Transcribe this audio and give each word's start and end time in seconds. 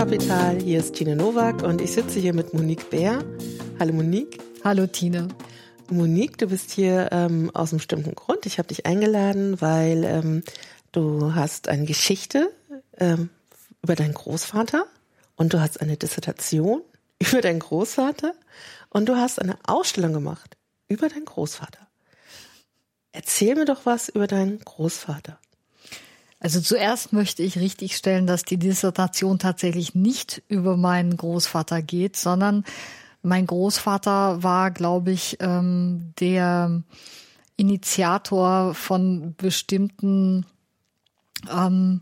Kulturkapital. 0.00 0.62
Hier 0.62 0.78
ist 0.78 0.94
Tine 0.94 1.14
Nowak 1.14 1.62
und 1.62 1.82
ich 1.82 1.92
sitze 1.92 2.20
hier 2.20 2.32
mit 2.32 2.54
Monique 2.54 2.88
Bär. 2.88 3.22
Hallo 3.78 3.92
Monique. 3.92 4.38
Hallo 4.64 4.86
Tine. 4.86 5.28
Monique, 5.90 6.38
du 6.38 6.46
bist 6.46 6.70
hier 6.70 7.10
ähm, 7.12 7.50
aus 7.52 7.70
einem 7.70 7.80
bestimmten 7.80 8.14
Grund. 8.14 8.46
Ich 8.46 8.56
habe 8.56 8.68
dich 8.68 8.86
eingeladen, 8.86 9.60
weil 9.60 10.04
ähm, 10.04 10.42
du 10.92 11.34
hast 11.34 11.68
eine 11.68 11.84
Geschichte 11.84 12.50
ähm, 12.96 13.28
über 13.82 13.94
deinen 13.94 14.14
Großvater 14.14 14.86
und 15.36 15.52
du 15.52 15.60
hast 15.60 15.82
eine 15.82 15.98
Dissertation 15.98 16.80
über 17.18 17.42
deinen 17.42 17.60
Großvater 17.60 18.32
und 18.88 19.06
du 19.06 19.16
hast 19.16 19.38
eine 19.38 19.58
Ausstellung 19.66 20.14
gemacht 20.14 20.56
über 20.88 21.10
deinen 21.10 21.26
Großvater. 21.26 21.86
Erzähl 23.12 23.54
mir 23.54 23.66
doch 23.66 23.84
was 23.84 24.08
über 24.08 24.26
deinen 24.26 24.60
Großvater. 24.60 25.38
Also 26.40 26.60
zuerst 26.60 27.12
möchte 27.12 27.42
ich 27.42 27.58
richtigstellen, 27.58 28.26
dass 28.26 28.44
die 28.44 28.56
Dissertation 28.56 29.38
tatsächlich 29.38 29.94
nicht 29.94 30.42
über 30.48 30.78
meinen 30.78 31.16
Großvater 31.16 31.82
geht, 31.82 32.16
sondern 32.16 32.64
mein 33.22 33.46
Großvater 33.46 34.42
war, 34.42 34.70
glaube 34.70 35.12
ich, 35.12 35.36
ähm, 35.40 36.14
der 36.18 36.82
Initiator 37.56 38.72
von 38.72 39.34
bestimmten 39.36 40.46
ähm, 41.54 42.00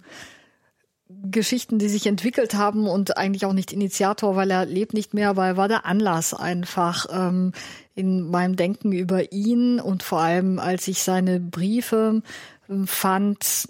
Geschichten, 1.08 1.80
die 1.80 1.88
sich 1.88 2.06
entwickelt 2.06 2.54
haben 2.54 2.86
und 2.86 3.16
eigentlich 3.16 3.44
auch 3.44 3.52
nicht 3.52 3.72
Initiator, 3.72 4.36
weil 4.36 4.52
er 4.52 4.66
lebt 4.66 4.94
nicht 4.94 5.14
mehr, 5.14 5.36
weil 5.36 5.52
er 5.52 5.56
war 5.56 5.66
der 5.66 5.84
Anlass 5.84 6.32
einfach 6.32 7.06
ähm, 7.10 7.52
in 7.96 8.30
meinem 8.30 8.54
Denken 8.54 8.92
über 8.92 9.32
ihn 9.32 9.80
und 9.80 10.04
vor 10.04 10.20
allem, 10.20 10.60
als 10.60 10.86
ich 10.86 11.02
seine 11.02 11.40
Briefe 11.40 12.22
ähm, 12.68 12.86
fand, 12.86 13.66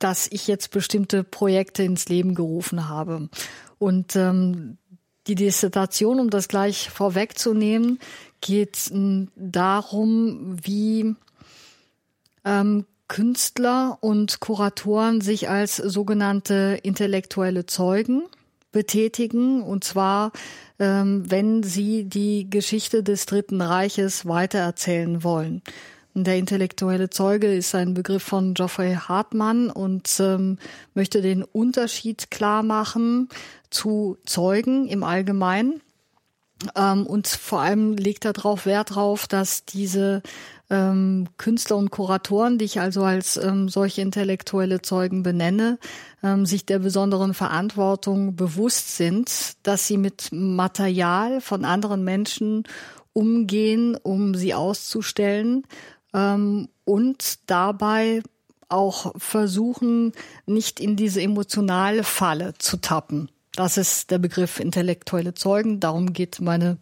dass 0.00 0.26
ich 0.30 0.48
jetzt 0.48 0.70
bestimmte 0.72 1.22
Projekte 1.22 1.84
ins 1.84 2.08
Leben 2.08 2.34
gerufen 2.34 2.88
habe. 2.88 3.28
Und 3.78 4.16
ähm, 4.16 4.78
die 5.26 5.36
Dissertation, 5.36 6.18
um 6.18 6.30
das 6.30 6.48
gleich 6.48 6.90
vorwegzunehmen, 6.90 8.00
geht 8.40 8.90
darum, 9.36 10.56
wie 10.62 11.14
ähm, 12.44 12.86
Künstler 13.06 13.98
und 14.00 14.40
Kuratoren 14.40 15.20
sich 15.20 15.48
als 15.48 15.76
sogenannte 15.76 16.78
intellektuelle 16.82 17.66
Zeugen 17.66 18.22
betätigen, 18.72 19.62
und 19.62 19.84
zwar 19.84 20.32
ähm, 20.80 21.30
wenn 21.30 21.62
sie 21.62 22.04
die 22.04 22.48
Geschichte 22.48 23.02
des 23.02 23.26
Dritten 23.26 23.60
Reiches 23.60 24.26
weitererzählen 24.26 25.22
wollen. 25.22 25.62
Der 26.14 26.36
intellektuelle 26.36 27.08
Zeuge 27.08 27.54
ist 27.54 27.74
ein 27.74 27.94
Begriff 27.94 28.24
von 28.24 28.54
Geoffrey 28.54 28.94
Hartmann 28.94 29.70
und 29.70 30.18
ähm, 30.18 30.58
möchte 30.94 31.22
den 31.22 31.44
Unterschied 31.44 32.30
klar 32.32 32.64
machen 32.64 33.28
zu 33.70 34.18
Zeugen 34.26 34.88
im 34.88 35.04
Allgemeinen. 35.04 35.80
Ähm, 36.74 37.06
und 37.06 37.28
vor 37.28 37.60
allem 37.60 37.96
legt 37.96 38.24
er 38.24 38.32
darauf 38.32 38.66
Wert 38.66 38.90
darauf, 38.90 39.28
dass 39.28 39.64
diese 39.64 40.22
ähm, 40.68 41.28
Künstler 41.38 41.76
und 41.76 41.90
Kuratoren, 41.90 42.58
die 42.58 42.64
ich 42.64 42.80
also 42.80 43.04
als 43.04 43.36
ähm, 43.36 43.68
solche 43.68 44.02
intellektuelle 44.02 44.82
Zeugen 44.82 45.22
benenne, 45.22 45.78
ähm, 46.24 46.44
sich 46.44 46.66
der 46.66 46.80
besonderen 46.80 47.34
Verantwortung 47.34 48.34
bewusst 48.34 48.96
sind, 48.96 49.54
dass 49.62 49.86
sie 49.86 49.96
mit 49.96 50.30
Material 50.32 51.40
von 51.40 51.64
anderen 51.64 52.02
Menschen 52.02 52.64
umgehen, 53.12 53.96
um 53.96 54.34
sie 54.34 54.54
auszustellen 54.54 55.64
ähm, 56.14 56.68
und 56.84 57.38
dabei 57.46 58.22
auch 58.68 59.12
versuchen, 59.16 60.12
nicht 60.46 60.80
in 60.80 60.96
diese 60.96 61.20
emotionale 61.20 62.04
Falle 62.04 62.54
zu 62.58 62.76
tappen. 62.76 63.30
Das 63.52 63.76
ist 63.76 64.10
der 64.10 64.18
Begriff 64.18 64.60
intellektuelle 64.60 65.34
Zeugen. 65.34 65.80
Darum 65.80 66.12
geht 66.12 66.40
meine 66.40 66.78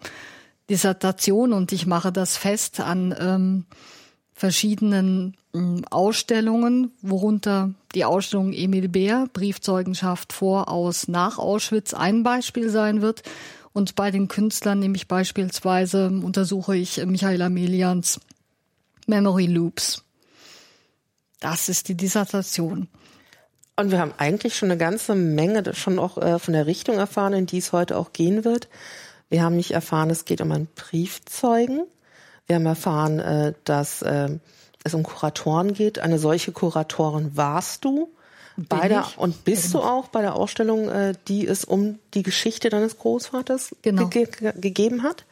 Dissertation 0.69 1.52
und 1.52 1.72
ich 1.72 1.86
mache 1.86 2.12
das 2.12 2.36
fest 2.36 2.80
an 2.80 3.14
ähm, 3.19 3.64
verschiedenen 4.34 5.36
ähm, 5.54 5.82
Ausstellungen, 5.91 6.92
worunter 7.00 7.72
die 7.94 8.04
Ausstellung 8.04 8.52
Emil 8.52 8.88
Beer, 8.88 9.28
Briefzeugenschaft 9.32 10.32
vor 10.32 10.69
aus 10.69 11.08
nach 11.08 11.38
Auschwitz 11.38 11.94
ein 11.94 12.22
Beispiel 12.22 12.69
sein 12.69 13.00
wird. 13.00 13.22
Und 13.72 13.94
bei 13.94 14.10
den 14.10 14.28
Künstlern 14.28 14.78
nehme 14.78 14.97
ich 14.97 15.08
beispielsweise, 15.08 16.08
untersuche 16.08 16.76
ich 16.76 17.04
Michael 17.04 17.42
Amelians 17.42 18.20
Memory 19.08 19.46
Loops. 19.46 20.04
Das 21.41 21.69
ist 21.69 21.88
die 21.88 21.96
Dissertation. 21.96 22.88
Und 23.76 23.91
wir 23.91 24.00
haben 24.00 24.12
eigentlich 24.19 24.56
schon 24.56 24.70
eine 24.70 24.78
ganze 24.78 25.14
Menge 25.14 25.74
schon 25.74 25.98
auch 25.98 26.19
äh, 26.19 26.38
von 26.38 26.52
der 26.52 26.66
Richtung 26.66 26.98
erfahren, 26.98 27.32
in 27.32 27.46
die 27.46 27.58
es 27.58 27.72
heute 27.72 27.96
auch 27.96 28.12
gehen 28.12 28.44
wird. 28.44 28.69
Wir 29.30 29.42
haben 29.42 29.56
nicht 29.56 29.70
erfahren, 29.70 30.10
es 30.10 30.24
geht 30.24 30.41
um 30.41 30.50
einen 30.50 30.69
Briefzeugen. 30.74 31.86
Wir 32.46 32.56
haben 32.56 32.66
erfahren, 32.66 33.20
äh, 33.20 33.54
dass 33.64 34.02
äh, 34.02 34.38
es 34.82 34.94
um 34.94 35.04
Kuratoren 35.04 35.75
geht. 35.75 36.00
Eine 36.00 36.19
solche 36.19 36.50
Kuratorin 36.50 37.36
warst 37.36 37.84
du. 37.84 38.10
bei 38.56 38.88
der, 38.88 39.06
und 39.16 39.44
bist 39.44 39.72
genau. 39.72 39.80
du 39.80 39.88
auch 39.88 40.08
bei 40.08 40.22
der 40.22 40.34
Ausstellung, 40.34 40.90
die 41.28 41.46
es 41.46 41.64
um 41.64 42.00
die 42.14 42.25
Geschichte 42.25 42.70
deines 42.70 42.98
Großvaters 42.98 43.76
genau. 43.82 44.08
ge 44.08 44.28
gegeben 44.56 45.04
hat? 45.04 45.25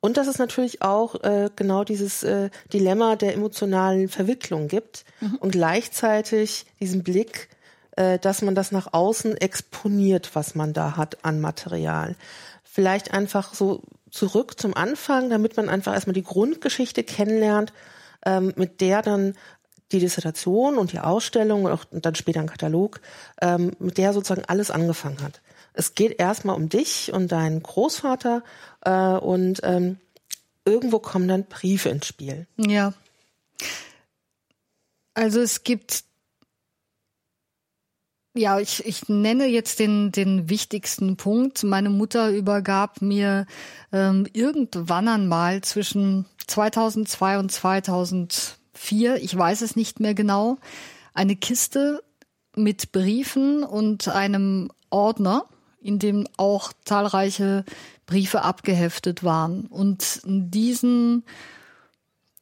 Und 0.00 0.16
dass 0.16 0.28
es 0.28 0.38
natürlich 0.38 0.82
auch 0.82 1.22
äh, 1.24 1.50
genau 1.56 1.82
dieses 1.82 2.22
äh, 2.22 2.50
Dilemma 2.72 3.16
der 3.16 3.34
emotionalen 3.34 4.08
Verwicklung 4.08 4.68
gibt 4.68 5.04
mhm. 5.20 5.36
und 5.40 5.50
gleichzeitig 5.50 6.66
diesen 6.78 7.02
Blick, 7.02 7.48
äh, 7.96 8.18
dass 8.18 8.42
man 8.42 8.54
das 8.54 8.70
nach 8.70 8.92
außen 8.92 9.36
exponiert, 9.36 10.30
was 10.34 10.54
man 10.54 10.72
da 10.72 10.96
hat 10.96 11.24
an 11.24 11.40
Material. 11.40 12.14
Vielleicht 12.62 13.12
einfach 13.12 13.54
so 13.54 13.82
zurück 14.10 14.60
zum 14.60 14.74
Anfang, 14.74 15.30
damit 15.30 15.56
man 15.56 15.68
einfach 15.68 15.94
erstmal 15.94 16.14
die 16.14 16.22
Grundgeschichte 16.22 17.02
kennenlernt, 17.02 17.72
ähm, 18.24 18.52
mit 18.56 18.80
der 18.80 19.02
dann 19.02 19.34
die 19.90 19.98
Dissertation 19.98 20.78
und 20.78 20.92
die 20.92 21.00
Ausstellung 21.00 21.64
und, 21.64 21.72
auch, 21.72 21.84
und 21.90 22.06
dann 22.06 22.14
später 22.14 22.40
ein 22.40 22.48
Katalog, 22.48 23.00
ähm, 23.40 23.72
mit 23.78 23.98
der 23.98 24.12
sozusagen 24.12 24.44
alles 24.46 24.70
angefangen 24.70 25.22
hat. 25.22 25.40
Es 25.78 25.94
geht 25.94 26.18
erstmal 26.18 26.56
um 26.56 26.68
dich 26.68 27.12
und 27.12 27.30
deinen 27.30 27.62
Großvater 27.62 28.42
äh, 28.84 28.90
und 28.90 29.60
ähm, 29.62 29.98
irgendwo 30.64 30.98
kommen 30.98 31.28
dann 31.28 31.44
Briefe 31.44 31.88
ins 31.88 32.06
Spiel. 32.06 32.48
Ja. 32.56 32.94
Also 35.14 35.40
es 35.40 35.62
gibt 35.62 36.02
ja, 38.34 38.58
ich, 38.58 38.84
ich 38.84 39.08
nenne 39.08 39.46
jetzt 39.46 39.78
den, 39.78 40.10
den 40.10 40.48
wichtigsten 40.48 41.16
Punkt. 41.16 41.62
Meine 41.62 41.90
Mutter 41.90 42.30
übergab 42.30 43.00
mir 43.00 43.46
ähm, 43.92 44.26
irgendwann 44.32 45.06
einmal 45.06 45.60
zwischen 45.62 46.26
2002 46.48 47.38
und 47.38 47.52
2004, 47.52 49.22
ich 49.22 49.36
weiß 49.36 49.62
es 49.62 49.76
nicht 49.76 50.00
mehr 50.00 50.14
genau, 50.14 50.58
eine 51.14 51.36
Kiste 51.36 52.02
mit 52.56 52.90
Briefen 52.90 53.62
und 53.62 54.08
einem 54.08 54.72
Ordner 54.90 55.46
in 55.80 55.98
dem 55.98 56.26
auch 56.36 56.72
zahlreiche 56.84 57.64
Briefe 58.06 58.42
abgeheftet 58.42 59.22
waren. 59.22 59.66
Und 59.66 60.20
diesen, 60.24 61.24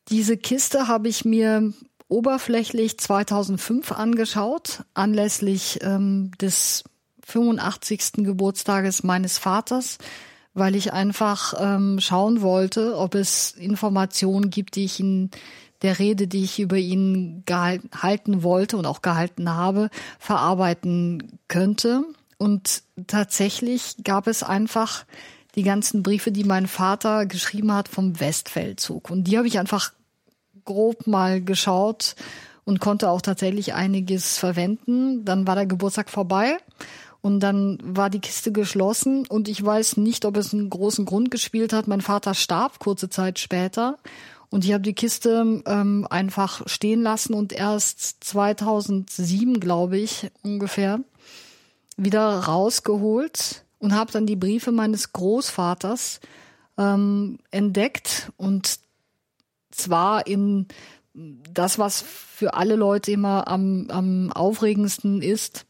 diese 0.09 0.37
Kiste 0.37 0.89
habe 0.89 1.09
ich 1.09 1.25
mir 1.25 1.73
oberflächlich 2.09 2.99
2005 2.99 3.93
angeschaut, 3.93 4.85
anlässlich 4.95 5.81
ähm, 5.83 6.31
des 6.41 6.85
85. 7.25 8.25
Geburtstages 8.25 9.03
meines 9.03 9.39
Vaters, 9.39 9.99
weil 10.55 10.77
ich 10.77 10.93
einfach 10.93 11.55
ähm, 11.59 11.99
schauen 12.01 12.41
wollte, 12.41 12.97
ob 12.97 13.15
es 13.15 13.51
Informationen 13.51 14.51
gibt, 14.51 14.77
die 14.77 14.85
ich 14.85 15.01
in 15.01 15.31
der 15.83 15.99
Rede, 15.99 16.29
die 16.29 16.45
ich 16.45 16.59
über 16.61 16.77
ihn 16.77 17.43
gehalten 17.45 18.43
wollte 18.43 18.77
und 18.77 18.87
auch 18.87 19.03
gehalten 19.03 19.51
habe, 19.51 19.91
verarbeiten 20.19 21.39
könnte. 21.49 22.05
Und 22.39 22.83
tatsächlich 23.07 23.97
gab 24.05 24.27
es 24.27 24.43
einfach 24.43 25.05
die 25.55 25.63
ganzen 25.63 26.03
Briefe, 26.03 26.33
die 26.33 26.45
mein 26.45 26.67
Vater 26.67 27.27
geschrieben 27.27 27.73
hat 27.73 27.89
vom 27.89 28.21
Westfeldzug. 28.21 29.11
Und 29.11 29.25
die 29.25 29.39
habe 29.39 29.47
ich 29.47 29.59
einfach 29.59 29.93
grob 30.65 31.07
mal 31.07 31.43
geschaut 31.43 32.15
und 32.65 32.81
konnte 32.81 33.09
auch 33.09 33.23
tatsächlich 33.23 33.73
einiges 33.73 34.37
verwenden. 34.37 35.25
Dann 35.25 35.47
war 35.47 35.55
der 35.55 35.67
Geburtstag 35.67 36.11
vorbei 36.11 36.59
und 37.23 37.41
dann 37.41 37.79
war 37.83 38.11
die 38.11 38.21
Kiste 38.21 38.53
geschlossen 38.53 39.27
und 39.27 39.49
ich 39.49 39.65
weiß 39.65 39.97
nicht, 39.97 40.25
ob 40.27 40.37
es 40.37 40.53
einen 40.53 40.69
großen 40.69 41.07
Grund 41.07 41.31
gespielt 41.31 41.73
hat. 41.73 41.87
Mein 41.87 42.03
Vater 42.03 42.35
starb 42.35 42.79
kurze 42.79 43.09
Zeit 43.09 43.39
später 43.39 43.97
und 44.51 44.65
ich 44.65 44.73
habe 44.73 44.83
die 44.83 44.95
Kiste 44.95 45.63
ähm, 45.67 46.07
einfach 46.11 46.69
stehen 46.69 47.03
lassen 47.03 47.35
und 47.35 47.53
erst 47.53 48.25
2007, 48.25 49.59
glaube 49.59 49.99
ich, 49.99 50.31
ungefähr, 50.43 51.01
wieder 51.97 52.41
rausgeholt 52.41 53.65
und 53.79 53.95
habe 53.95 54.13
dann 54.13 54.27
die 54.27 54.37
Briefe 54.37 54.73
meines 54.73 55.13
Großvaters 55.13 56.21
ähm, 56.79 57.39
entdeckt 57.51 58.33
und 58.37 58.79
zwar 59.71 60.27
in 60.27 60.67
das, 61.15 61.79
was 61.79 62.03
für 62.03 62.55
alle 62.55 62.77
Leute 62.77 63.13
immer 63.13 63.49
am, 63.49 63.87
am 63.91 64.33
aufregendsten 64.33 65.23
ist, 65.23 65.65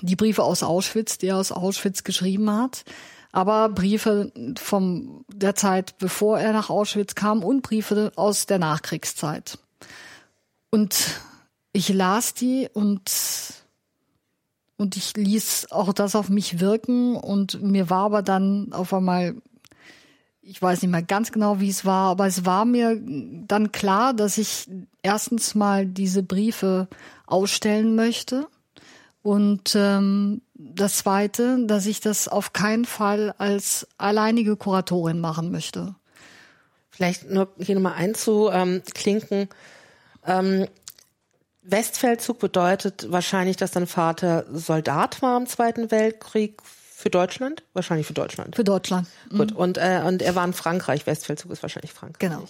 die 0.00 0.16
Briefe 0.16 0.44
aus 0.44 0.62
Auschwitz, 0.62 1.18
die 1.18 1.26
er 1.26 1.36
aus 1.36 1.52
Auschwitz 1.52 2.04
geschrieben 2.04 2.50
hat, 2.50 2.84
aber 3.32 3.68
Briefe 3.70 4.32
vom 4.60 5.24
der 5.32 5.54
Zeit, 5.54 5.98
bevor 5.98 6.38
er 6.38 6.52
nach 6.52 6.70
Auschwitz 6.70 7.14
kam 7.14 7.42
und 7.42 7.62
Briefe 7.62 8.12
aus 8.16 8.46
der 8.46 8.58
Nachkriegszeit. 8.58 9.58
Und 10.70 11.20
ich 11.72 11.88
las 11.88 12.34
die 12.34 12.68
und 12.72 13.10
und 14.82 14.96
ich 14.96 15.16
ließ 15.16 15.68
auch 15.70 15.92
das 15.92 16.14
auf 16.14 16.28
mich 16.28 16.60
wirken 16.60 17.16
und 17.16 17.62
mir 17.62 17.88
war 17.88 18.04
aber 18.04 18.22
dann 18.22 18.72
auf 18.72 18.92
einmal 18.92 19.36
ich 20.44 20.60
weiß 20.60 20.82
nicht 20.82 20.90
mehr 20.90 21.04
ganz 21.04 21.30
genau, 21.30 21.60
wie 21.60 21.68
es 21.68 21.84
war, 21.84 22.10
aber 22.10 22.26
es 22.26 22.44
war 22.44 22.64
mir 22.64 23.00
dann 23.00 23.70
klar, 23.70 24.12
dass 24.12 24.38
ich 24.38 24.68
erstens 25.00 25.54
mal 25.54 25.86
diese 25.86 26.24
Briefe 26.24 26.88
ausstellen 27.26 27.94
möchte 27.94 28.48
und 29.22 29.74
ähm, 29.76 30.42
das 30.54 30.98
Zweite, 30.98 31.64
dass 31.66 31.86
ich 31.86 32.00
das 32.00 32.26
auf 32.26 32.52
keinen 32.52 32.84
Fall 32.84 33.34
als 33.38 33.86
alleinige 33.98 34.56
Kuratorin 34.56 35.20
machen 35.20 35.52
möchte. 35.52 35.94
Vielleicht 36.90 37.30
nur 37.30 37.48
hier 37.58 37.76
nochmal 37.76 37.94
einzuklinken. 37.94 39.48
Ähm, 40.26 40.66
Westfeldzug 41.62 42.38
bedeutet 42.38 43.06
wahrscheinlich, 43.10 43.56
dass 43.56 43.70
dein 43.70 43.86
Vater 43.86 44.44
Soldat 44.52 45.22
war 45.22 45.36
im 45.36 45.46
Zweiten 45.46 45.90
Weltkrieg 45.90 46.60
für 46.62 47.10
Deutschland? 47.10 47.62
Wahrscheinlich 47.72 48.06
für 48.06 48.12
Deutschland. 48.12 48.54
Für 48.56 48.64
Deutschland. 48.64 49.08
Mhm. 49.30 49.38
Gut. 49.38 49.52
Und, 49.52 49.78
äh, 49.78 50.02
und 50.04 50.22
er 50.22 50.34
war 50.34 50.44
in 50.44 50.52
Frankreich. 50.52 51.06
Westfeldzug 51.06 51.50
ist 51.50 51.62
wahrscheinlich 51.62 51.92
Frankreich. 51.92 52.30
Genau. 52.30 52.44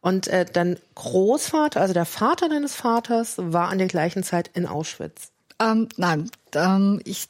Und 0.00 0.28
äh, 0.28 0.44
dein 0.44 0.78
Großvater, 0.94 1.80
also 1.80 1.94
der 1.94 2.04
Vater 2.04 2.50
deines 2.50 2.74
Vaters, 2.74 3.36
war 3.38 3.70
an 3.70 3.78
der 3.78 3.86
gleichen 3.86 4.22
Zeit 4.22 4.50
in 4.52 4.66
Auschwitz. 4.66 5.30
Ähm, 5.58 5.88
nein, 5.96 6.30
ähm, 6.54 7.00
ich, 7.04 7.28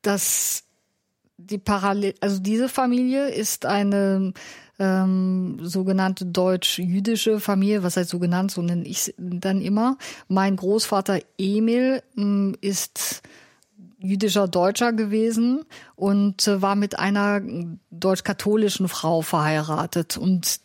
das, 0.00 0.64
die 1.36 1.58
Parallel, 1.58 2.14
also 2.20 2.38
diese 2.38 2.68
Familie 2.68 3.28
ist 3.28 3.66
eine 3.66 4.32
ähm, 4.82 5.58
sogenannte 5.62 6.26
deutsch-jüdische 6.26 7.38
Familie, 7.38 7.84
was 7.84 7.96
heißt 7.96 8.10
so 8.10 8.18
genannt, 8.18 8.50
so 8.50 8.62
nenne 8.62 8.84
ich 8.84 9.14
dann 9.16 9.60
immer. 9.60 9.96
Mein 10.26 10.56
Großvater 10.56 11.20
Emil 11.38 12.02
ähm, 12.18 12.56
ist 12.60 13.22
jüdischer 14.00 14.48
Deutscher 14.48 14.92
gewesen 14.92 15.64
und 15.94 16.48
äh, 16.48 16.60
war 16.60 16.74
mit 16.74 16.98
einer 16.98 17.40
deutsch-katholischen 17.92 18.88
Frau 18.88 19.22
verheiratet. 19.22 20.16
Und 20.16 20.58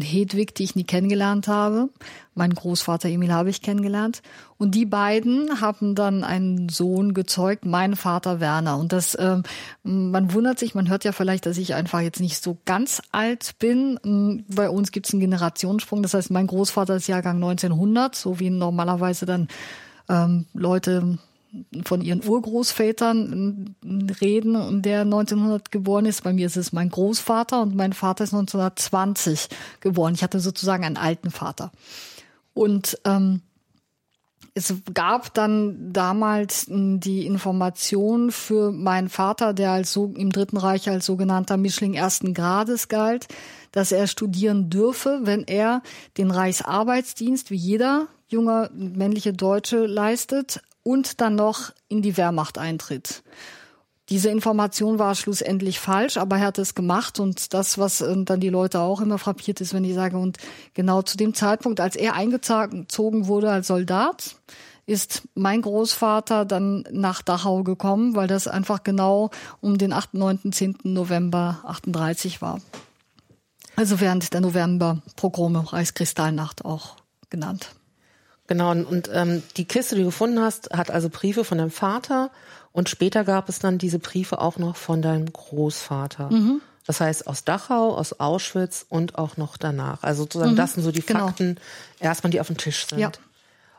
Hedwig, 0.00 0.54
die 0.54 0.64
ich 0.64 0.76
nie 0.76 0.84
kennengelernt 0.84 1.48
habe, 1.48 1.88
mein 2.34 2.54
Großvater 2.54 3.08
Emil 3.08 3.32
habe 3.32 3.50
ich 3.50 3.62
kennengelernt. 3.62 4.22
Und 4.56 4.74
die 4.74 4.86
beiden 4.86 5.60
haben 5.60 5.94
dann 5.94 6.24
einen 6.24 6.68
Sohn 6.68 7.14
gezeugt, 7.14 7.64
mein 7.64 7.96
Vater 7.96 8.40
Werner. 8.40 8.78
Und 8.78 8.92
das, 8.92 9.16
ähm, 9.18 9.42
man 9.82 10.32
wundert 10.32 10.58
sich, 10.58 10.74
man 10.74 10.88
hört 10.88 11.04
ja 11.04 11.12
vielleicht, 11.12 11.46
dass 11.46 11.58
ich 11.58 11.74
einfach 11.74 12.00
jetzt 12.00 12.20
nicht 12.20 12.42
so 12.42 12.58
ganz 12.64 13.02
alt 13.12 13.58
bin. 13.58 14.44
Bei 14.48 14.70
uns 14.70 14.92
gibt 14.92 15.06
es 15.06 15.12
einen 15.12 15.20
Generationssprung. 15.20 16.02
Das 16.02 16.14
heißt, 16.14 16.30
mein 16.30 16.46
Großvater 16.46 16.96
ist 16.96 17.08
Jahrgang 17.08 17.36
1900, 17.36 18.14
so 18.14 18.38
wie 18.40 18.50
normalerweise 18.50 19.26
dann 19.26 19.48
ähm, 20.08 20.46
Leute 20.54 21.18
von 21.84 22.00
ihren 22.00 22.26
Urgroßvätern 22.26 23.76
reden 24.20 24.56
und 24.56 24.82
der 24.82 25.02
1900 25.02 25.70
geboren 25.70 26.06
ist. 26.06 26.22
Bei 26.24 26.32
mir 26.32 26.46
ist 26.46 26.56
es 26.56 26.72
mein 26.72 26.90
Großvater 26.90 27.62
und 27.62 27.74
mein 27.74 27.92
Vater 27.92 28.24
ist 28.24 28.34
1920 28.34 29.48
geboren. 29.80 30.14
Ich 30.14 30.22
hatte 30.22 30.40
sozusagen 30.40 30.84
einen 30.84 30.96
alten 30.96 31.30
Vater. 31.30 31.72
Und 32.54 32.98
ähm, 33.04 33.42
es 34.54 34.72
gab 34.92 35.34
dann 35.34 35.92
damals 35.92 36.66
die 36.68 37.26
Information 37.26 38.30
für 38.30 38.70
meinen 38.70 39.08
Vater, 39.08 39.52
der 39.52 39.72
als 39.72 39.92
so 39.92 40.12
im 40.16 40.30
Dritten 40.30 40.56
Reich 40.56 40.88
als 40.88 41.06
sogenannter 41.06 41.56
Mischling 41.56 41.94
ersten 41.94 42.34
Grades 42.34 42.86
galt, 42.88 43.26
dass 43.72 43.90
er 43.90 44.06
studieren 44.06 44.70
dürfe, 44.70 45.20
wenn 45.24 45.42
er 45.42 45.82
den 46.16 46.30
Reichsarbeitsdienst 46.30 47.50
wie 47.50 47.56
jeder 47.56 48.06
junger 48.28 48.70
männliche 48.72 49.32
Deutsche 49.32 49.86
leistet 49.86 50.62
und 50.84 51.20
dann 51.20 51.34
noch 51.34 51.72
in 51.88 52.00
die 52.02 52.16
Wehrmacht 52.16 52.58
eintritt. 52.58 53.24
Diese 54.10 54.28
Information 54.28 54.98
war 54.98 55.14
schlussendlich 55.14 55.80
falsch, 55.80 56.18
aber 56.18 56.36
er 56.36 56.46
hat 56.46 56.58
es 56.58 56.74
gemacht 56.74 57.18
und 57.18 57.54
das, 57.54 57.78
was 57.78 58.02
äh, 58.02 58.14
dann 58.24 58.38
die 58.38 58.50
Leute 58.50 58.80
auch 58.80 59.00
immer 59.00 59.18
frappiert 59.18 59.60
ist, 59.62 59.72
wenn 59.72 59.84
ich 59.84 59.94
sage, 59.94 60.18
und 60.18 60.36
genau 60.74 61.02
zu 61.02 61.16
dem 61.16 61.32
Zeitpunkt, 61.32 61.80
als 61.80 61.96
er 61.96 62.14
eingezogen 62.14 63.26
wurde 63.26 63.50
als 63.50 63.66
Soldat, 63.66 64.36
ist 64.86 65.22
mein 65.34 65.62
Großvater 65.62 66.44
dann 66.44 66.84
nach 66.90 67.22
Dachau 67.22 67.62
gekommen, 67.62 68.14
weil 68.14 68.28
das 68.28 68.46
einfach 68.46 68.82
genau 68.82 69.30
um 69.62 69.78
den 69.78 69.94
8., 69.94 70.12
9., 70.12 70.52
10. 70.52 70.76
November 70.84 71.60
38 71.64 72.42
war. 72.42 72.60
Also 73.76 74.00
während 74.00 74.34
der 74.34 74.42
November-Pogrome, 74.42 75.72
Reichskristallnacht 75.72 76.66
auch 76.66 76.96
genannt. 77.30 77.74
Genau, 78.46 78.72
und, 78.72 79.10
ähm, 79.12 79.42
die 79.56 79.64
Kiste, 79.64 79.94
die 79.94 80.02
du 80.02 80.08
gefunden 80.08 80.40
hast, 80.40 80.70
hat 80.70 80.90
also 80.90 81.08
Briefe 81.08 81.44
von 81.44 81.58
deinem 81.58 81.70
Vater 81.70 82.30
und 82.72 82.88
später 82.88 83.24
gab 83.24 83.48
es 83.48 83.58
dann 83.58 83.78
diese 83.78 83.98
Briefe 83.98 84.40
auch 84.40 84.58
noch 84.58 84.76
von 84.76 85.00
deinem 85.00 85.32
Großvater. 85.32 86.30
Mhm. 86.30 86.60
Das 86.86 87.00
heißt 87.00 87.26
aus 87.26 87.44
Dachau, 87.44 87.96
aus 87.96 88.20
Auschwitz 88.20 88.84
und 88.88 89.16
auch 89.16 89.38
noch 89.38 89.56
danach. 89.56 90.02
Also 90.02 90.24
sozusagen, 90.24 90.52
mhm. 90.52 90.56
das 90.56 90.74
sind 90.74 90.82
so 90.82 90.92
die 90.92 91.00
genau. 91.00 91.28
Fakten, 91.28 91.56
erstmal 91.98 92.30
die 92.30 92.40
auf 92.40 92.48
dem 92.48 92.58
Tisch 92.58 92.86
sind. 92.86 92.98
Ja. 92.98 93.12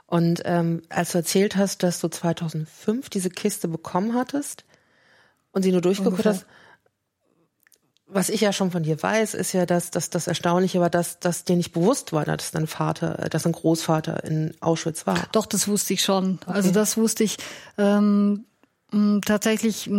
Und 0.07 0.41
ähm, 0.45 0.81
als 0.89 1.11
du 1.11 1.19
erzählt 1.19 1.55
hast, 1.55 1.83
dass 1.83 1.99
du 1.99 2.07
2005 2.07 3.09
diese 3.09 3.29
Kiste 3.29 3.67
bekommen 3.67 4.15
hattest 4.15 4.63
und 5.51 5.63
sie 5.63 5.71
nur 5.71 5.81
durchgeguckt 5.81 6.25
hast, 6.25 6.45
was 8.15 8.29
ich 8.29 8.41
ja 8.41 8.53
schon 8.53 8.71
von 8.71 8.83
dir 8.83 9.01
weiß, 9.01 9.33
ist 9.33 9.51
ja, 9.51 9.65
dass, 9.65 9.91
dass 9.91 10.09
das 10.09 10.27
Erstaunliche 10.27 10.79
war, 10.79 10.89
dass, 10.89 11.19
dass 11.19 11.43
dir 11.43 11.57
nicht 11.57 11.73
bewusst 11.73 12.13
war, 12.13 12.25
dass 12.25 12.51
dein 12.51 12.65
Vater, 12.65 13.27
dass 13.29 13.43
dein 13.43 13.51
Großvater 13.51 14.23
in 14.23 14.53
Auschwitz 14.61 15.05
war. 15.05 15.27
Doch, 15.33 15.45
das 15.45 15.67
wusste 15.67 15.93
ich 15.93 16.01
schon. 16.01 16.39
Okay. 16.43 16.51
Also 16.51 16.71
das 16.71 16.97
wusste 16.97 17.23
ich. 17.23 17.37
Ähm, 17.77 18.45
Tatsächlich 19.25 19.89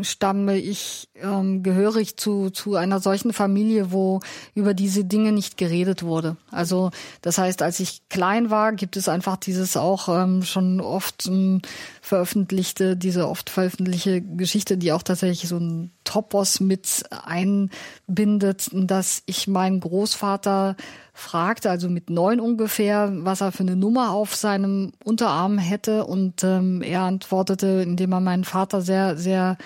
stamme 0.00 0.58
ich, 0.58 1.08
ähm, 1.14 1.62
gehöre 1.62 1.96
ich 1.96 2.16
zu, 2.16 2.50
zu 2.50 2.74
einer 2.74 2.98
solchen 2.98 3.32
Familie, 3.32 3.92
wo 3.92 4.20
über 4.54 4.74
diese 4.74 5.04
Dinge 5.04 5.30
nicht 5.30 5.56
geredet 5.56 6.02
wurde. 6.02 6.36
Also 6.50 6.90
das 7.20 7.38
heißt, 7.38 7.62
als 7.62 7.78
ich 7.78 8.08
klein 8.08 8.50
war, 8.50 8.72
gibt 8.72 8.96
es 8.96 9.08
einfach 9.08 9.36
dieses 9.36 9.76
auch 9.76 10.08
ähm, 10.08 10.42
schon 10.42 10.80
oft 10.80 11.26
ähm, 11.26 11.62
veröffentlichte, 12.00 12.96
diese 12.96 13.28
oft 13.28 13.48
veröffentlichte 13.48 14.22
Geschichte, 14.22 14.76
die 14.76 14.90
auch 14.90 15.04
tatsächlich 15.04 15.48
so 15.48 15.58
ein 15.58 15.92
Topos 16.06 16.60
mit 16.60 17.04
einbindet, 17.10 18.70
dass 18.72 19.22
ich 19.26 19.46
meinen 19.46 19.80
Großvater 19.80 20.76
fragte, 21.12 21.68
also 21.68 21.90
mit 21.90 22.08
neun 22.08 22.40
ungefähr, 22.40 23.10
was 23.12 23.42
er 23.42 23.52
für 23.52 23.64
eine 23.64 23.76
Nummer 23.76 24.12
auf 24.12 24.34
seinem 24.34 24.92
Unterarm 25.04 25.58
hätte. 25.58 26.06
Und 26.06 26.42
ähm, 26.44 26.80
er 26.80 27.02
antwortete, 27.02 27.82
indem 27.82 28.12
er 28.12 28.20
meinen 28.20 28.44
Vater 28.44 28.80
sehr, 28.80 29.18
sehr 29.18 29.58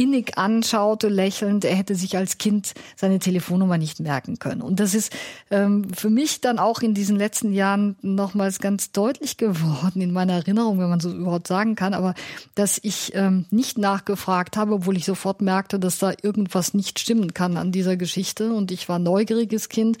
innig 0.00 0.38
anschaute, 0.38 1.08
lächelnd, 1.08 1.66
er 1.66 1.76
hätte 1.76 1.94
sich 1.94 2.16
als 2.16 2.38
Kind 2.38 2.72
seine 2.96 3.18
Telefonnummer 3.18 3.76
nicht 3.76 4.00
merken 4.00 4.38
können. 4.38 4.62
Und 4.62 4.80
das 4.80 4.94
ist 4.94 5.12
ähm, 5.50 5.92
für 5.92 6.08
mich 6.08 6.40
dann 6.40 6.58
auch 6.58 6.80
in 6.80 6.94
diesen 6.94 7.16
letzten 7.16 7.52
Jahren 7.52 7.96
nochmals 8.00 8.60
ganz 8.60 8.92
deutlich 8.92 9.36
geworden 9.36 10.00
in 10.00 10.10
meiner 10.10 10.32
Erinnerung, 10.32 10.78
wenn 10.78 10.88
man 10.88 11.00
so 11.00 11.12
überhaupt 11.12 11.48
sagen 11.48 11.74
kann, 11.74 11.92
aber 11.92 12.14
dass 12.54 12.80
ich 12.82 13.12
ähm, 13.14 13.44
nicht 13.50 13.76
nachgefragt 13.76 14.56
habe, 14.56 14.72
obwohl 14.72 14.96
ich 14.96 15.04
sofort 15.04 15.42
merkte, 15.42 15.78
dass 15.78 15.98
da 15.98 16.14
irgendwas 16.22 16.72
nicht 16.72 16.98
stimmen 16.98 17.34
kann 17.34 17.58
an 17.58 17.70
dieser 17.70 17.98
Geschichte. 17.98 18.54
Und 18.54 18.70
ich 18.70 18.88
war 18.88 18.98
neugieriges 18.98 19.68
Kind, 19.68 19.98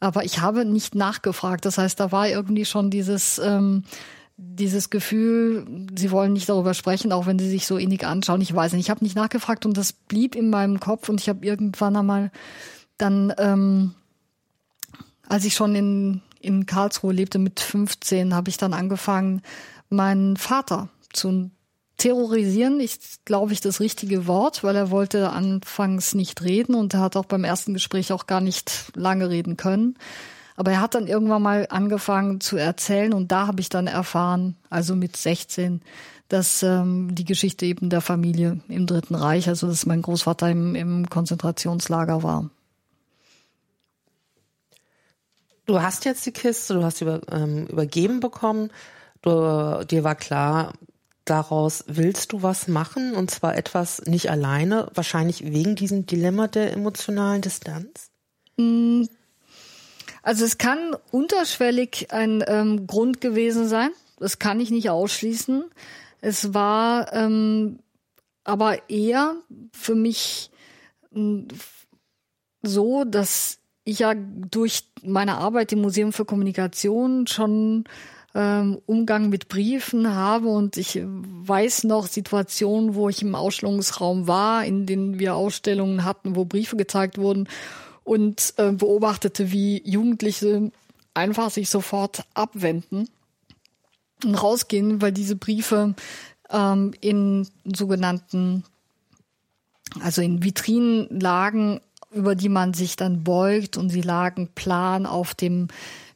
aber 0.00 0.24
ich 0.24 0.40
habe 0.40 0.64
nicht 0.64 0.94
nachgefragt. 0.94 1.66
Das 1.66 1.76
heißt, 1.76 2.00
da 2.00 2.10
war 2.10 2.26
irgendwie 2.26 2.64
schon 2.64 2.90
dieses 2.90 3.38
ähm, 3.38 3.84
dieses 4.36 4.90
Gefühl, 4.90 5.66
sie 5.96 6.10
wollen 6.10 6.32
nicht 6.32 6.48
darüber 6.48 6.74
sprechen, 6.74 7.12
auch 7.12 7.26
wenn 7.26 7.38
sie 7.38 7.48
sich 7.48 7.66
so 7.66 7.76
innig 7.76 8.04
anschauen. 8.04 8.40
Ich 8.40 8.54
weiß 8.54 8.72
nicht, 8.72 8.86
ich 8.86 8.90
habe 8.90 9.04
nicht 9.04 9.16
nachgefragt 9.16 9.66
und 9.66 9.76
das 9.76 9.92
blieb 9.92 10.34
in 10.34 10.50
meinem 10.50 10.80
Kopf 10.80 11.08
und 11.08 11.20
ich 11.20 11.28
habe 11.28 11.44
irgendwann 11.44 11.96
einmal 11.96 12.30
dann, 12.98 13.32
ähm, 13.38 13.94
als 15.28 15.44
ich 15.44 15.54
schon 15.54 15.74
in, 15.74 16.22
in 16.40 16.66
Karlsruhe 16.66 17.12
lebte 17.12 17.38
mit 17.38 17.60
15, 17.60 18.34
habe 18.34 18.50
ich 18.50 18.56
dann 18.56 18.74
angefangen, 18.74 19.42
meinen 19.88 20.36
Vater 20.36 20.88
zu 21.12 21.50
terrorisieren, 21.98 22.80
ist, 22.80 23.24
glaube 23.24 23.52
ich, 23.52 23.60
das 23.60 23.78
richtige 23.78 24.26
Wort, 24.26 24.64
weil 24.64 24.74
er 24.74 24.90
wollte 24.90 25.30
anfangs 25.30 26.14
nicht 26.14 26.42
reden 26.42 26.74
und 26.74 26.94
er 26.94 27.00
hat 27.00 27.16
auch 27.16 27.26
beim 27.26 27.44
ersten 27.44 27.74
Gespräch 27.74 28.12
auch 28.12 28.26
gar 28.26 28.40
nicht 28.40 28.90
lange 28.94 29.28
reden 29.28 29.56
können. 29.56 29.96
Aber 30.62 30.70
er 30.70 30.80
hat 30.80 30.94
dann 30.94 31.08
irgendwann 31.08 31.42
mal 31.42 31.66
angefangen 31.70 32.40
zu 32.40 32.56
erzählen 32.56 33.12
und 33.14 33.32
da 33.32 33.48
habe 33.48 33.60
ich 33.60 33.68
dann 33.68 33.88
erfahren, 33.88 34.54
also 34.70 34.94
mit 34.94 35.16
16, 35.16 35.82
dass 36.28 36.62
ähm, 36.62 37.12
die 37.12 37.24
Geschichte 37.24 37.66
eben 37.66 37.90
der 37.90 38.00
Familie 38.00 38.60
im 38.68 38.86
Dritten 38.86 39.16
Reich, 39.16 39.48
also 39.48 39.66
dass 39.66 39.86
mein 39.86 40.02
Großvater 40.02 40.48
im, 40.48 40.76
im 40.76 41.10
Konzentrationslager 41.10 42.22
war. 42.22 42.48
Du 45.66 45.82
hast 45.82 46.04
jetzt 46.04 46.24
die 46.26 46.32
Kiste, 46.32 46.74
du 46.74 46.84
hast 46.84 46.98
sie 46.98 47.06
über, 47.06 47.22
ähm, 47.32 47.66
übergeben 47.66 48.20
bekommen. 48.20 48.70
Du, 49.20 49.84
dir 49.84 50.04
war 50.04 50.14
klar, 50.14 50.74
daraus 51.24 51.82
willst 51.88 52.30
du 52.32 52.44
was 52.44 52.68
machen 52.68 53.14
und 53.16 53.32
zwar 53.32 53.56
etwas 53.56 54.02
nicht 54.02 54.30
alleine, 54.30 54.88
wahrscheinlich 54.94 55.42
wegen 55.42 55.74
diesem 55.74 56.06
Dilemma 56.06 56.46
der 56.46 56.72
emotionalen 56.72 57.42
Distanz? 57.42 58.12
Also 60.22 60.44
es 60.44 60.56
kann 60.56 60.96
unterschwellig 61.10 62.12
ein 62.12 62.44
ähm, 62.46 62.86
Grund 62.86 63.20
gewesen 63.20 63.68
sein. 63.68 63.90
Das 64.18 64.38
kann 64.38 64.60
ich 64.60 64.70
nicht 64.70 64.88
ausschließen. 64.88 65.64
Es 66.20 66.54
war 66.54 67.12
ähm, 67.12 67.80
aber 68.44 68.88
eher 68.88 69.34
für 69.72 69.96
mich 69.96 70.50
mm, 71.10 71.48
so, 72.62 73.04
dass 73.04 73.58
ich 73.84 73.98
ja 73.98 74.14
durch 74.14 74.84
meine 75.02 75.38
Arbeit 75.38 75.72
im 75.72 75.80
Museum 75.80 76.12
für 76.12 76.24
Kommunikation 76.24 77.26
schon 77.26 77.84
ähm, 78.34 78.80
Umgang 78.86 79.28
mit 79.28 79.48
Briefen 79.48 80.14
habe 80.14 80.46
und 80.46 80.76
ich 80.76 81.00
weiß 81.04 81.84
noch 81.84 82.06
Situationen, 82.06 82.94
wo 82.94 83.08
ich 83.08 83.22
im 83.22 83.34
Ausstellungsraum 83.34 84.28
war, 84.28 84.64
in 84.64 84.86
denen 84.86 85.18
wir 85.18 85.34
Ausstellungen 85.34 86.04
hatten, 86.04 86.36
wo 86.36 86.44
Briefe 86.44 86.76
gezeigt 86.76 87.18
wurden 87.18 87.48
und 88.04 88.54
äh, 88.56 88.72
beobachtete, 88.72 89.52
wie 89.52 89.82
Jugendliche 89.88 90.70
einfach 91.14 91.50
sich 91.50 91.70
sofort 91.70 92.24
abwenden 92.34 93.08
und 94.24 94.34
rausgehen, 94.34 95.02
weil 95.02 95.12
diese 95.12 95.36
Briefe 95.36 95.94
ähm, 96.50 96.92
in 97.00 97.48
sogenannten, 97.64 98.64
also 100.00 100.22
in 100.22 100.42
Vitrinen 100.42 101.08
lagen, 101.20 101.80
über 102.12 102.34
die 102.34 102.48
man 102.48 102.74
sich 102.74 102.96
dann 102.96 103.24
beugt 103.24 103.76
und 103.76 103.88
sie 103.88 104.02
lagen 104.02 104.48
plan 104.54 105.06
auf 105.06 105.34
dem 105.34 105.68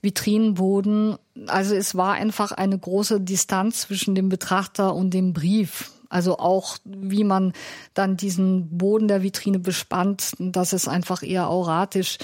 Vitrinenboden. 0.03 1.17
Also 1.47 1.75
es 1.75 1.95
war 1.95 2.15
einfach 2.15 2.53
eine 2.53 2.79
große 2.79 3.21
Distanz 3.21 3.83
zwischen 3.83 4.15
dem 4.15 4.29
Betrachter 4.29 4.95
und 4.95 5.13
dem 5.15 5.33
Brief. 5.33 5.91
Also 6.09 6.39
auch 6.39 6.79
wie 6.85 7.25
man 7.25 7.53
dann 7.95 8.17
diesen 8.17 8.77
Boden 8.77 9.09
der 9.09 9.23
Vitrine 9.23 9.59
bespannt, 9.59 10.33
dass 10.39 10.73
es 10.73 10.89
einfach 10.89 11.23
eher 11.23 11.49
auratisch 11.49 12.19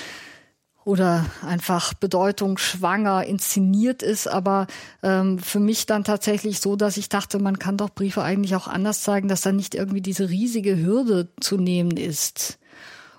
oder 0.84 1.26
einfach 1.46 1.94
bedeutungsschwanger 1.94 3.24
inszeniert 3.24 4.02
ist, 4.02 4.26
aber 4.26 4.66
ähm, 5.02 5.38
für 5.38 5.60
mich 5.60 5.86
dann 5.86 6.04
tatsächlich 6.04 6.60
so, 6.60 6.76
dass 6.76 6.96
ich 6.96 7.08
dachte, 7.08 7.38
man 7.38 7.58
kann 7.58 7.76
doch 7.76 7.90
Briefe 7.90 8.22
eigentlich 8.22 8.56
auch 8.56 8.66
anders 8.66 9.02
zeigen, 9.02 9.28
dass 9.28 9.42
da 9.42 9.52
nicht 9.52 9.74
irgendwie 9.74 10.00
diese 10.00 10.28
riesige 10.28 10.76
Hürde 10.76 11.28
zu 11.40 11.56
nehmen 11.56 11.96
ist. 11.96 12.58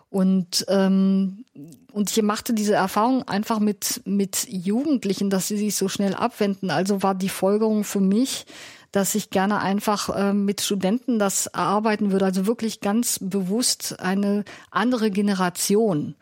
Und 0.09 0.65
ähm, 0.67 1.45
und 1.91 2.11
ich 2.11 2.21
machte 2.21 2.53
diese 2.53 2.73
Erfahrung 2.73 3.27
einfach 3.27 3.59
mit 3.59 4.01
mit 4.05 4.45
Jugendlichen, 4.47 5.29
dass 5.29 5.47
sie 5.47 5.57
sich 5.57 5.75
so 5.75 5.87
schnell 5.87 6.13
abwenden. 6.13 6.69
Also 6.69 7.01
war 7.01 7.15
die 7.15 7.29
Folgerung 7.29 7.83
für 7.83 7.99
mich, 7.99 8.45
dass 8.93 9.15
ich 9.15 9.31
gerne 9.31 9.59
einfach 9.59 10.15
äh, 10.15 10.33
mit 10.33 10.61
Studenten 10.61 11.17
das 11.17 11.47
erarbeiten 11.47 12.11
würde. 12.11 12.25
Also 12.25 12.45
wirklich 12.45 12.79
ganz 12.79 13.19
bewusst 13.19 13.99
eine 13.99 14.45
andere 14.69 15.09
Generation. 15.09 16.15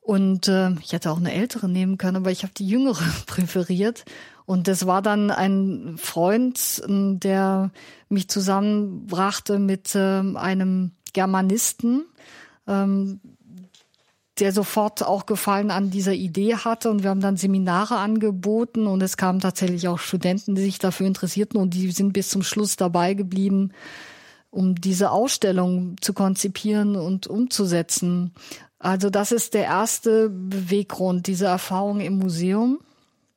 Und 0.00 0.46
äh, 0.46 0.70
ich 0.80 0.92
hätte 0.92 1.10
auch 1.10 1.18
eine 1.18 1.34
ältere 1.34 1.68
nehmen 1.68 1.98
können, 1.98 2.18
aber 2.18 2.30
ich 2.30 2.44
habe 2.44 2.54
die 2.56 2.68
jüngere 2.68 3.04
präferiert. 3.26 4.04
Und 4.46 4.68
das 4.68 4.86
war 4.86 5.02
dann 5.02 5.30
ein 5.30 5.96
Freund, 5.98 6.82
der 6.86 7.70
mich 8.08 8.28
zusammenbrachte 8.28 9.58
mit 9.58 9.94
einem 9.94 10.92
Germanisten, 11.12 12.06
ähm, 12.66 13.20
der 14.40 14.52
sofort 14.52 15.02
auch 15.02 15.26
Gefallen 15.26 15.70
an 15.70 15.90
dieser 15.90 16.12
Idee 16.12 16.56
hatte 16.56 16.90
und 16.90 17.02
wir 17.02 17.10
haben 17.10 17.20
dann 17.20 17.36
Seminare 17.36 17.96
angeboten 17.96 18.86
und 18.86 19.02
es 19.02 19.16
kamen 19.16 19.40
tatsächlich 19.40 19.88
auch 19.88 19.98
Studenten, 19.98 20.54
die 20.54 20.62
sich 20.62 20.78
dafür 20.78 21.06
interessierten 21.06 21.60
und 21.60 21.74
die 21.74 21.90
sind 21.90 22.12
bis 22.12 22.28
zum 22.28 22.42
Schluss 22.42 22.76
dabei 22.76 23.14
geblieben, 23.14 23.72
um 24.50 24.74
diese 24.74 25.10
Ausstellung 25.10 25.96
zu 26.00 26.12
konzipieren 26.12 26.96
und 26.96 27.26
umzusetzen. 27.26 28.32
Also 28.78 29.10
das 29.10 29.32
ist 29.32 29.54
der 29.54 29.64
erste 29.64 30.30
Beweggrund, 30.30 31.26
diese 31.26 31.46
Erfahrung 31.46 32.00
im 32.00 32.18
Museum, 32.18 32.78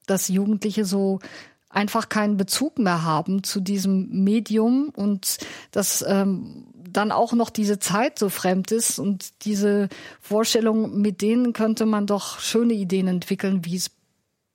dass 0.05 0.27
Jugendliche 0.27 0.85
so 0.85 1.19
einfach 1.69 2.09
keinen 2.09 2.37
Bezug 2.37 2.79
mehr 2.79 3.03
haben 3.03 3.43
zu 3.43 3.59
diesem 3.59 4.23
Medium 4.23 4.89
und 4.95 5.37
dass 5.71 6.03
ähm, 6.07 6.65
dann 6.91 7.11
auch 7.11 7.33
noch 7.33 7.49
diese 7.49 7.79
Zeit 7.79 8.19
so 8.19 8.29
fremd 8.29 8.71
ist 8.71 8.99
und 8.99 9.45
diese 9.45 9.89
Vorstellung, 10.21 10.99
mit 11.01 11.21
denen 11.21 11.53
könnte 11.53 11.85
man 11.85 12.07
doch 12.07 12.39
schöne 12.39 12.73
Ideen 12.73 13.07
entwickeln, 13.07 13.65
wie 13.65 13.75
es 13.75 13.91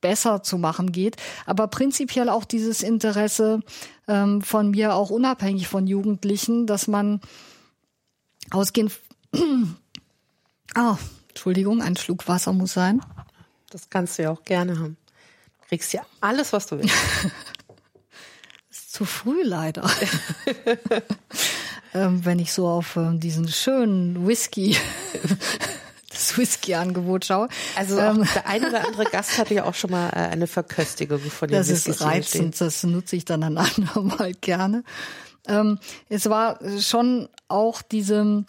besser 0.01 0.43
zu 0.43 0.57
machen 0.57 0.91
geht. 0.91 1.17
Aber 1.45 1.67
prinzipiell 1.67 2.29
auch 2.29 2.45
dieses 2.45 2.83
Interesse 2.83 3.61
ähm, 4.07 4.41
von 4.41 4.71
mir, 4.71 4.95
auch 4.95 5.09
unabhängig 5.09 5.67
von 5.67 5.87
Jugendlichen, 5.87 6.67
dass 6.67 6.87
man 6.87 7.21
ausgehend. 8.51 8.93
ah, 10.75 10.97
Entschuldigung, 11.29 11.81
ein 11.81 11.97
Schluck 11.97 12.27
Wasser 12.27 12.53
muss 12.53 12.73
sein. 12.73 13.01
Das 13.69 13.89
kannst 13.89 14.17
du 14.17 14.23
ja 14.23 14.31
auch 14.31 14.43
gerne 14.43 14.79
haben. 14.79 14.97
Du 15.61 15.67
kriegst 15.67 15.93
ja 15.93 16.01
alles, 16.21 16.53
was 16.53 16.67
du 16.67 16.79
willst. 16.79 16.95
ist 18.69 18.93
zu 18.93 19.05
früh 19.05 19.43
leider. 19.43 19.89
ähm, 21.97 22.25
wenn 22.25 22.39
ich 22.39 22.53
so 22.53 22.67
auf 22.67 22.95
ähm, 22.95 23.19
diesen 23.19 23.47
schönen 23.47 24.27
Whisky, 24.27 24.77
das 26.09 26.37
Whisky-Angebot 26.37 27.25
schaue. 27.25 27.47
Also 27.75 27.99
ähm, 27.99 28.27
der 28.33 28.47
eine 28.47 28.69
oder 28.69 28.85
andere 28.85 29.05
Gast 29.05 29.37
hatte 29.37 29.53
ja 29.53 29.65
auch 29.65 29.75
schon 29.75 29.91
mal 29.91 30.09
äh, 30.09 30.29
eine 30.29 30.47
Verköstigung 30.47 31.19
von 31.19 31.49
dem 31.49 31.57
Das 31.57 31.69
ist 31.69 32.01
reizend, 32.01 32.59
das 32.59 32.83
nutze 32.83 33.15
ich 33.15 33.25
dann 33.25 33.43
ein 33.43 33.57
andermal 33.57 34.33
gerne. 34.33 34.83
Ähm, 35.47 35.79
es 36.09 36.29
war 36.29 36.59
schon 36.79 37.29
auch 37.47 37.81
diese 37.81 38.45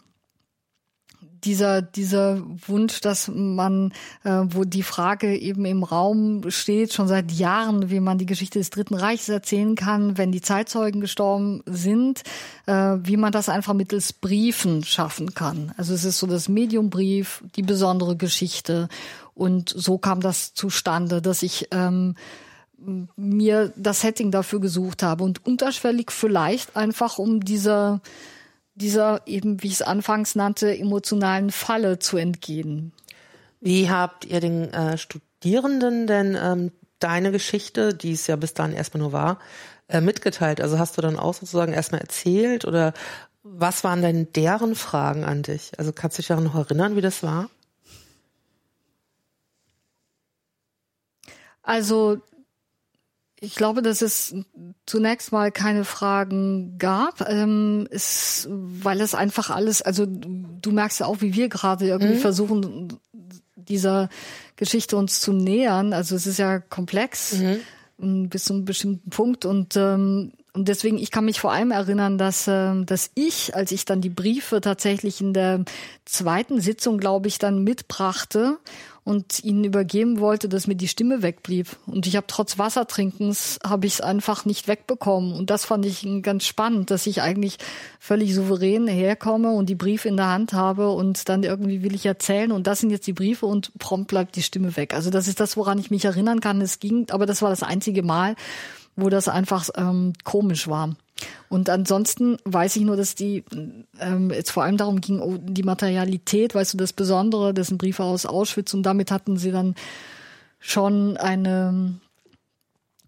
dieser, 1.45 1.83
dieser 1.83 2.42
Wunsch, 2.66 3.00
dass 3.00 3.28
man, 3.28 3.92
äh, 4.25 4.42
wo 4.47 4.64
die 4.64 4.83
Frage 4.83 5.37
eben 5.37 5.64
im 5.64 5.83
Raum 5.83 6.50
steht, 6.50 6.92
schon 6.92 7.09
seit 7.09 7.33
Jahren, 7.33 7.90
wie 7.90 8.00
man 8.00 8.18
die 8.18 8.26
Geschichte 8.26 8.59
des 8.59 8.71
Dritten 8.71 8.95
Reichs 8.95 9.28
erzählen 9.28 9.75
kann, 9.75 10.18
wenn 10.18 10.33
die 10.33 10.40
Zeitzeugen 10.40 11.00
gestorben 11.00 11.62
sind, 11.66 12.23
äh, 12.66 12.97
wie 13.02 13.16
man 13.16 13.33
das 13.33 13.49
einfach 13.49 13.75
mittels 13.75 14.12
Briefen 14.12 14.85
schaffen 14.85 15.35
kann. 15.35 15.73
Also 15.76 15.95
es 15.95 16.04
ist 16.04 16.18
so 16.18 16.26
das 16.26 16.49
Mediumbrief, 16.49 17.42
die 17.57 17.62
besondere 17.62 18.16
Geschichte. 18.16 18.88
Und 19.35 19.68
so 19.68 19.99
kam 19.99 20.21
das 20.21 20.52
zustande, 20.54 21.23
dass 21.23 21.42
ich 21.42 21.68
ähm, 21.71 22.14
mir 23.16 23.73
das 23.76 24.00
Setting 24.00 24.30
dafür 24.30 24.61
gesucht 24.61 25.02
habe 25.02 25.25
und 25.25 25.45
unterschwellig 25.45 26.11
vielleicht 26.11 26.76
einfach 26.76 27.18
um 27.18 27.40
dieser 27.40 28.00
dieser 28.78 29.26
eben, 29.26 29.62
wie 29.62 29.68
ich 29.68 29.75
es 29.75 29.82
anfangs 29.82 30.35
nannte, 30.35 30.76
emotionalen 30.76 31.50
Falle 31.50 31.99
zu 31.99 32.16
entgehen. 32.16 32.92
Wie 33.61 33.90
habt 33.90 34.25
ihr 34.25 34.40
den 34.40 34.73
äh, 34.73 34.97
Studierenden 34.97 36.06
denn 36.06 36.37
ähm, 36.40 36.73
deine 37.00 37.32
Geschichte, 37.32 37.94
die 37.94 38.12
es 38.12 38.26
ja 38.26 38.37
bis 38.37 38.54
dahin 38.54 38.75
erstmal 38.75 39.02
nur 39.02 39.12
war, 39.12 39.38
äh, 39.88 40.00
mitgeteilt? 40.00 40.61
Also 40.61 40.78
hast 40.78 40.97
du 40.97 41.02
dann 41.02 41.18
auch 41.18 41.35
sozusagen 41.35 41.73
erstmal 41.73 42.00
erzählt 42.00 42.64
oder 42.64 42.94
was 43.42 43.82
waren 43.85 44.02
denn 44.02 44.32
deren 44.32 44.75
Fragen 44.75 45.25
an 45.25 45.42
dich? 45.42 45.73
Also 45.78 45.92
kannst 45.92 46.18
du 46.18 46.23
dich 46.23 46.28
daran 46.28 46.44
noch 46.44 46.54
erinnern, 46.54 46.97
wie 46.97 47.00
das 47.00 47.23
war? 47.23 47.50
Also 51.62 52.20
ich 53.40 53.54
glaube, 53.54 53.83
dass 53.83 54.02
es 54.02 54.35
zunächst 54.87 55.33
mal 55.33 55.52
keine 55.52 55.85
Fragen 55.85 56.76
gab, 56.78 57.28
ähm, 57.28 57.87
ist, 57.90 58.49
weil 58.50 59.00
es 59.00 59.14
einfach 59.14 59.50
alles, 59.50 59.80
also 59.83 60.07
du 60.07 60.73
merkst 60.73 61.00
ja 61.00 61.07
auch, 61.07 61.21
wie 61.21 61.35
wir 61.35 61.49
gerade 61.49 61.87
irgendwie 61.87 62.14
mhm. 62.14 62.21
versuchen, 62.21 62.99
dieser 63.54 64.09
Geschichte 64.57 64.97
uns 64.97 65.21
zu 65.21 65.33
nähern. 65.33 65.92
Also 65.92 66.16
es 66.16 66.26
ist 66.26 66.38
ja 66.38 66.59
komplex 66.59 67.38
mhm. 67.99 68.28
bis 68.28 68.45
zu 68.45 68.54
einem 68.54 68.64
bestimmten 68.64 69.11
Punkt 69.11 69.45
und 69.45 69.76
ähm, 69.76 70.33
und 70.58 70.66
deswegen, 70.66 70.98
ich 70.98 71.12
kann 71.12 71.24
mich 71.24 71.38
vor 71.38 71.52
allem 71.52 71.70
erinnern, 71.70 72.18
dass, 72.18 72.48
äh, 72.48 72.82
dass 72.84 73.12
ich, 73.14 73.54
als 73.54 73.70
ich 73.70 73.84
dann 73.84 74.00
die 74.00 74.08
Briefe 74.08 74.60
tatsächlich 74.60 75.20
in 75.20 75.32
der 75.32 75.64
zweiten 76.04 76.60
Sitzung, 76.60 76.98
glaube 76.98 77.28
ich, 77.28 77.38
dann 77.38 77.62
mitbrachte 77.62 78.58
und 79.04 79.42
ihnen 79.44 79.62
übergeben 79.62 80.18
wollte, 80.18 80.48
dass 80.48 80.66
mir 80.66 80.74
die 80.74 80.88
Stimme 80.88 81.22
wegblieb. 81.22 81.68
Und 81.86 82.08
ich 82.08 82.16
habe 82.16 82.26
trotz 82.26 82.58
Wassertrinkens 82.58 83.60
habe 83.64 83.86
ich 83.86 83.94
es 83.94 84.00
einfach 84.00 84.44
nicht 84.44 84.66
wegbekommen. 84.66 85.32
Und 85.32 85.48
das 85.48 85.64
fand 85.64 85.86
ich 85.86 86.06
ganz 86.22 86.44
spannend, 86.44 86.90
dass 86.90 87.06
ich 87.06 87.22
eigentlich 87.22 87.58
völlig 88.00 88.34
souverän 88.34 88.88
herkomme 88.88 89.52
und 89.52 89.68
die 89.68 89.76
Briefe 89.76 90.08
in 90.08 90.16
der 90.16 90.26
Hand 90.26 90.54
habe 90.54 90.90
und 90.90 91.28
dann 91.28 91.44
irgendwie 91.44 91.82
will 91.84 91.94
ich 91.94 92.04
erzählen 92.04 92.50
und 92.50 92.66
das 92.66 92.80
sind 92.80 92.90
jetzt 92.90 93.06
die 93.06 93.12
Briefe 93.12 93.46
und 93.46 93.72
prompt 93.78 94.08
bleibt 94.08 94.34
die 94.34 94.42
Stimme 94.42 94.76
weg. 94.76 94.92
Also 94.92 95.08
das 95.08 95.28
ist 95.28 95.38
das, 95.38 95.56
woran 95.56 95.78
ich 95.78 95.90
mich 95.90 96.04
erinnern 96.04 96.40
kann. 96.40 96.60
Es 96.60 96.80
ging, 96.80 97.06
aber 97.10 97.26
das 97.26 97.40
war 97.40 97.48
das 97.48 97.62
einzige 97.62 98.02
Mal, 98.02 98.34
wo 98.98 99.08
das 99.08 99.28
einfach 99.28 99.68
ähm, 99.76 100.12
komisch 100.24 100.68
war. 100.68 100.96
Und 101.48 101.70
ansonsten 101.70 102.36
weiß 102.44 102.76
ich 102.76 102.82
nur, 102.82 102.96
dass 102.96 103.14
die 103.14 103.44
ähm, 104.00 104.30
jetzt 104.30 104.50
vor 104.50 104.64
allem 104.64 104.76
darum 104.76 105.00
ging, 105.00 105.20
oh, 105.20 105.36
die 105.40 105.62
Materialität, 105.62 106.54
weißt 106.54 106.74
du, 106.74 106.76
das 106.76 106.92
Besondere, 106.92 107.54
das 107.54 107.68
sind 107.68 107.78
Briefe 107.78 108.04
aus 108.04 108.26
Auschwitz 108.26 108.74
und 108.74 108.82
damit 108.82 109.10
hatten 109.10 109.36
sie 109.36 109.50
dann 109.50 109.74
schon 110.60 111.16
eine 111.16 112.00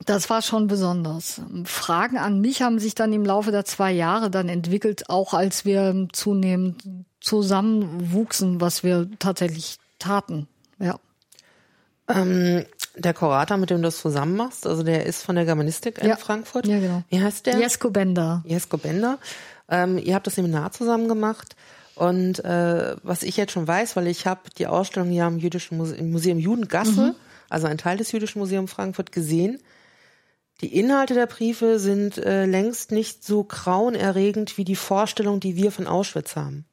Das 0.07 0.31
war 0.31 0.43
schon 0.43 0.67
besonders. 0.67 1.43
Fragen 1.65 2.17
an 2.17 2.41
mich 2.41 2.63
haben 2.63 2.79
sich 2.79 2.95
dann 2.95 3.13
im 3.13 3.25
Laufe 3.27 3.51
der 3.51 3.65
zwei 3.65 3.93
Jahre 3.93 4.31
dann 4.31 4.49
entwickelt, 4.49 5.11
auch 5.11 5.35
als 5.35 5.65
wir 5.65 6.09
zunehmend 6.13 6.83
zusammenwuchsen, 7.21 8.61
was 8.61 8.83
wir 8.83 9.09
tatsächlich 9.19 9.77
taten. 9.99 10.49
Ja. 10.79 10.99
Ähm, 12.09 12.65
der 13.01 13.15
Kurator, 13.15 13.57
mit 13.57 13.71
dem 13.71 13.79
du 13.79 13.85
das 13.85 13.99
zusammen 13.99 14.37
machst, 14.37 14.67
also 14.67 14.83
der 14.83 15.07
ist 15.07 15.23
von 15.23 15.37
der 15.37 15.45
Germanistik 15.45 15.99
in 15.99 16.09
ja. 16.09 16.17
Frankfurt. 16.17 16.67
Ja, 16.67 16.79
genau. 16.79 17.03
Wie 17.09 17.21
heißt 17.21 17.47
der? 17.47 17.59
Jesko 17.59 17.91
Bender. 17.91 18.43
Jesko 18.47 18.77
Bender. 18.77 19.19
Ähm, 19.69 19.99
ihr 19.99 20.15
habt 20.15 20.27
das 20.27 20.35
Seminar 20.35 20.73
zusammen 20.73 21.09
gemacht. 21.09 21.57
Und 21.95 22.43
äh, 22.45 22.97
was 23.03 23.23
ich 23.23 23.37
jetzt 23.37 23.53
schon 23.53 23.69
weiß, 23.69 23.97
weil 23.97 24.07
ich 24.07 24.27
habe 24.27 24.41
die 24.57 24.67
Ausstellung 24.67 25.11
hier 25.11 25.25
am 25.25 25.39
Jüdischen 25.39 25.77
Muse 25.77 25.97
im 25.97 26.11
Museum 26.11 26.39
Judengasse, 26.39 27.09
mhm. 27.09 27.15
also 27.49 27.67
ein 27.67 27.79
Teil 27.79 27.99
des 27.99 28.13
Jüdischen 28.13 28.39
Museums 28.39 28.73
Frankfurt, 28.73 29.13
gesehen. 29.13 29.61
Die 30.63 30.79
Inhalte 30.79 31.15
der 31.15 31.27
Briefe 31.27 31.79
sind 31.79 32.19
äh, 32.19 32.47
längst 32.47 32.91
nicht 32.91 33.25
so 33.25 33.45
grauenerregend 33.45 34.59
wie 34.59 34.65
die 34.65 34.77
Vorstellung, 34.77 35.41
die 35.41 35.57
wir 35.57 35.73
von 35.73 35.87
Auschwitz 35.87 36.37
haben. 36.37 36.65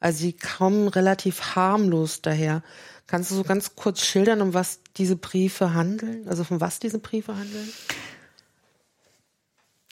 Also 0.00 0.18
sie 0.18 0.32
kommen 0.32 0.88
relativ 0.88 1.54
harmlos 1.54 2.22
daher. 2.22 2.62
Kannst 3.06 3.30
du 3.30 3.34
so 3.34 3.42
ganz 3.42 3.76
kurz 3.76 4.04
schildern, 4.04 4.40
um 4.40 4.54
was 4.54 4.80
diese 4.96 5.16
Briefe 5.16 5.74
handeln? 5.74 6.26
Also 6.28 6.44
von 6.44 6.60
was 6.60 6.78
diese 6.78 6.98
Briefe 6.98 7.36
handeln? 7.36 7.68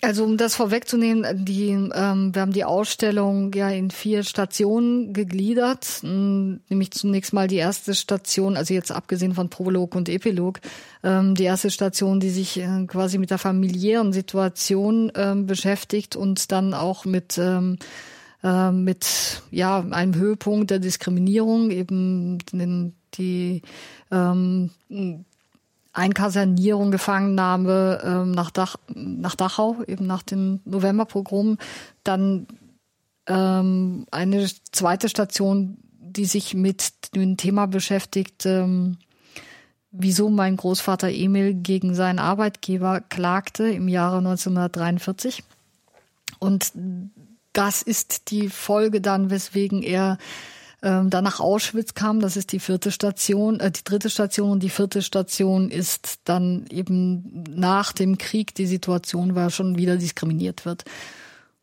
Also 0.02 0.24
um 0.24 0.38
das 0.38 0.54
vorwegzunehmen, 0.54 1.44
die, 1.44 1.68
ähm, 1.72 2.34
wir 2.34 2.40
haben 2.40 2.54
die 2.54 2.64
Ausstellung 2.64 3.52
ja 3.52 3.68
in 3.68 3.90
vier 3.90 4.22
Stationen 4.22 5.12
gegliedert, 5.12 6.00
nämlich 6.02 6.92
zunächst 6.92 7.34
mal 7.34 7.48
die 7.48 7.56
erste 7.56 7.94
Station, 7.94 8.56
also 8.56 8.72
jetzt 8.72 8.92
abgesehen 8.92 9.34
von 9.34 9.50
Prolog 9.50 9.94
und 9.94 10.08
Epilog, 10.08 10.60
ähm, 11.02 11.34
die 11.34 11.44
erste 11.44 11.70
Station, 11.70 12.18
die 12.18 12.30
sich 12.30 12.58
äh, 12.58 12.86
quasi 12.86 13.18
mit 13.18 13.30
der 13.30 13.36
familiären 13.36 14.14
Situation 14.14 15.12
ähm, 15.14 15.44
beschäftigt 15.44 16.16
und 16.16 16.50
dann 16.50 16.72
auch 16.72 17.04
mit 17.04 17.36
ähm, 17.36 17.76
äh, 18.42 18.72
mit 18.72 19.42
ja 19.50 19.84
einem 19.90 20.14
Höhepunkt 20.14 20.70
der 20.70 20.78
Diskriminierung 20.78 21.70
eben 21.70 22.38
den, 22.52 22.94
die 23.20 23.62
ähm, 24.10 24.70
Einkasernierung, 25.92 26.90
Gefangennahme 26.90 28.00
ähm, 28.04 28.30
nach, 28.32 28.50
Dach, 28.50 28.76
nach 28.94 29.34
Dachau, 29.34 29.82
eben 29.86 30.06
nach 30.06 30.22
dem 30.22 30.60
Novemberpogrom. 30.64 31.58
Dann 32.04 32.46
ähm, 33.26 34.06
eine 34.10 34.48
zweite 34.72 35.08
Station, 35.08 35.78
die 36.00 36.24
sich 36.24 36.54
mit 36.54 37.14
dem 37.14 37.36
Thema 37.36 37.66
beschäftigt, 37.66 38.46
ähm, 38.46 38.98
wieso 39.92 40.30
mein 40.30 40.56
Großvater 40.56 41.10
Emil 41.10 41.54
gegen 41.54 41.94
seinen 41.94 42.18
Arbeitgeber 42.18 43.00
klagte 43.00 43.68
im 43.68 43.88
Jahre 43.88 44.18
1943. 44.18 45.42
Und 46.38 46.72
das 47.52 47.82
ist 47.82 48.30
die 48.30 48.48
Folge 48.48 49.00
dann, 49.00 49.30
weswegen 49.30 49.82
er 49.82 50.18
ähm, 50.82 51.10
dann 51.10 51.24
nach 51.24 51.40
Auschwitz 51.40 51.94
kam. 51.94 52.20
Das 52.20 52.36
ist 52.36 52.52
die 52.52 52.60
vierte 52.60 52.90
Station, 52.90 53.60
äh, 53.60 53.70
die 53.70 53.84
dritte 53.84 54.10
Station 54.10 54.50
und 54.50 54.62
die 54.62 54.70
vierte 54.70 55.02
Station 55.02 55.70
ist 55.70 56.20
dann 56.24 56.66
eben 56.70 57.44
nach 57.54 57.92
dem 57.92 58.18
Krieg 58.18 58.54
die 58.54 58.66
Situation, 58.66 59.34
weil 59.34 59.50
schon 59.50 59.76
wieder 59.76 59.96
diskriminiert 59.96 60.64
wird. 60.64 60.84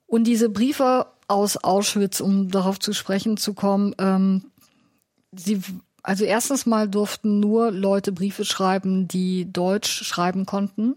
Und 0.05 0.25
diese 0.25 0.50
Briefe 0.50 1.07
aus 1.27 1.57
Auschwitz, 1.57 2.21
um 2.21 2.50
darauf 2.50 2.79
zu 2.79 2.93
sprechen 2.93 3.38
zu 3.38 3.53
kommen, 3.53 3.95
ähm, 3.97 4.45
sie 5.36 5.62
also 6.03 6.24
erstens 6.24 6.65
mal 6.65 6.88
durften 6.88 7.41
nur 7.41 7.71
Leute 7.71 8.13
Briefe 8.13 8.45
schreiben, 8.45 9.10
die 9.10 9.51
Deutsch 9.51 10.06
schreiben 10.06 10.45
konnten. 10.45 10.95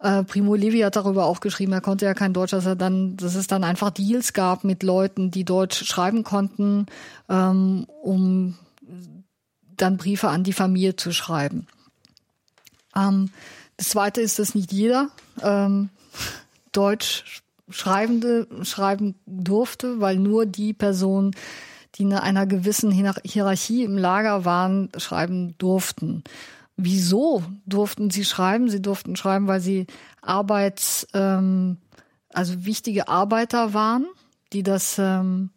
Äh, 0.00 0.24
Primo 0.24 0.54
Levi 0.54 0.80
hat 0.80 0.96
darüber 0.96 1.26
auch 1.26 1.40
geschrieben, 1.40 1.72
er 1.72 1.80
konnte 1.80 2.06
ja 2.06 2.14
kein 2.14 2.32
Deutsch, 2.32 2.52
dass 2.52 2.66
er 2.66 2.76
dann, 2.76 3.16
dass 3.16 3.34
es 3.34 3.46
dann 3.46 3.64
einfach 3.64 3.90
Deals 3.90 4.32
gab 4.32 4.64
mit 4.64 4.82
Leuten, 4.82 5.30
die 5.30 5.44
Deutsch 5.44 5.84
schreiben 5.84 6.24
konnten, 6.24 6.86
ähm, 7.28 7.86
um 8.02 8.56
dann 9.76 9.96
Briefe 9.96 10.28
an 10.28 10.44
die 10.44 10.52
Familie 10.52 10.96
zu 10.96 11.12
schreiben. 11.12 11.66
Ähm, 12.96 13.30
das 13.76 13.90
zweite 13.90 14.20
ist, 14.20 14.38
dass 14.38 14.54
nicht 14.54 14.72
jeder 14.72 15.08
ähm, 15.42 15.90
Deutsch 16.72 17.42
Schreibende 17.70 18.48
schreiben 18.62 19.14
durfte, 19.26 20.00
weil 20.00 20.16
nur 20.16 20.44
die 20.44 20.72
Personen, 20.72 21.30
die 21.94 22.02
in 22.02 22.12
einer 22.14 22.46
gewissen 22.46 22.90
Hierarchie 22.90 23.84
im 23.84 23.96
Lager 23.96 24.44
waren, 24.44 24.90
schreiben 24.96 25.54
durften. 25.58 26.24
Wieso 26.82 27.42
durften 27.66 28.10
sie 28.10 28.24
schreiben? 28.24 28.70
Sie 28.70 28.82
durften 28.82 29.16
schreiben, 29.16 29.46
weil 29.46 29.60
sie 29.60 29.86
Arbeits, 30.22 31.06
ähm, 31.14 31.78
also 32.32 32.64
wichtige 32.64 33.08
Arbeiter 33.08 33.74
waren, 33.74 34.06
die 34.52 34.62
das 34.62 34.96
ähm, 34.98 35.50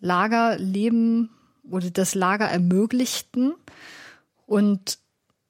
Lagerleben 0.00 1.30
oder 1.70 1.90
das 1.90 2.14
Lager 2.14 2.46
ermöglichten. 2.46 3.54
Und 4.46 4.98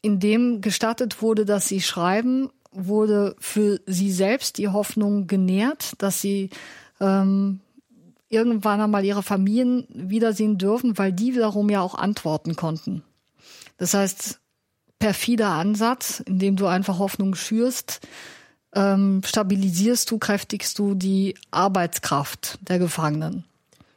indem 0.02 0.60
gestattet 0.60 1.22
wurde, 1.22 1.44
dass 1.44 1.68
sie 1.68 1.80
schreiben, 1.80 2.50
wurde 2.70 3.36
für 3.38 3.80
sie 3.86 4.12
selbst 4.12 4.58
die 4.58 4.68
Hoffnung 4.68 5.26
genährt, 5.26 5.94
dass 5.98 6.20
sie 6.20 6.50
ähm, 7.00 7.60
irgendwann 8.28 8.80
einmal 8.80 9.04
ihre 9.04 9.22
Familien 9.22 9.86
wiedersehen 9.88 10.58
dürfen, 10.58 10.98
weil 10.98 11.12
die 11.12 11.34
wiederum 11.34 11.70
ja 11.70 11.80
auch 11.80 11.94
antworten 11.94 12.56
konnten. 12.56 13.02
Das 13.78 13.94
heißt, 13.94 14.40
perfider 15.04 15.50
Ansatz, 15.50 16.20
indem 16.20 16.56
du 16.56 16.66
einfach 16.66 16.98
Hoffnung 16.98 17.34
schürst, 17.34 18.00
ähm, 18.74 19.20
stabilisierst 19.22 20.10
du, 20.10 20.16
kräftigst 20.16 20.78
du 20.78 20.94
die 20.94 21.34
Arbeitskraft 21.50 22.58
der 22.62 22.78
Gefangenen. 22.78 23.44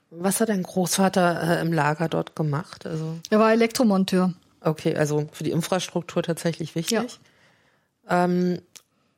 Was 0.10 0.42
hat 0.42 0.50
dein 0.50 0.64
Großvater 0.64 1.60
äh, 1.60 1.62
im 1.62 1.72
Lager 1.72 2.10
dort 2.10 2.36
gemacht? 2.36 2.86
Also 2.86 3.20
er 3.30 3.40
war 3.40 3.54
Elektromonteur. 3.54 4.34
Okay, 4.60 4.98
also 4.98 5.30
für 5.32 5.46
die 5.46 5.52
Infrastruktur 5.52 6.24
tatsächlich 6.24 6.76
wichtig. 6.76 7.20
Ja. 8.10 8.26
Ähm, 8.26 8.60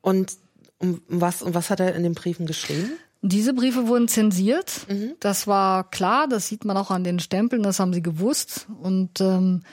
und 0.02 0.34
um 0.78 1.02
was, 1.08 1.42
um 1.42 1.56
was 1.56 1.72
hat 1.72 1.80
er 1.80 1.96
in 1.96 2.04
den 2.04 2.14
Briefen 2.14 2.46
geschrieben? 2.46 2.92
Diese 3.24 3.56
Briefe 3.56 3.88
wurden 3.88 4.08
zensiert. 4.08 4.86
Mhm. 4.88 5.16
Das 5.20 5.48
war 5.48 5.90
klar, 5.90 6.28
das 6.28 6.48
sieht 6.50 6.66
man 6.66 6.78
auch 6.78 6.92
an 6.92 7.04
den 7.04 7.20
Stempeln, 7.20 7.64
das 7.64 7.80
haben 7.80 7.94
sie 7.94 8.04
gewusst. 8.04 8.68
Und 8.80 9.22
ähm, 9.22 9.64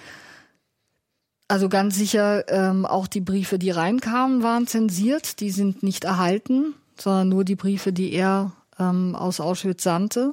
also 1.48 1.68
ganz 1.68 1.96
sicher, 1.96 2.44
ähm, 2.48 2.86
auch 2.86 3.06
die 3.06 3.20
Briefe, 3.20 3.58
die 3.58 3.70
reinkamen, 3.70 4.42
waren 4.42 4.66
zensiert. 4.66 5.40
Die 5.40 5.50
sind 5.50 5.82
nicht 5.82 6.04
erhalten, 6.04 6.74
sondern 6.98 7.28
nur 7.28 7.44
die 7.44 7.56
Briefe, 7.56 7.92
die 7.92 8.12
er 8.12 8.52
ähm, 8.78 9.14
aus 9.14 9.40
Auschwitz 9.40 9.82
sandte. 9.82 10.32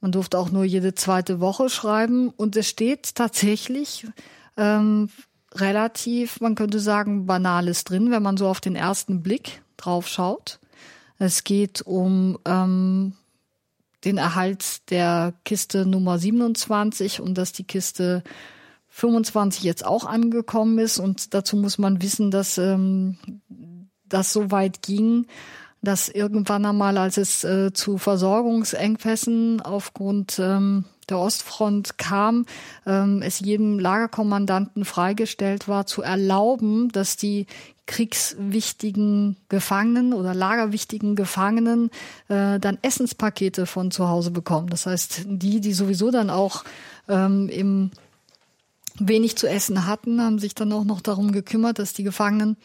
Man 0.00 0.12
durfte 0.12 0.38
auch 0.38 0.50
nur 0.50 0.64
jede 0.64 0.94
zweite 0.94 1.40
Woche 1.40 1.68
schreiben. 1.68 2.30
Und 2.30 2.54
es 2.54 2.68
steht 2.68 3.14
tatsächlich 3.14 4.06
ähm, 4.56 5.08
relativ, 5.54 6.40
man 6.40 6.54
könnte 6.54 6.80
sagen, 6.80 7.26
Banales 7.26 7.84
drin, 7.84 8.10
wenn 8.10 8.22
man 8.22 8.36
so 8.36 8.48
auf 8.48 8.60
den 8.60 8.76
ersten 8.76 9.22
Blick 9.22 9.62
drauf 9.76 10.06
schaut. 10.06 10.60
Es 11.18 11.44
geht 11.44 11.82
um 11.82 12.38
ähm, 12.44 13.14
den 14.04 14.18
Erhalt 14.18 14.90
der 14.90 15.34
Kiste 15.44 15.86
Nummer 15.86 16.18
27 16.18 17.20
und 17.20 17.36
dass 17.36 17.52
die 17.52 17.64
Kiste 17.64 18.22
25 18.96 19.62
jetzt 19.62 19.84
auch 19.84 20.06
angekommen 20.06 20.78
ist. 20.78 20.98
Und 20.98 21.34
dazu 21.34 21.56
muss 21.56 21.76
man 21.76 22.00
wissen, 22.00 22.30
dass 22.30 22.56
ähm, 22.56 23.18
das 24.08 24.32
so 24.32 24.50
weit 24.50 24.80
ging, 24.80 25.26
dass 25.82 26.08
irgendwann 26.08 26.64
einmal, 26.64 26.96
als 26.96 27.18
es 27.18 27.44
äh, 27.44 27.74
zu 27.74 27.98
Versorgungsengpässen 27.98 29.60
aufgrund 29.60 30.38
ähm, 30.38 30.86
der 31.10 31.18
Ostfront 31.18 31.98
kam, 31.98 32.46
ähm, 32.86 33.20
es 33.22 33.40
jedem 33.40 33.78
Lagerkommandanten 33.78 34.86
freigestellt 34.86 35.68
war, 35.68 35.84
zu 35.84 36.00
erlauben, 36.00 36.88
dass 36.90 37.18
die 37.18 37.46
kriegswichtigen 37.86 39.36
Gefangenen 39.50 40.14
oder 40.14 40.34
lagerwichtigen 40.34 41.16
Gefangenen 41.16 41.90
äh, 42.28 42.58
dann 42.58 42.78
Essenspakete 42.80 43.66
von 43.66 43.90
zu 43.90 44.08
Hause 44.08 44.30
bekommen. 44.30 44.68
Das 44.68 44.86
heißt, 44.86 45.26
die, 45.26 45.60
die 45.60 45.74
sowieso 45.74 46.10
dann 46.10 46.30
auch 46.30 46.64
ähm, 47.08 47.50
im 47.50 47.90
wenig 48.98 49.36
zu 49.36 49.48
essen 49.48 49.86
hatten, 49.86 50.20
haben 50.20 50.38
sich 50.38 50.54
dann 50.54 50.72
auch 50.72 50.84
noch 50.84 51.00
darum 51.00 51.32
gekümmert, 51.32 51.78
dass 51.78 51.92
die 51.92 52.02
Gefangenen 52.02 52.56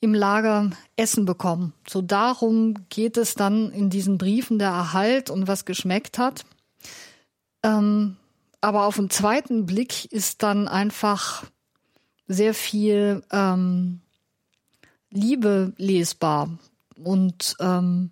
im 0.00 0.14
Lager 0.14 0.70
Essen 0.96 1.24
bekommen. 1.24 1.72
So 1.88 2.02
darum 2.02 2.74
geht 2.90 3.16
es 3.16 3.34
dann 3.34 3.70
in 3.72 3.88
diesen 3.88 4.18
Briefen 4.18 4.58
der 4.58 4.68
Erhalt 4.68 5.30
und 5.30 5.48
was 5.48 5.64
geschmeckt 5.64 6.18
hat. 6.18 6.44
Ähm, 7.62 8.16
aber 8.60 8.86
auf 8.86 8.96
den 8.96 9.10
zweiten 9.10 9.66
Blick 9.66 10.04
ist 10.12 10.42
dann 10.42 10.68
einfach 10.68 11.44
sehr 12.26 12.54
viel 12.54 13.22
ähm, 13.30 14.00
Liebe 15.10 15.72
lesbar 15.76 16.50
und 17.02 17.56
ähm, 17.60 18.10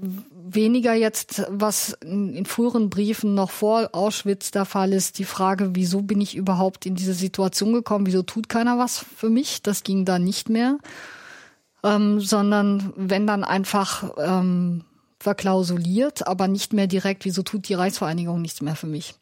weniger 0.00 0.94
jetzt, 0.94 1.44
was 1.48 1.96
in, 2.02 2.44
früheren 2.46 2.90
Briefen 2.90 3.34
noch 3.34 3.50
vor 3.50 3.90
Auschwitz 3.92 4.50
der 4.50 4.64
Fall 4.64 4.92
ist, 4.92 5.18
die 5.18 5.24
Frage, 5.24 5.70
wieso 5.74 6.02
bin 6.02 6.20
ich 6.20 6.34
überhaupt 6.36 6.86
in 6.86 6.94
diese 6.94 7.14
Situation 7.14 7.72
gekommen, 7.72 8.06
wieso 8.06 8.22
tut 8.22 8.48
keiner 8.48 8.78
was 8.78 8.98
für 8.98 9.30
mich, 9.30 9.62
das 9.62 9.82
ging 9.82 10.04
da 10.04 10.18
nicht 10.18 10.48
mehr, 10.48 10.78
ähm, 11.82 12.20
sondern 12.20 12.92
wenn 12.96 13.26
dann 13.26 13.44
einfach 13.44 14.12
ähm, 14.18 14.84
verklausuliert, 15.18 16.26
aber 16.26 16.48
nicht 16.48 16.72
mehr 16.72 16.86
direkt, 16.86 17.24
wieso 17.24 17.42
tut 17.42 17.68
die 17.68 17.74
Reichsvereinigung 17.74 18.40
nichts 18.40 18.62
mehr 18.62 18.76
für 18.76 18.86
mich. 18.86 19.14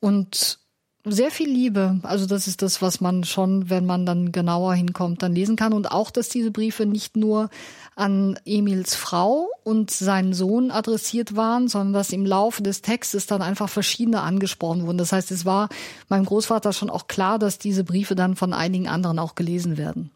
Und 0.00 0.58
sehr 1.04 1.30
viel 1.30 1.48
Liebe. 1.48 2.00
Also 2.02 2.26
das 2.26 2.46
ist 2.46 2.62
das, 2.62 2.82
was 2.82 3.00
man 3.00 3.24
schon, 3.24 3.70
wenn 3.70 3.86
man 3.86 4.04
dann 4.04 4.32
genauer 4.32 4.74
hinkommt, 4.74 5.22
dann 5.22 5.34
lesen 5.34 5.56
kann. 5.56 5.72
Und 5.72 5.90
auch, 5.90 6.10
dass 6.10 6.28
diese 6.28 6.50
Briefe 6.50 6.86
nicht 6.86 7.16
nur 7.16 7.50
an 7.94 8.38
Emils 8.44 8.94
Frau 8.94 9.48
und 9.64 9.90
seinen 9.90 10.32
Sohn 10.32 10.70
adressiert 10.70 11.36
waren, 11.36 11.68
sondern 11.68 11.92
dass 11.92 12.12
im 12.12 12.26
Laufe 12.26 12.62
des 12.62 12.82
Textes 12.82 13.26
dann 13.26 13.42
einfach 13.42 13.68
verschiedene 13.68 14.20
angesprochen 14.20 14.86
wurden. 14.86 14.98
Das 14.98 15.12
heißt, 15.12 15.30
es 15.30 15.44
war 15.44 15.68
meinem 16.08 16.24
Großvater 16.24 16.72
schon 16.72 16.90
auch 16.90 17.08
klar, 17.08 17.38
dass 17.38 17.58
diese 17.58 17.84
Briefe 17.84 18.14
dann 18.14 18.36
von 18.36 18.52
einigen 18.52 18.88
anderen 18.88 19.18
auch 19.18 19.34
gelesen 19.34 19.76
werden. 19.76 20.10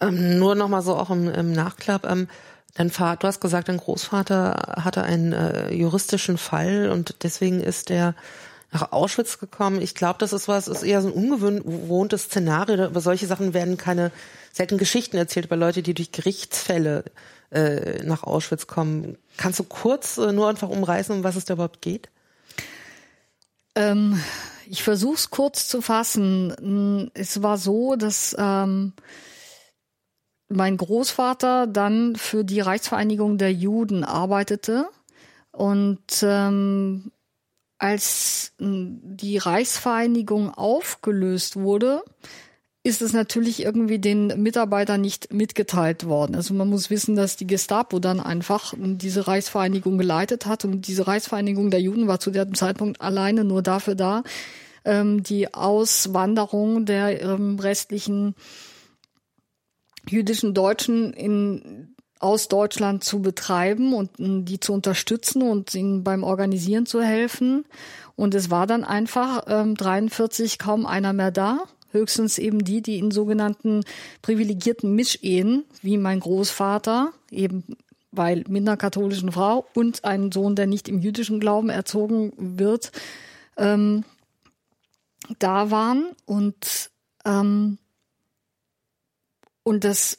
Ähm, 0.00 0.38
nur 0.38 0.54
noch 0.54 0.68
mal 0.68 0.82
so 0.82 0.96
auch 0.96 1.10
im, 1.10 1.28
im 1.28 1.52
Nachklapp. 1.52 2.06
Ähm, 2.06 2.28
dein 2.74 2.90
Vater, 2.90 3.20
du 3.20 3.26
hast 3.28 3.40
gesagt, 3.40 3.68
dein 3.68 3.78
Großvater 3.78 4.82
hatte 4.82 5.02
einen 5.02 5.32
äh, 5.32 5.72
juristischen 5.72 6.38
Fall 6.38 6.90
und 6.92 7.16
deswegen 7.22 7.60
ist 7.60 7.88
der 7.88 8.14
nach 8.72 8.92
Auschwitz 8.92 9.38
gekommen. 9.38 9.80
Ich 9.80 9.94
glaube, 9.94 10.18
das 10.18 10.32
ist 10.32 10.48
was, 10.48 10.68
ist 10.68 10.82
eher 10.82 11.00
so 11.02 11.08
ein 11.08 11.14
ungewohntes 11.14 12.24
Szenario. 12.24 12.86
Über 12.86 13.00
solche 13.00 13.26
Sachen 13.26 13.54
werden 13.54 13.76
keine 13.76 14.10
selten 14.52 14.78
Geschichten 14.78 15.16
erzählt 15.16 15.46
über 15.46 15.56
Leute, 15.56 15.82
die 15.82 15.94
durch 15.94 16.12
Gerichtsfälle 16.12 17.04
äh, 17.50 18.02
nach 18.04 18.22
Auschwitz 18.22 18.66
kommen. 18.66 19.18
Kannst 19.36 19.58
du 19.60 19.64
kurz 19.64 20.18
äh, 20.18 20.32
nur 20.32 20.48
einfach 20.48 20.68
umreißen, 20.68 21.14
um 21.14 21.24
was 21.24 21.36
es 21.36 21.44
da 21.44 21.54
überhaupt 21.54 21.80
geht? 21.80 22.08
Ähm, 23.74 24.20
ich 24.68 24.82
versuche 24.82 25.14
es 25.14 25.30
kurz 25.30 25.68
zu 25.68 25.80
fassen. 25.80 27.10
Es 27.14 27.42
war 27.42 27.58
so, 27.58 27.94
dass 27.96 28.34
ähm, 28.38 28.94
mein 30.48 30.76
Großvater 30.76 31.66
dann 31.66 32.16
für 32.16 32.44
die 32.44 32.60
Reichsvereinigung 32.60 33.38
der 33.38 33.52
Juden 33.52 34.04
arbeitete 34.04 34.88
und 35.52 36.00
ähm, 36.22 37.10
als 37.78 38.52
die 38.58 39.38
Reichsvereinigung 39.38 40.50
aufgelöst 40.50 41.56
wurde, 41.56 42.02
ist 42.86 43.02
es 43.02 43.12
natürlich 43.12 43.64
irgendwie 43.64 43.98
den 43.98 44.28
Mitarbeitern 44.40 45.00
nicht 45.00 45.32
mitgeteilt 45.32 46.06
worden. 46.06 46.36
Also 46.36 46.54
man 46.54 46.68
muss 46.68 46.88
wissen, 46.88 47.16
dass 47.16 47.36
die 47.36 47.46
Gestapo 47.46 47.98
dann 47.98 48.20
einfach 48.20 48.74
diese 48.78 49.26
Reichsvereinigung 49.26 49.98
geleitet 49.98 50.46
hat 50.46 50.64
und 50.64 50.86
diese 50.86 51.08
Reichsvereinigung 51.08 51.70
der 51.70 51.80
Juden 51.80 52.06
war 52.06 52.20
zu 52.20 52.30
dem 52.30 52.54
Zeitpunkt 52.54 53.00
alleine 53.00 53.42
nur 53.42 53.62
dafür 53.62 53.96
da, 53.96 54.22
ähm, 54.84 55.24
die 55.24 55.52
Auswanderung 55.52 56.86
der 56.86 57.20
ähm, 57.20 57.58
restlichen 57.58 58.36
jüdischen 60.08 60.54
Deutschen 60.54 61.12
in 61.12 61.95
aus 62.18 62.48
Deutschland 62.48 63.04
zu 63.04 63.20
betreiben 63.20 63.92
und 63.92 64.10
die 64.18 64.60
zu 64.60 64.72
unterstützen 64.72 65.42
und 65.42 65.74
ihnen 65.74 66.02
beim 66.02 66.24
Organisieren 66.24 66.86
zu 66.86 67.02
helfen. 67.02 67.64
Und 68.14 68.34
es 68.34 68.50
war 68.50 68.66
dann 68.66 68.84
einfach 68.84 69.44
ähm, 69.48 69.74
43 69.74 70.58
kaum 70.58 70.86
einer 70.86 71.12
mehr 71.12 71.30
da. 71.30 71.64
Höchstens 71.90 72.38
eben 72.38 72.64
die, 72.64 72.82
die 72.82 72.98
in 72.98 73.10
sogenannten 73.10 73.84
privilegierten 74.22 74.94
Mischehen, 74.94 75.64
wie 75.82 75.98
mein 75.98 76.20
Großvater, 76.20 77.12
eben 77.30 77.64
weil 78.10 78.44
minder 78.48 78.76
katholischen 78.76 79.32
Frau 79.32 79.66
und 79.74 80.04
ein 80.04 80.32
Sohn, 80.32 80.56
der 80.56 80.66
nicht 80.66 80.88
im 80.88 81.00
jüdischen 81.00 81.38
Glauben 81.38 81.68
erzogen 81.68 82.32
wird, 82.36 82.92
ähm, 83.56 84.04
da 85.38 85.70
waren. 85.70 86.12
Und, 86.24 86.90
ähm, 87.24 87.78
und 89.62 89.84
das 89.84 90.18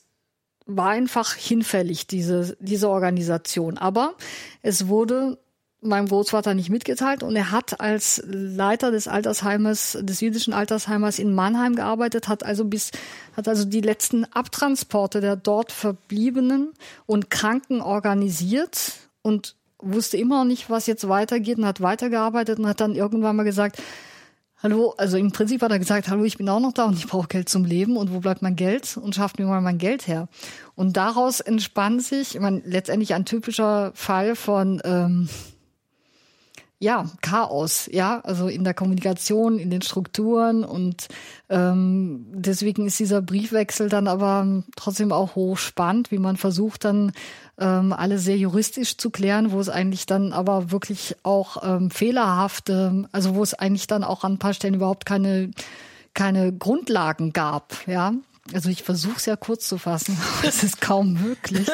war 0.67 0.89
einfach 0.89 1.33
hinfällig, 1.33 2.07
diese, 2.07 2.55
diese 2.59 2.89
Organisation. 2.89 3.77
Aber 3.77 4.15
es 4.61 4.87
wurde 4.87 5.37
meinem 5.79 6.07
Großvater 6.07 6.53
nicht 6.53 6.69
mitgeteilt 6.69 7.23
und 7.23 7.35
er 7.35 7.51
hat 7.51 7.79
als 7.79 8.21
Leiter 8.25 8.91
des 8.91 9.07
Altersheimes, 9.07 9.97
des 10.01 10.21
jüdischen 10.21 10.53
Altersheimes 10.53 11.19
in 11.19 11.33
Mannheim 11.33 11.75
gearbeitet, 11.75 12.27
hat 12.27 12.43
also 12.43 12.65
bis, 12.65 12.91
hat 13.35 13.47
also 13.47 13.63
die 13.63 13.81
letzten 13.81 14.25
Abtransporte 14.25 15.21
der 15.21 15.35
dort 15.35 15.71
Verbliebenen 15.71 16.73
und 17.05 17.29
Kranken 17.29 17.81
organisiert 17.81 18.93
und 19.21 19.55
wusste 19.79 20.17
immer 20.17 20.39
noch 20.39 20.45
nicht, 20.45 20.69
was 20.69 20.87
jetzt 20.87 21.07
weitergeht 21.07 21.59
und 21.59 21.65
hat 21.65 21.81
weitergearbeitet 21.81 22.57
und 22.59 22.67
hat 22.67 22.81
dann 22.81 22.95
irgendwann 22.95 23.35
mal 23.35 23.43
gesagt, 23.43 23.81
Hallo, 24.63 24.95
also 24.97 25.17
im 25.17 25.31
Prinzip 25.31 25.61
hat 25.61 25.71
er 25.71 25.77
gesagt, 25.77 26.09
hallo, 26.09 26.23
ich 26.23 26.37
bin 26.37 26.49
auch 26.49 26.59
noch 26.59 26.73
da 26.73 26.85
und 26.85 26.97
ich 26.97 27.05
brauche 27.05 27.27
Geld 27.27 27.47
zum 27.47 27.63
Leben 27.63 27.95
und 27.95 28.11
wo 28.11 28.19
bleibt 28.19 28.41
mein 28.41 28.55
Geld 28.55 28.97
und 28.97 29.13
schafft 29.13 29.37
mir 29.37 29.45
mal 29.45 29.61
mein 29.61 29.77
Geld 29.77 30.07
her. 30.07 30.29
Und 30.73 30.97
daraus 30.97 31.41
entspann 31.41 31.99
sich, 31.99 32.33
ich 32.33 32.41
meine, 32.41 32.63
letztendlich 32.65 33.13
ein 33.13 33.25
typischer 33.25 33.91
Fall 33.93 34.35
von 34.35 34.81
ähm, 34.83 35.29
ja, 36.79 37.05
Chaos, 37.21 37.87
ja, 37.91 38.19
also 38.21 38.47
in 38.47 38.63
der 38.63 38.73
Kommunikation, 38.73 39.59
in 39.59 39.69
den 39.69 39.83
Strukturen 39.83 40.63
und 40.63 41.07
ähm, 41.49 42.25
deswegen 42.31 42.87
ist 42.87 42.99
dieser 42.99 43.21
Briefwechsel 43.21 43.89
dann 43.89 44.07
aber 44.07 44.63
trotzdem 44.75 45.11
auch 45.11 45.35
hochspannend, 45.35 46.11
wie 46.11 46.19
man 46.19 46.35
versucht 46.35 46.83
dann 46.83 47.11
ähm, 47.59 47.93
alle 47.93 48.19
sehr 48.19 48.37
juristisch 48.37 48.97
zu 48.97 49.09
klären, 49.09 49.51
wo 49.51 49.59
es 49.59 49.69
eigentlich 49.69 50.05
dann 50.05 50.33
aber 50.33 50.71
wirklich 50.71 51.15
auch 51.23 51.63
ähm, 51.63 51.89
fehlerhafte, 51.89 53.07
also 53.11 53.35
wo 53.35 53.43
es 53.43 53.53
eigentlich 53.53 53.87
dann 53.87 54.03
auch 54.03 54.23
an 54.23 54.33
ein 54.33 54.39
paar 54.39 54.53
Stellen 54.53 54.75
überhaupt 54.75 55.05
keine 55.05 55.51
keine 56.13 56.51
Grundlagen 56.51 57.31
gab, 57.31 57.75
ja. 57.87 58.13
Also 58.53 58.69
ich 58.69 58.81
versuche 58.81 59.17
es 59.17 59.25
ja 59.25 59.35
kurz 59.35 59.67
zu 59.67 59.77
fassen, 59.77 60.17
es 60.43 60.63
ist 60.63 60.81
kaum 60.81 61.13
möglich. 61.13 61.67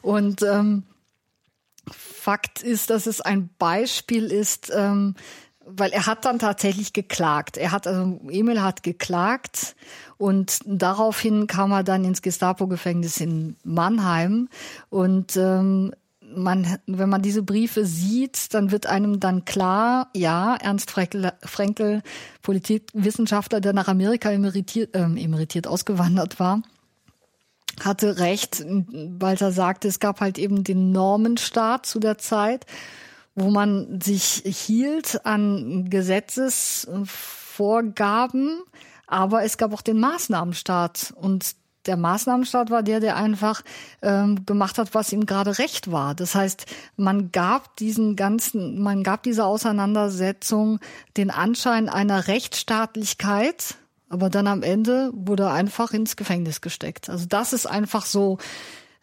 Und 0.00 0.42
ähm, 0.42 0.84
Fakt 1.90 2.62
ist, 2.62 2.90
dass 2.90 3.06
es 3.06 3.20
ein 3.20 3.50
Beispiel 3.58 4.26
ist, 4.26 4.70
ähm, 4.74 5.16
weil 5.76 5.90
er 5.90 6.06
hat 6.06 6.24
dann 6.24 6.38
tatsächlich 6.38 6.92
geklagt. 6.92 7.56
Er 7.56 7.72
hat, 7.72 7.86
also 7.86 8.20
Emil 8.28 8.62
hat 8.62 8.82
geklagt 8.82 9.76
und 10.18 10.58
daraufhin 10.64 11.46
kam 11.46 11.72
er 11.72 11.84
dann 11.84 12.04
ins 12.04 12.22
Gestapo-Gefängnis 12.22 13.20
in 13.20 13.56
Mannheim. 13.64 14.48
Und 14.88 15.36
ähm, 15.36 15.92
man, 16.34 16.78
wenn 16.86 17.08
man 17.08 17.22
diese 17.22 17.42
Briefe 17.42 17.84
sieht, 17.84 18.54
dann 18.54 18.70
wird 18.70 18.86
einem 18.86 19.20
dann 19.20 19.44
klar, 19.44 20.08
ja, 20.14 20.56
Ernst 20.56 20.90
Frenkel, 20.90 21.32
Frenkel 21.42 22.02
Politikwissenschaftler, 22.42 23.60
der 23.60 23.72
nach 23.72 23.88
Amerika 23.88 24.30
emeritiert, 24.30 24.94
äh, 24.94 25.00
emeritiert 25.00 25.66
ausgewandert 25.66 26.38
war, 26.38 26.62
hatte 27.84 28.18
recht, 28.18 28.64
weil 28.66 29.36
er 29.36 29.52
sagte, 29.52 29.88
es 29.88 30.00
gab 30.00 30.20
halt 30.20 30.38
eben 30.38 30.64
den 30.64 30.92
Normenstaat 30.92 31.86
zu 31.86 31.98
der 31.98 32.18
Zeit, 32.18 32.66
wo 33.40 33.50
man 33.50 34.00
sich 34.00 34.42
hielt 34.44 35.24
an 35.24 35.88
Gesetzesvorgaben, 35.88 38.60
aber 39.06 39.44
es 39.44 39.56
gab 39.56 39.72
auch 39.72 39.82
den 39.82 39.98
Maßnahmenstaat 39.98 41.14
und 41.16 41.54
der 41.86 41.96
Maßnahmenstaat 41.96 42.70
war 42.70 42.82
der, 42.82 43.00
der 43.00 43.16
einfach 43.16 43.62
ähm, 44.02 44.44
gemacht 44.44 44.76
hat, 44.76 44.94
was 44.94 45.10
ihm 45.12 45.24
gerade 45.24 45.56
recht 45.58 45.90
war. 45.90 46.14
Das 46.14 46.34
heißt, 46.34 46.66
man 46.96 47.32
gab 47.32 47.74
diesen 47.76 48.16
ganzen, 48.16 48.82
man 48.82 49.02
gab 49.02 49.22
dieser 49.22 49.46
Auseinandersetzung 49.46 50.78
den 51.16 51.30
Anschein 51.30 51.88
einer 51.88 52.28
Rechtsstaatlichkeit, 52.28 53.76
aber 54.10 54.28
dann 54.28 54.46
am 54.46 54.62
Ende 54.62 55.10
wurde 55.14 55.44
er 55.44 55.52
einfach 55.52 55.92
ins 55.92 56.16
Gefängnis 56.16 56.60
gesteckt. 56.60 57.08
Also 57.08 57.24
das 57.26 57.54
ist 57.54 57.64
einfach 57.64 58.04
so 58.04 58.36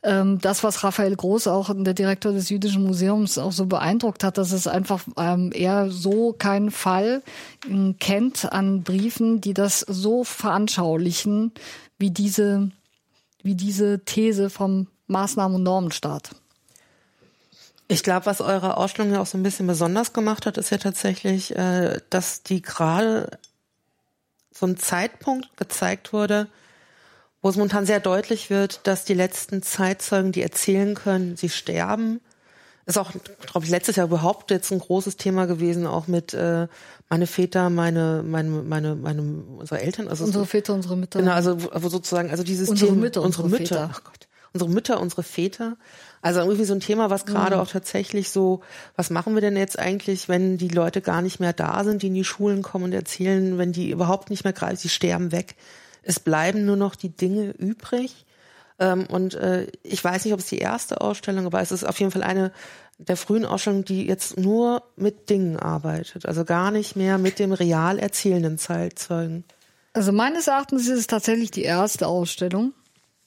ähm, 0.08 0.40
das, 0.40 0.64
was 0.64 0.84
Raphael 0.84 1.16
Groß, 1.16 1.48
auch 1.48 1.70
der 1.76 1.94
Direktor 1.94 2.32
des 2.32 2.50
Jüdischen 2.50 2.84
Museums, 2.84 3.38
auch 3.38 3.52
so 3.52 3.66
beeindruckt 3.66 4.24
hat, 4.24 4.38
dass 4.38 4.54
es 4.54 4.66
einfach 4.66 5.04
ähm, 5.18 5.52
eher 5.54 5.92
so 5.92 6.34
keinen 6.34 6.72
Fall 6.72 7.22
äh, 7.70 7.94
kennt 8.00 8.52
an 8.52 8.84
Briefen, 8.84 9.42
die 9.42 9.54
das 9.54 9.82
so 9.82 10.24
veranschaulichen, 10.24 11.52
wie 12.00 12.10
diese, 12.10 12.72
wie 13.44 13.56
diese 13.56 14.00
These 14.06 14.50
vom 14.50 14.88
Maßnahmen- 15.10 15.56
und 15.56 15.64
Normenstaat. 15.64 16.32
Ich 17.90 18.04
glaube, 18.04 18.26
was 18.26 18.42
eure 18.42 18.78
Ausstellung 18.78 19.14
ja 19.14 19.22
auch 19.22 19.28
so 19.28 19.38
ein 19.38 19.44
bisschen 19.44 19.68
besonders 19.68 20.14
gemacht 20.14 20.46
hat, 20.46 20.58
ist 20.58 20.70
ja 20.70 20.78
tatsächlich, 20.78 21.56
äh, 21.56 22.00
dass 22.10 22.44
die 22.44 22.62
gerade 22.62 23.38
so 24.54 24.66
ein 24.66 24.78
Zeitpunkt 24.78 25.56
gezeigt 25.58 26.14
wurde, 26.14 26.48
wo 27.42 27.50
es 27.50 27.56
momentan 27.56 27.86
sehr 27.86 28.00
deutlich 28.00 28.50
wird, 28.50 28.82
dass 28.88 29.06
die 29.06 29.14
letzten 29.14 29.62
Zeitzeugen, 29.62 30.32
die 30.32 30.42
erzählen 30.42 30.96
können, 30.96 31.38
sie 31.38 31.50
sterben. 31.50 32.20
Ist 32.86 32.98
auch, 32.98 33.12
glaube 33.52 33.66
ich, 33.66 33.72
letztes 33.72 33.98
Jahr 33.98 34.08
überhaupt 34.08 34.50
jetzt 34.50 34.72
ein 34.72 34.80
großes 34.80 35.18
Thema 35.18 35.46
gewesen, 35.46 35.86
auch 35.86 36.08
mit 36.08 36.34
äh, 36.34 36.68
meine 37.10 37.28
Väter, 37.28 37.70
meine, 37.70 38.24
meine, 38.26 38.50
meine, 38.50 38.96
meine, 38.96 39.22
unsere 39.58 39.82
Eltern, 39.82 40.08
also 40.08 40.24
unsere 40.24 40.46
Väter, 40.46 40.74
unsere 40.74 40.96
Mütter. 40.96 41.20
Genau, 41.20 41.34
also 41.34 41.62
wo, 41.62 41.70
wo 41.74 41.90
sozusagen, 41.90 42.32
also 42.32 42.44
dieses 42.44 42.70
unsere 42.70 42.92
Thema, 42.92 43.02
Mütter, 43.02 43.22
unsere, 43.22 43.44
unsere 43.44 43.62
Mütter. 43.62 43.76
Väter. 43.76 43.90
Ach 43.94 44.04
Gott 44.06 44.28
unsere 44.54 44.70
Mütter, 44.72 45.00
unsere 45.00 45.24
Väter. 45.24 45.78
Also 46.22 46.40
irgendwie 46.40 46.66
so 46.66 46.74
ein 46.74 46.80
Thema, 46.80 47.10
was 47.10 47.26
gerade 47.26 47.56
mhm. 47.56 47.62
auch 47.62 47.68
tatsächlich 47.68 48.32
so, 48.32 48.62
was 48.96 49.10
machen 49.10 49.36
wir 49.36 49.42
denn 49.42 49.56
jetzt 49.56 49.78
eigentlich, 49.78 50.30
wenn 50.30 50.58
die 50.58 50.68
Leute 50.68 51.02
gar 51.02 51.22
nicht 51.22 51.40
mehr 51.40 51.54
da 51.54 51.84
sind, 51.84 52.02
die 52.02 52.08
in 52.08 52.16
die 52.16 52.24
Schulen 52.24 52.64
kommen 52.64 52.86
und 52.86 52.94
erzählen, 52.94 53.58
wenn 53.58 53.72
die 53.72 53.92
überhaupt 53.92 54.30
nicht 54.30 54.44
mehr 54.44 54.54
greifen, 54.54 54.78
sie 54.78 54.90
sterben 54.90 55.32
weg. 55.32 55.56
Es 56.08 56.22
bleiben 56.22 56.66
nur 56.66 56.78
noch 56.78 56.96
die 56.96 57.10
Dinge 57.10 57.52
übrig. 57.52 58.26
Ähm, 58.80 59.08
und 59.08 59.36
äh, 59.36 59.68
ich 59.84 60.02
weiß 60.02 60.24
nicht, 60.24 60.34
ob 60.34 60.40
es 60.40 60.48
die 60.48 60.60
erste 60.60 61.02
Ausstellung, 61.02 61.46
aber 61.46 61.60
es 61.60 61.74
ist 61.74 61.84
auf 61.84 62.00
jeden 62.00 62.12
Fall 62.12 62.24
eine 62.24 62.54
der 62.98 63.18
frühen 63.18 63.46
Ausstellungen, 63.46 63.84
die 63.84 64.08
jetzt 64.08 64.40
nur 64.40 64.84
mit 64.96 65.30
Dingen 65.30 65.58
arbeitet, 65.58 66.26
also 66.26 66.46
gar 66.46 66.72
nicht 66.72 66.96
mehr 66.96 67.18
mit 67.18 67.40
dem 67.40 67.52
real 67.52 68.00
erzählenden 68.00 68.58
Zeitzeugen. 68.58 69.44
Also 69.94 70.12
meines 70.14 70.48
Erachtens 70.48 70.88
ist 70.88 70.98
es 70.98 71.08
tatsächlich 71.08 71.52
die 71.52 71.64
erste 71.64 72.08
Ausstellung. 72.08 72.74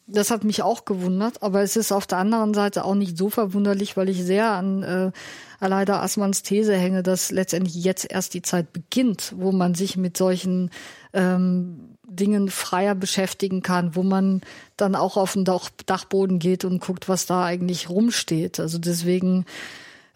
Das 0.07 0.31
hat 0.31 0.43
mich 0.43 0.62
auch 0.62 0.87
gewundert, 0.87 1.43
aber 1.43 1.62
es 1.62 1.77
ist 1.77 1.93
auf 1.93 2.07
der 2.07 2.19
anderen 2.19 2.55
Seite 2.55 2.85
auch 2.85 2.97
nicht 2.97 3.16
so 3.16 3.29
verwunderlich, 3.31 3.97
weil 3.97 4.09
ich 4.09 4.25
sehr 4.25 4.51
an 4.51 4.83
äh, 4.83 5.12
Aleida 5.61 6.03
Assmanns 6.03 6.43
These 6.43 6.75
hänge, 6.75 7.03
dass 7.03 7.31
letztendlich 7.31 7.77
jetzt 7.77 8.11
erst 8.11 8.35
die 8.35 8.43
Zeit 8.43 8.73
beginnt, 8.73 9.35
wo 9.37 9.53
man 9.53 9.75
sich 9.75 9.97
mit 9.97 10.16
solchen 10.16 10.71
ähm, 11.12 11.89
Dingen 12.11 12.51
freier 12.51 12.94
beschäftigen 12.94 13.62
kann, 13.62 13.94
wo 13.94 14.03
man 14.03 14.42
dann 14.77 14.94
auch 14.94 15.16
auf 15.16 15.35
den 15.35 15.44
Dach 15.44 15.70
Dachboden 15.87 16.38
geht 16.38 16.64
und 16.64 16.81
guckt, 16.81 17.09
was 17.09 17.27
da 17.27 17.44
eigentlich 17.44 17.88
rumsteht. 17.88 18.61
Also 18.61 18.79
deswegen 18.79 19.46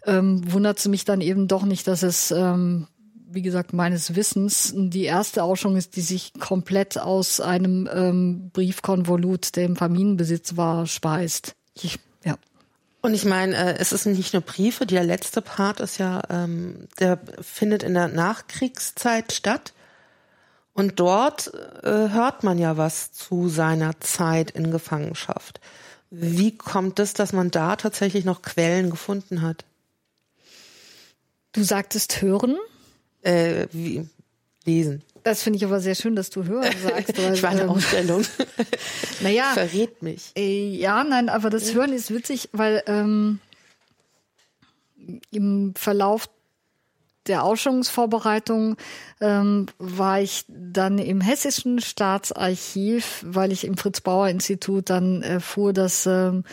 ähm, 0.05 0.41
wundert 0.51 0.77
es 0.77 0.87
mich 0.87 1.05
dann 1.05 1.21
eben 1.21 1.47
doch 1.47 1.63
nicht, 1.63 1.87
dass 1.87 2.03
es 2.03 2.31
ähm, 2.31 2.87
wie 3.35 3.41
gesagt, 3.41 3.73
meines 3.73 4.15
Wissens 4.15 4.73
die 4.75 5.03
erste 5.03 5.43
Ausstellung 5.43 5.75
ist, 5.75 5.97
die 5.97 6.01
sich 6.01 6.33
komplett 6.39 6.97
aus 6.97 7.41
einem 7.41 7.87
ähm, 7.93 8.49
Briefkonvolut, 8.51 9.57
der 9.57 9.65
im 9.65 9.75
Familienbesitz 9.75 10.55
war, 10.55 10.87
speist. 10.87 11.53
Ich, 11.73 11.99
ja. 12.23 12.37
Und 13.01 13.13
ich 13.13 13.25
meine, 13.25 13.55
äh, 13.55 13.77
es 13.77 13.91
ist 13.91 14.05
nicht 14.05 14.33
nur 14.33 14.41
Briefe, 14.41 14.85
der 14.85 15.03
letzte 15.03 15.41
Part 15.41 15.81
ist 15.81 15.97
ja, 15.97 16.23
ähm, 16.29 16.87
der 16.99 17.19
findet 17.41 17.83
in 17.83 17.93
der 17.93 18.07
Nachkriegszeit 18.07 19.33
statt. 19.33 19.73
Und 20.75 20.99
dort 20.99 21.51
äh, 21.83 22.09
hört 22.09 22.43
man 22.43 22.59
ja 22.59 22.77
was 22.77 23.11
zu 23.11 23.49
seiner 23.49 23.99
Zeit 23.99 24.51
in 24.51 24.69
Gefangenschaft. 24.69 25.59
Wie 26.11 26.55
kommt 26.55 26.99
es, 26.99 27.13
dass 27.13 27.33
man 27.33 27.49
da 27.49 27.75
tatsächlich 27.75 28.25
noch 28.25 28.43
Quellen 28.43 28.91
gefunden 28.91 29.41
hat? 29.41 29.65
Du 31.53 31.63
sagtest 31.63 32.21
hören? 32.21 32.57
äh, 33.25 33.67
wie, 33.71 34.07
lesen. 34.65 35.01
Das 35.23 35.41
finde 35.41 35.57
ich 35.57 35.65
aber 35.65 35.79
sehr 35.81 35.95
schön, 35.95 36.15
dass 36.15 36.29
du 36.29 36.45
hören 36.45 36.71
sagst. 36.83 37.17
Weil, 37.17 37.33
ich 37.33 37.43
war 37.43 37.49
eine 37.49 37.63
ähm, 37.63 37.69
Ausstellung. 37.69 38.25
naja. 39.21 39.51
Verrät 39.53 40.01
mich. 40.01 40.31
Äh, 40.37 40.75
ja, 40.75 41.03
nein, 41.03 41.29
aber 41.29 41.49
das 41.49 41.73
Hören 41.73 41.91
ist 41.91 42.11
witzig, 42.11 42.49
weil 42.51 42.83
ähm, 42.85 43.39
im 45.31 45.73
Verlauf 45.75 46.29
der 47.27 47.43
Ausstellungsvorbereitung 47.43 48.77
ähm, 49.21 49.65
war 49.77 50.21
ich 50.21 50.45
dann 50.47 50.97
im 50.97 51.21
Hessischen 51.21 51.79
Staatsarchiv, 51.81 53.23
weil 53.25 53.51
ich 53.51 53.65
im 53.65 53.77
Fritz-Bauer-Institut 53.77 54.89
dann 54.89 55.21
erfuhr, 55.21 55.73
dass 55.73 56.05
ähm, 56.05 56.43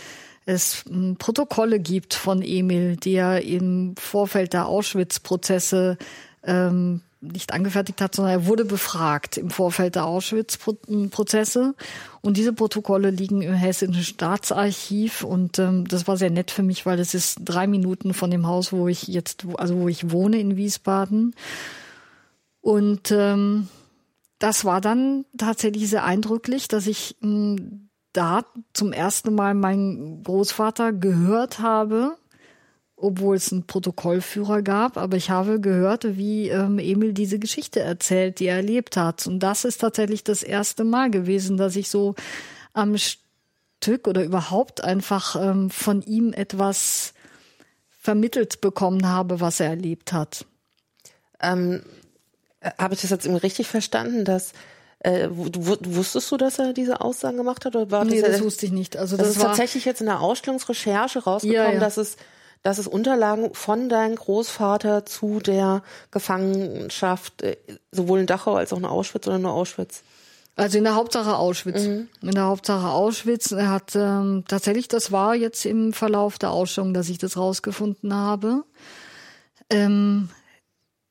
es 0.44 0.84
ähm, 0.90 1.16
Protokolle 1.18 1.78
gibt 1.78 2.14
von 2.14 2.42
Emil, 2.42 2.96
die 2.96 3.14
er 3.14 3.42
im 3.42 3.94
Vorfeld 3.98 4.52
der 4.52 4.66
Auschwitz-Prozesse 4.66 5.98
ähm, 6.44 7.02
nicht 7.22 7.52
angefertigt 7.52 8.00
hat, 8.00 8.14
sondern 8.14 8.34
er 8.34 8.46
wurde 8.46 8.64
befragt 8.64 9.36
im 9.36 9.50
Vorfeld 9.50 9.94
der 9.94 10.06
Auschwitz-Prozesse. 10.06 11.74
Und 12.20 12.36
diese 12.36 12.52
Protokolle 12.52 13.10
liegen 13.10 13.42
im 13.42 13.54
Hessischen 13.54 14.02
Staatsarchiv. 14.02 15.22
Und 15.22 15.58
ähm, 15.58 15.86
das 15.86 16.08
war 16.08 16.16
sehr 16.16 16.30
nett 16.30 16.50
für 16.50 16.62
mich, 16.62 16.84
weil 16.84 16.98
es 16.98 17.14
ist 17.14 17.38
drei 17.44 17.66
Minuten 17.66 18.12
von 18.12 18.30
dem 18.30 18.46
Haus, 18.46 18.72
wo 18.72 18.88
ich 18.88 19.06
jetzt, 19.06 19.46
also 19.56 19.78
wo 19.78 19.88
ich 19.88 20.10
wohne 20.10 20.38
in 20.38 20.56
Wiesbaden. 20.56 21.34
Und 22.60 23.10
ähm, 23.12 23.68
das 24.38 24.64
war 24.64 24.80
dann 24.80 25.24
tatsächlich 25.38 25.88
sehr 25.88 26.04
eindrücklich, 26.04 26.66
dass 26.66 26.86
ich 26.88 27.16
ähm, 27.22 27.88
da 28.12 28.44
zum 28.72 28.92
ersten 28.92 29.34
Mal 29.34 29.54
meinen 29.54 30.22
Großvater 30.24 30.92
gehört 30.92 31.60
habe 31.60 32.16
obwohl 33.02 33.36
es 33.36 33.52
einen 33.52 33.66
Protokollführer 33.66 34.62
gab, 34.62 34.96
aber 34.96 35.16
ich 35.16 35.30
habe 35.30 35.60
gehört, 35.60 36.16
wie 36.16 36.48
ähm, 36.48 36.78
Emil 36.78 37.12
diese 37.12 37.38
Geschichte 37.38 37.80
erzählt, 37.80 38.38
die 38.38 38.46
er 38.46 38.56
erlebt 38.56 38.96
hat. 38.96 39.26
Und 39.26 39.40
das 39.40 39.64
ist 39.64 39.80
tatsächlich 39.80 40.24
das 40.24 40.42
erste 40.42 40.84
Mal 40.84 41.10
gewesen, 41.10 41.56
dass 41.56 41.76
ich 41.76 41.90
so 41.90 42.14
am 42.72 42.96
Stück 42.96 44.06
oder 44.06 44.24
überhaupt 44.24 44.84
einfach 44.84 45.36
ähm, 45.36 45.70
von 45.70 46.02
ihm 46.02 46.32
etwas 46.32 47.14
vermittelt 48.00 48.60
bekommen 48.60 49.06
habe, 49.06 49.40
was 49.40 49.60
er 49.60 49.68
erlebt 49.68 50.12
hat. 50.12 50.46
Ähm, 51.40 51.82
äh, 52.60 52.70
habe 52.78 52.94
ich 52.94 53.00
das 53.00 53.10
jetzt 53.10 53.26
irgendwie 53.26 53.44
richtig 53.44 53.66
verstanden, 53.66 54.24
dass 54.24 54.52
äh, 55.00 55.28
wusstest 55.30 56.30
du, 56.30 56.36
dass 56.36 56.60
er 56.60 56.72
diese 56.72 57.00
Aussagen 57.00 57.36
gemacht 57.36 57.64
hat? 57.64 57.74
Oder 57.74 57.90
war 57.90 58.04
nee, 58.04 58.20
das, 58.20 58.32
das 58.32 58.42
wusste 58.42 58.66
ich 58.66 58.72
nicht. 58.72 58.96
Also 58.96 59.16
das, 59.16 59.26
das 59.26 59.36
ist 59.36 59.42
tatsächlich 59.42 59.84
jetzt 59.84 60.00
in 60.00 60.06
der 60.06 60.20
Ausstellungsrecherche 60.20 61.24
rausgekommen, 61.24 61.66
ja, 61.66 61.72
ja. 61.72 61.80
dass 61.80 61.96
es 61.96 62.16
dass 62.62 62.78
es 62.78 62.86
Unterlagen 62.86 63.54
von 63.54 63.88
deinem 63.88 64.16
Großvater 64.16 65.04
zu 65.04 65.40
der 65.40 65.82
Gefangenschaft, 66.10 67.42
äh, 67.42 67.56
sowohl 67.90 68.20
in 68.20 68.26
Dachau 68.26 68.54
als 68.54 68.72
auch 68.72 68.78
in 68.78 68.84
Auschwitz 68.84 69.26
oder 69.26 69.38
nur 69.38 69.52
Auschwitz? 69.52 70.02
Also 70.54 70.78
in 70.78 70.84
der 70.84 70.94
Hauptsache 70.94 71.36
Auschwitz. 71.36 71.82
Mhm. 71.82 72.08
In 72.20 72.32
der 72.32 72.44
Hauptsache 72.44 72.88
Auschwitz. 72.88 73.52
Er 73.52 73.70
hat 73.70 73.96
ähm, 73.96 74.44
tatsächlich, 74.46 74.86
das 74.86 75.10
war 75.10 75.34
jetzt 75.34 75.64
im 75.64 75.92
Verlauf 75.92 76.38
der 76.38 76.50
Ausstellung, 76.50 76.92
dass 76.94 77.08
ich 77.08 77.18
das 77.18 77.36
rausgefunden 77.36 78.14
habe. 78.14 78.64
Ähm, 79.70 80.28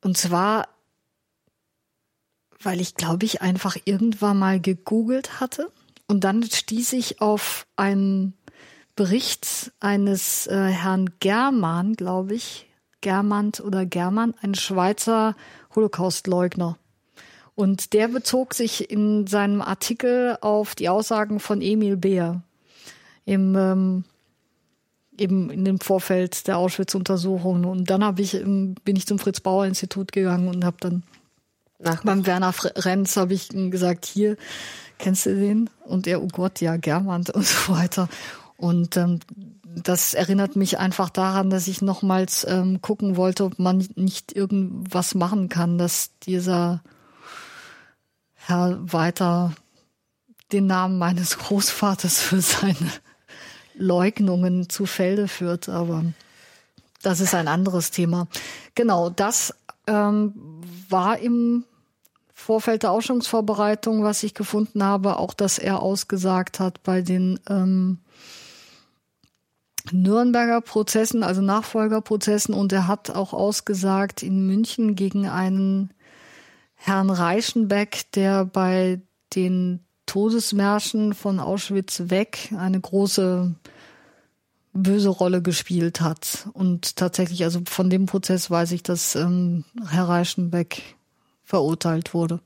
und 0.02 0.16
zwar, 0.16 0.68
weil 2.62 2.80
ich 2.80 2.94
glaube 2.94 3.24
ich 3.24 3.42
einfach 3.42 3.76
irgendwann 3.84 4.38
mal 4.38 4.60
gegoogelt 4.60 5.40
hatte 5.40 5.70
und 6.06 6.24
dann 6.24 6.42
stieß 6.44 6.92
ich 6.92 7.20
auf 7.20 7.66
einen 7.76 8.34
Bericht 8.94 9.72
eines 9.80 10.46
äh, 10.46 10.68
Herrn 10.68 11.10
German, 11.20 11.94
glaube 11.94 12.34
ich, 12.34 12.68
Germant 13.00 13.60
oder 13.60 13.86
German, 13.86 14.34
ein 14.42 14.54
Schweizer 14.54 15.34
Holocaustleugner. 15.74 16.76
Und 17.54 17.92
der 17.92 18.08
bezog 18.08 18.54
sich 18.54 18.90
in 18.90 19.26
seinem 19.26 19.60
Artikel 19.60 20.38
auf 20.40 20.74
die 20.74 20.88
Aussagen 20.88 21.40
von 21.40 21.60
Emil 21.60 21.96
Beer 21.96 22.42
im 23.24 23.54
ähm, 23.56 24.04
eben 25.18 25.50
in 25.50 25.64
dem 25.64 25.78
Vorfeld 25.78 26.46
der 26.46 26.58
Auschwitz-Untersuchungen. 26.58 27.64
Und 27.64 27.90
dann 27.90 28.02
habe 28.04 28.22
ich 28.22 28.32
bin 28.32 28.96
ich 28.96 29.06
zum 29.06 29.18
Fritz 29.18 29.40
Bauer 29.40 29.66
Institut 29.66 30.12
gegangen 30.12 30.48
und 30.48 30.64
habe 30.64 30.78
dann 30.80 31.02
Ach. 31.84 32.02
beim 32.02 32.26
Werner 32.26 32.54
Renz 32.76 33.16
habe 33.16 33.34
ich 33.34 33.48
gesagt, 33.48 34.06
hier 34.06 34.36
kennst 34.98 35.26
du 35.26 35.34
den? 35.34 35.68
Und 35.84 36.06
er, 36.06 36.22
oh 36.22 36.28
Gott, 36.28 36.60
ja, 36.60 36.76
Germant 36.76 37.30
und 37.30 37.46
so 37.46 37.72
weiter. 37.72 38.08
Und 38.62 38.96
ähm, 38.96 39.18
das 39.64 40.14
erinnert 40.14 40.54
mich 40.54 40.78
einfach 40.78 41.10
daran, 41.10 41.50
dass 41.50 41.66
ich 41.66 41.82
nochmals 41.82 42.46
ähm, 42.48 42.80
gucken 42.80 43.16
wollte, 43.16 43.44
ob 43.44 43.58
man 43.58 43.84
nicht 43.96 44.36
irgendwas 44.36 45.16
machen 45.16 45.48
kann, 45.48 45.78
dass 45.78 46.16
dieser 46.20 46.80
Herr 48.34 48.78
weiter 48.80 49.52
den 50.52 50.68
Namen 50.68 50.96
meines 50.96 51.38
Großvaters 51.40 52.20
für 52.20 52.40
seine 52.40 52.92
Leugnungen 53.74 54.68
zu 54.68 54.86
Felde 54.86 55.26
führt. 55.26 55.68
Aber 55.68 56.04
das 57.02 57.18
ist 57.18 57.34
ein 57.34 57.48
anderes 57.48 57.90
Thema. 57.90 58.28
Genau, 58.76 59.10
das 59.10 59.56
ähm, 59.88 60.34
war 60.88 61.18
im 61.18 61.64
Vorfeld 62.32 62.84
der 62.84 62.92
Ausstellungsvorbereitung, 62.92 64.04
was 64.04 64.22
ich 64.22 64.34
gefunden 64.34 64.84
habe, 64.84 65.16
auch 65.16 65.34
dass 65.34 65.58
er 65.58 65.82
ausgesagt 65.82 66.60
hat 66.60 66.84
bei 66.84 67.02
den 67.02 67.40
ähm, 67.48 67.98
Nürnberger 69.90 70.60
Prozessen, 70.60 71.22
also 71.22 71.40
Nachfolgerprozessen, 71.40 72.54
und 72.54 72.72
er 72.72 72.86
hat 72.86 73.10
auch 73.10 73.32
ausgesagt 73.32 74.22
in 74.22 74.46
München 74.46 74.94
gegen 74.94 75.26
einen 75.26 75.92
Herrn 76.74 77.10
Reichenbeck, 77.10 78.10
der 78.12 78.44
bei 78.44 79.00
den 79.34 79.80
Todesmärschen 80.06 81.14
von 81.14 81.40
Auschwitz 81.40 82.02
weg 82.06 82.52
eine 82.56 82.80
große 82.80 83.54
böse 84.72 85.08
Rolle 85.08 85.42
gespielt 85.42 86.00
hat. 86.00 86.48
Und 86.52 86.96
tatsächlich, 86.96 87.44
also 87.44 87.60
von 87.66 87.90
dem 87.90 88.06
Prozess 88.06 88.50
weiß 88.50 88.72
ich, 88.72 88.82
dass 88.82 89.14
ähm, 89.14 89.64
Herr 89.88 90.08
Reichenbeck 90.08 90.96
verurteilt 91.44 92.14
wurde. 92.14 92.40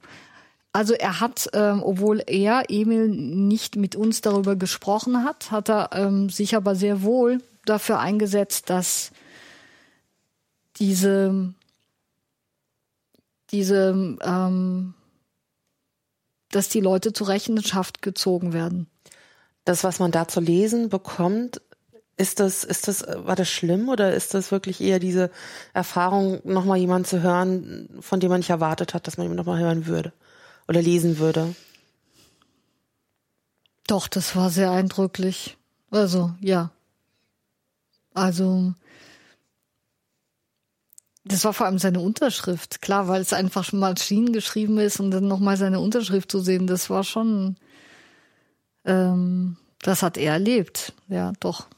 Also 0.77 0.93
er 0.93 1.21
hat, 1.21 1.49
ähm, 1.55 1.83
obwohl 1.83 2.23
er, 2.27 2.65
Emil, 2.69 3.09
nicht 3.09 3.77
mit 3.77 3.97
uns 3.97 4.21
darüber 4.21 4.57
gesprochen 4.57 5.25
hat, 5.25 5.51
hat 5.51 5.71
er 5.71 5.89
ähm, 5.95 6.29
sich 6.29 6.55
aber 6.55 6.75
sehr 6.75 7.01
wohl 7.01 7.39
dafür 7.65 7.99
eingesetzt, 7.99 8.69
dass 8.69 9.11
diese, 10.77 11.55
diese, 13.53 14.19
ähm, 14.23 14.93
dass 16.51 16.69
die 16.69 16.81
Leute 16.81 17.15
zur 17.15 17.29
Rechenschaft 17.29 18.03
gezogen 18.03 18.53
werden. 18.53 18.87
das, 19.65 19.83
was 19.83 19.99
man 19.99 20.11
da 20.11 20.29
zu 20.29 20.41
lesen 20.41 20.91
bekommt, 20.91 21.63
ist 22.19 22.39
das, 22.39 22.65
ist 22.65 22.87
das, 22.87 23.03
war 23.07 23.35
das 23.35 23.49
schlimm 23.49 23.89
oder 23.89 24.13
ist 24.13 24.35
das 24.35 24.53
wirklich 24.53 24.83
eher 24.83 24.99
diese 24.99 25.31
Erfahrung, 25.73 26.43
nochmal 26.45 26.77
jemanden 26.77 27.09
zu 27.09 27.23
hören, 27.23 27.89
von 28.01 28.21
dem 28.21 28.29
man 28.29 28.41
nicht 28.41 28.51
erwartet 28.51 28.93
hat, 28.93 29.07
dass 29.07 29.17
man 29.17 29.27
ihn 29.27 29.37
nochmal 29.37 29.59
hören 29.59 29.87
würde 29.87 30.13
oder 30.69 30.83
lesen 30.83 31.19
würde? 31.19 31.55
Doch, 33.87 34.09
das 34.09 34.35
war 34.35 34.51
sehr 34.51 34.71
eindrücklich. 34.71 35.57
Also, 35.91 36.35
ja. 36.41 36.71
Also, 38.15 38.75
das 41.25 41.45
war 41.45 41.53
vor 41.53 41.67
allem 41.67 41.79
seine 41.79 42.01
Unterschrift, 42.01 42.81
klar, 42.81 43.09
weil 43.09 43.21
es 43.21 43.33
einfach 43.33 43.65
schon 43.65 43.79
mal 43.79 43.97
Schienen 43.99 44.33
geschrieben 44.33 44.79
ist 44.79 45.01
und 45.01 45.11
dann 45.11 45.29
nochmal 45.29 45.57
seine 45.57 45.81
Unterschrift 45.81 46.31
zu 46.31 46.41
sehen, 46.41 46.67
das 46.67 46.89
war 46.89 47.05
schon, 47.05 47.57
ähm, 48.85 49.57
das 49.83 50.03
hat 50.03 50.17
er 50.17 50.35
erlebt, 50.35 50.93
ja, 51.09 51.33
doch. 51.41 51.69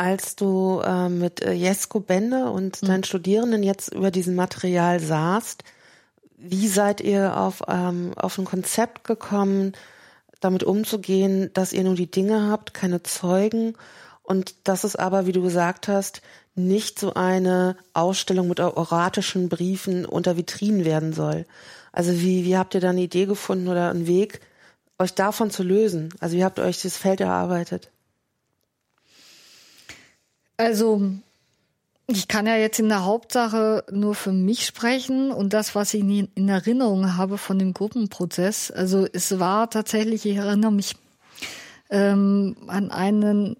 Als 0.00 0.34
du 0.34 0.80
äh, 0.82 1.10
mit 1.10 1.42
äh, 1.42 1.52
Jesko 1.52 2.00
Bende 2.00 2.50
und 2.50 2.80
mhm. 2.80 2.86
deinen 2.86 3.04
Studierenden 3.04 3.62
jetzt 3.62 3.92
über 3.92 4.10
diesem 4.10 4.34
Material 4.34 4.98
saßt, 4.98 5.62
wie 6.38 6.68
seid 6.68 7.02
ihr 7.02 7.36
auf, 7.36 7.62
ähm, 7.68 8.12
auf 8.16 8.38
ein 8.38 8.46
Konzept 8.46 9.04
gekommen, 9.04 9.74
damit 10.40 10.64
umzugehen, 10.64 11.50
dass 11.52 11.74
ihr 11.74 11.84
nur 11.84 11.96
die 11.96 12.10
Dinge 12.10 12.48
habt, 12.48 12.72
keine 12.72 13.02
Zeugen 13.02 13.74
und 14.22 14.54
dass 14.66 14.84
es 14.84 14.96
aber, 14.96 15.26
wie 15.26 15.32
du 15.32 15.42
gesagt 15.42 15.86
hast, 15.86 16.22
nicht 16.54 16.98
so 16.98 17.12
eine 17.12 17.76
Ausstellung 17.92 18.48
mit 18.48 18.58
oratischen 18.58 19.50
Briefen 19.50 20.06
unter 20.06 20.38
Vitrinen 20.38 20.86
werden 20.86 21.12
soll. 21.12 21.44
Also 21.92 22.12
wie, 22.22 22.46
wie 22.46 22.56
habt 22.56 22.74
ihr 22.74 22.80
da 22.80 22.88
eine 22.88 23.02
Idee 23.02 23.26
gefunden 23.26 23.68
oder 23.68 23.90
einen 23.90 24.06
Weg, 24.06 24.40
euch 24.98 25.12
davon 25.12 25.50
zu 25.50 25.62
lösen? 25.62 26.08
Also 26.20 26.38
wie 26.38 26.44
habt 26.44 26.58
ihr 26.58 26.64
euch 26.64 26.80
das 26.80 26.96
Feld 26.96 27.20
erarbeitet? 27.20 27.90
Also 30.60 31.00
ich 32.06 32.28
kann 32.28 32.46
ja 32.46 32.54
jetzt 32.54 32.78
in 32.78 32.90
der 32.90 33.06
Hauptsache 33.06 33.82
nur 33.90 34.14
für 34.14 34.30
mich 34.30 34.66
sprechen 34.66 35.32
und 35.32 35.54
das, 35.54 35.74
was 35.74 35.94
ich 35.94 36.02
in 36.02 36.48
Erinnerung 36.50 37.16
habe 37.16 37.38
von 37.38 37.58
dem 37.58 37.72
Gruppenprozess. 37.72 38.70
Also 38.70 39.06
es 39.10 39.38
war 39.40 39.70
tatsächlich, 39.70 40.26
ich 40.26 40.36
erinnere 40.36 40.70
mich 40.70 40.96
ähm, 41.88 42.56
an 42.66 42.90
einen 42.90 43.56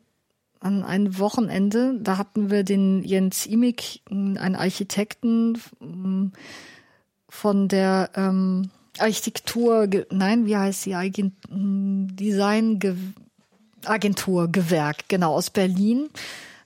an 0.60 0.84
einem 0.84 1.18
Wochenende, 1.18 1.98
da 2.02 2.18
hatten 2.18 2.50
wir 2.50 2.64
den 2.64 3.02
Jens 3.02 3.46
Imig, 3.46 4.02
einen 4.10 4.54
Architekten 4.54 5.58
mm, 5.80 6.32
von 7.30 7.68
der 7.68 8.10
ähm, 8.14 8.68
Architektur, 8.98 9.88
nein, 10.10 10.44
wie 10.44 10.58
heißt 10.58 10.84
die 10.84 11.32
mm, 11.48 12.14
Design 12.14 12.78
Agentur 13.86 14.48
Gewerk, 14.48 15.08
genau 15.08 15.32
aus 15.32 15.48
Berlin. 15.48 16.10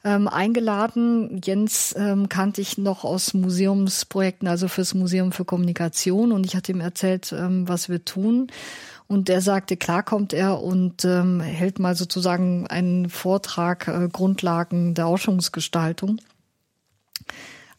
Ähm, 0.06 0.28
eingeladen. 0.28 1.40
Jens 1.42 1.94
ähm, 1.96 2.28
kannte 2.28 2.60
ich 2.60 2.76
noch 2.76 3.04
aus 3.04 3.32
Museumsprojekten, 3.32 4.46
also 4.46 4.68
fürs 4.68 4.92
Museum 4.92 5.32
für 5.32 5.46
Kommunikation 5.46 6.32
und 6.32 6.44
ich 6.44 6.54
hatte 6.54 6.72
ihm 6.72 6.80
erzählt, 6.80 7.32
ähm, 7.32 7.66
was 7.66 7.88
wir 7.88 8.04
tun. 8.04 8.48
Und 9.06 9.30
er 9.30 9.40
sagte, 9.40 9.76
klar 9.78 10.02
kommt 10.02 10.32
er 10.32 10.62
und 10.62 11.04
ähm, 11.04 11.40
hält 11.40 11.78
mal 11.78 11.94
sozusagen 11.94 12.66
einen 12.66 13.08
Vortrag 13.08 13.88
äh, 13.88 14.08
Grundlagen 14.10 14.94
der 14.94 15.06
Ausstellungsgestaltung. 15.06 16.18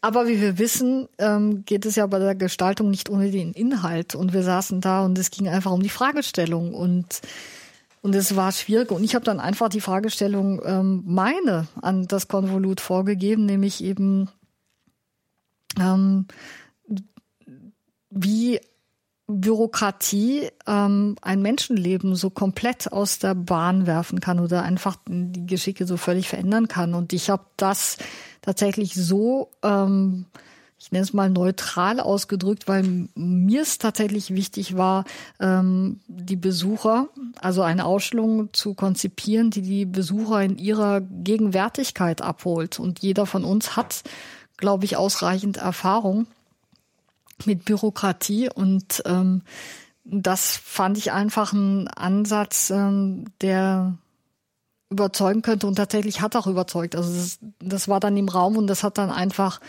Aber 0.01 0.27
wie 0.27 0.39
wir 0.39 0.59
wissen, 0.59 1.07
ähm, 1.17 1.63
geht 1.65 1.85
es 1.85 1.95
ja 1.95 2.05
bei 2.05 2.19
der 2.19 2.35
Gestaltung 2.35 2.91
nicht 2.91 3.09
ohne 3.09 3.31
den 3.31 3.53
Inhalt. 3.53 4.13
Und 4.13 4.33
wir 4.33 4.43
saßen 4.43 4.79
da 4.79 5.03
und 5.03 5.17
es 5.17 5.31
ging 5.31 5.47
einfach 5.47 5.71
um 5.71 5.81
die 5.81 5.89
Fragestellung 5.89 6.75
und 6.75 7.21
und 8.05 8.13
es 8.13 8.35
war 8.35 8.51
schwierig. 8.51 8.91
Und 8.91 9.03
ich 9.03 9.15
habe 9.15 9.25
dann 9.25 9.39
einfach 9.39 9.67
die 9.67 9.81
Fragestellung 9.81 10.61
ähm, 10.63 11.01
meine 11.07 11.67
an 11.81 12.05
das 12.05 12.27
Konvolut 12.27 12.79
vorgegeben, 12.79 13.47
nämlich 13.47 13.83
eben 13.83 14.29
ähm, 15.79 16.27
wie 18.11 18.59
Bürokratie 19.25 20.49
ähm, 20.67 21.15
ein 21.23 21.41
Menschenleben 21.41 22.15
so 22.15 22.29
komplett 22.29 22.91
aus 22.91 23.17
der 23.17 23.33
Bahn 23.33 23.87
werfen 23.87 24.19
kann 24.19 24.39
oder 24.39 24.61
einfach 24.61 24.97
die 25.07 25.47
Geschicke 25.47 25.87
so 25.87 25.97
völlig 25.97 26.29
verändern 26.29 26.67
kann. 26.67 26.93
Und 26.93 27.11
ich 27.11 27.31
habe 27.31 27.47
das 27.57 27.97
tatsächlich 28.43 28.93
so, 28.93 29.49
ähm, 29.63 30.27
ich 30.85 30.91
nenne 30.91 31.01
es 31.01 31.13
mal 31.13 31.31
neutral 31.31 31.99
ausgedrückt, 31.99 32.67
weil 32.67 33.09
mir 33.15 33.63
es 33.63 33.79
tatsächlich 33.79 34.35
wichtig 34.35 34.77
war, 34.77 35.03
ähm, 35.39 35.99
die 36.07 36.35
Besucher, 36.35 37.09
also 37.41 37.63
eine 37.63 37.85
Ausstellung 37.85 38.53
zu 38.53 38.75
konzipieren, 38.75 39.49
die 39.49 39.63
die 39.63 39.85
Besucher 39.85 40.43
in 40.43 40.59
ihrer 40.59 41.01
Gegenwärtigkeit 41.01 42.21
abholt. 42.21 42.79
Und 42.79 42.99
jeder 42.99 43.25
von 43.25 43.43
uns 43.43 43.75
hat, 43.75 44.03
glaube 44.57 44.85
ich, 44.85 44.95
ausreichend 44.95 45.57
Erfahrung 45.57 46.27
mit 47.45 47.65
Bürokratie 47.65 48.51
und 48.53 49.01
ähm, 49.07 49.41
das 50.03 50.55
fand 50.55 50.99
ich 50.99 51.11
einfach 51.11 51.51
ein 51.51 51.87
Ansatz, 51.87 52.69
ähm, 52.69 53.25
der 53.41 53.97
überzeugen 54.91 55.41
könnte 55.41 55.65
und 55.65 55.77
tatsächlich 55.77 56.21
hat 56.21 56.35
auch 56.35 56.45
überzeugt. 56.45 56.95
Also 56.95 57.11
das, 57.11 57.39
das 57.57 57.87
war 57.87 57.99
dann 57.99 58.15
im 58.17 58.29
Raum 58.29 58.55
und 58.55 58.67
das 58.67 58.83
hat 58.83 58.99
dann 58.99 59.09
einfach 59.09 59.59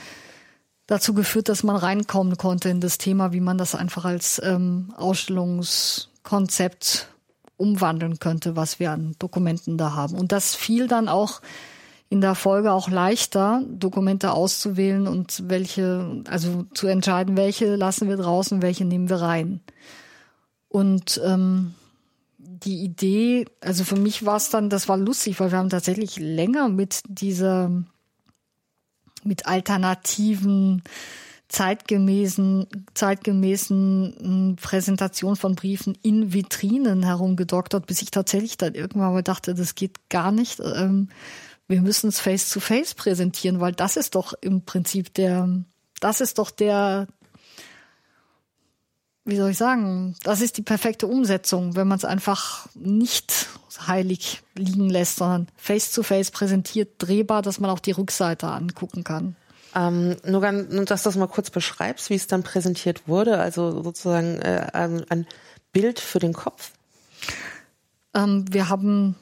dazu 0.87 1.14
geführt, 1.14 1.49
dass 1.49 1.62
man 1.62 1.77
reinkommen 1.77 2.37
konnte 2.37 2.68
in 2.68 2.81
das 2.81 2.99
Thema, 2.99 3.33
wie 3.33 3.40
man 3.40 3.59
das 3.59 3.75
einfach 3.75 4.05
als 4.05 4.40
ähm, 4.44 4.92
Ausstellungskonzept 4.96 7.09
umwandeln 7.57 8.18
könnte, 8.18 8.57
was 8.57 8.81
wir 8.81 8.92
an 8.92 9.14
Dokumenten 9.18 9.79
da 9.79 9.94
haben. 9.94 10.16
Und 10.16 10.33
das 10.33 10.55
fiel 10.55 10.88
dann 10.88 11.09
auch 11.09 11.40
in 12.09 12.20
der 12.20 12.35
Folge 12.35 12.72
auch 12.72 12.88
leichter, 12.88 13.62
Dokumente 13.68 14.33
auszuwählen 14.33 15.09
und 15.09 15.49
welche, 15.49 16.22
also 16.29 16.64
zu 16.72 16.87
entscheiden, 16.87 17.37
welche 17.37 17.75
lassen 17.75 18.09
wir 18.09 18.16
draußen, 18.16 18.62
welche 18.62 18.85
nehmen 18.85 19.09
wir 19.09 19.16
rein. 19.16 19.61
Und 20.68 21.20
ähm, 21.25 21.75
die 22.38 22.85
Idee, 22.85 23.46
also 23.61 23.83
für 23.83 23.96
mich 23.96 24.25
war 24.25 24.37
es 24.37 24.51
dann, 24.51 24.70
das 24.70 24.88
war 24.88 24.96
lustig, 24.96 25.40
weil 25.40 25.51
wir 25.51 25.59
haben 25.59 25.70
tatsächlich 25.70 26.18
länger 26.18 26.68
mit 26.68 27.01
dieser, 27.09 27.70
mit 29.27 29.47
alternativen, 29.47 30.83
zeitgemäßen, 31.49 32.67
zeitgemäßen 32.95 34.17
hm, 34.19 34.57
Präsentation 34.57 35.37
von 35.37 35.55
Briefen 35.55 35.97
in 36.03 36.33
Vitrinen 36.33 37.05
herumgedoktert, 37.05 37.87
bis 37.87 38.03
ich 38.03 38.11
tatsächlich 38.11 38.57
dann 38.57 38.75
irgendwann 38.75 39.12
mal 39.12 39.23
dachte, 39.23 39.55
das 39.55 39.75
geht 39.75 40.09
gar 40.09 40.33
nicht. 40.33 40.61
Ähm, 40.61 41.09
wir 41.69 41.81
müssen 41.83 42.09
es 42.09 42.21
face 42.21 42.51
to 42.51 42.61
face 42.61 42.95
präsentieren, 42.95 43.61
weil 43.61 43.73
das 43.73 43.97
ist 43.97 44.15
doch 44.15 44.35
im 44.41 44.62
Prinzip 44.62 45.15
der, 45.15 45.49
das 46.01 46.21
ist 46.21 46.39
doch 46.39 46.51
der, 46.51 47.09
wie 49.27 49.37
soll 49.37 49.51
ich 49.51 49.59
sagen, 49.59 50.15
das 50.23 50.41
ist 50.41 50.57
die 50.57 50.62
perfekte 50.62 51.07
Umsetzung, 51.07 51.77
wenn 51.77 51.89
man 51.89 51.99
es 51.99 52.05
einfach 52.05 52.69
nicht 52.75 53.49
heilig 53.87 54.43
liegen 54.55 54.89
lässt, 54.89 55.17
sondern 55.17 55.49
face 55.57 55.91
to 55.91 56.03
face 56.03 56.31
präsentiert, 56.31 56.95
drehbar, 56.99 57.43
dass 57.43 57.61
man 57.61 57.71
auch 57.71 57.81
die 57.81 57.91
Rückseite 57.91 58.47
angucken 58.47 59.05
kann. 59.05 59.37
Ähm, 59.75 60.17
nur, 60.25 60.41
ganz, 60.41 60.73
nur, 60.73 60.87
dass 60.87 61.03
du 61.03 61.09
das 61.09 61.17
mal 61.17 61.27
kurz 61.27 61.51
beschreibst, 61.51 62.09
wie 62.09 62.15
es 62.15 62.27
dann 62.27 62.43
präsentiert 62.43 63.09
wurde, 63.09 63.39
also 63.39 63.83
sozusagen 63.83 64.39
äh, 64.41 64.67
ein 64.73 65.27
Bild 65.73 66.01
für 66.01 66.21
den 66.21 66.33
Kopf. 66.33 66.71
Ähm, 68.15 68.47
wir 68.51 68.71
haben 68.71 69.17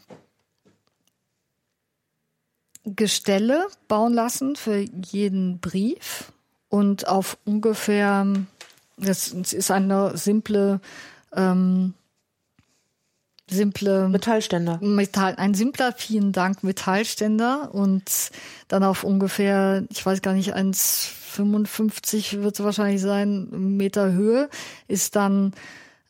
Gestelle 2.85 3.67
bauen 3.89 4.13
lassen 4.13 4.55
für 4.55 4.77
jeden 5.11 5.59
Brief 5.59 6.33
und 6.69 7.09
auf 7.09 7.39
ungefähr, 7.45 8.27
das 8.97 9.29
ist 9.29 9.71
eine 9.71 10.17
simple, 10.17 10.81
ähm, 11.35 11.95
simple 13.49 14.09
Metallständer. 14.09 14.79
Metall, 14.81 15.35
ein 15.37 15.55
simpler, 15.55 15.93
vielen 15.93 16.33
Dank, 16.33 16.63
Metallständer 16.63 17.75
und 17.75 18.31
dann 18.69 18.85
auf 18.85 19.05
ungefähr, 19.05 19.85
ich 19.91 20.05
weiß 20.05 20.23
gar 20.23 20.33
nicht, 20.33 20.55
1,55 20.55 22.43
wird 22.43 22.59
es 22.59 22.65
wahrscheinlich 22.65 23.03
sein, 23.03 23.49
Meter 23.77 24.13
Höhe 24.13 24.49
ist 24.89 25.17
dann 25.17 25.53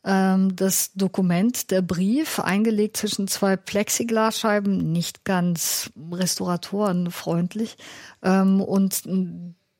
ähm, 0.05 0.55
das 0.55 0.93
Dokument, 0.93 1.71
der 1.71 1.81
Brief, 1.81 2.39
eingelegt 2.39 2.97
zwischen 2.97 3.27
zwei 3.27 3.57
Plexiglasscheiben, 3.57 4.91
nicht 4.91 5.25
ganz 5.25 5.89
restauratorenfreundlich. 6.11 7.77
Ähm, 8.21 8.61
und 8.61 9.03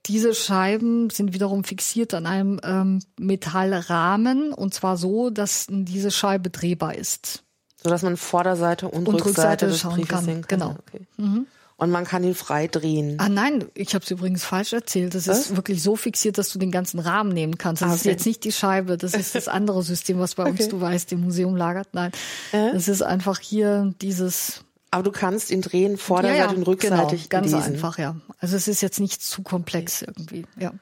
diese 0.06 0.34
Scheiben 0.34 1.10
sind 1.10 1.34
wiederum 1.34 1.64
fixiert 1.64 2.14
an 2.14 2.26
einem 2.26 2.60
ähm, 2.64 3.00
Metallrahmen 3.20 4.54
und 4.54 4.74
zwar 4.74 4.98
so, 4.98 5.30
dass 5.30 5.68
diese 5.70 6.12
Scheibe 6.12 6.50
drehbar 6.50 6.96
ist. 6.96 7.44
So 7.82 7.90
dass 7.90 8.02
man 8.02 8.18
Vorderseite 8.18 8.88
und, 8.88 9.08
und 9.08 9.16
Rückseite, 9.16 9.28
Rückseite 9.28 9.68
des 9.68 9.80
schauen 9.80 10.08
kann. 10.08 10.26
sehen 10.26 10.48
kann. 10.48 10.60
Genau. 10.60 10.76
Okay. 10.88 11.08
Mhm. 11.18 11.48
und 11.78 11.92
man 11.92 12.06
kann 12.06 12.24
ihn 12.24 12.36
frei 12.36 12.68
drehen. 12.68 13.18
Ah 13.20 13.30
nein, 13.30 13.66
ich 13.74 13.94
habe 13.94 14.04
es 14.04 14.12
übrigens 14.12 14.44
falsch 14.44 14.74
erzählt. 14.74 15.14
Das 15.14 15.28
was? 15.28 15.40
ist 15.40 15.56
wirklich 15.56 15.82
so 15.84 15.96
fixiert, 15.96 16.38
dass 16.38 16.50
du 16.50 16.60
den 16.60 16.72
ganzen 16.72 17.00
Rahmen 17.00 17.32
nehmen 17.32 17.58
kannst. 17.58 17.82
Das 17.82 17.90
ah, 17.90 17.92
okay. 17.92 18.00
ist 18.00 18.06
jetzt 18.06 18.26
nicht 18.26 18.44
die 18.44 18.52
Scheibe, 18.52 18.98
das 18.98 19.14
ist 19.14 19.36
das 19.36 19.48
andere 19.48 19.84
System, 19.84 20.20
was 20.20 20.36
bei 20.36 20.44
okay. 20.50 20.64
uns, 20.64 20.68
du 20.70 20.82
weißt, 20.82 21.12
im 21.12 21.22
Museum 21.22 21.56
lagert. 21.56 21.90
Nein, 21.94 22.12
äh? 22.52 22.72
das 22.74 22.88
ist 22.88 23.02
einfach 23.02 23.40
hier 23.40 23.94
dieses 24.02 24.64
aber 24.92 25.04
du 25.04 25.12
kannst 25.12 25.52
ihn 25.52 25.62
drehen, 25.62 25.98
vorderseitig 25.98 26.40
ja, 26.40 26.52
ja, 26.52 26.58
und 26.58 26.64
rückseitig. 26.68 27.30
Genau, 27.30 27.42
ganz 27.42 27.52
lesen. 27.52 27.74
einfach, 27.74 27.98
ja. 27.98 28.16
Also 28.40 28.56
es 28.56 28.68
ist 28.68 28.82
jetzt 28.82 29.00
nicht 29.00 29.22
zu 29.22 29.44
komplex 29.44 30.02
irgendwie, 30.02 30.46
ja. 30.58 30.74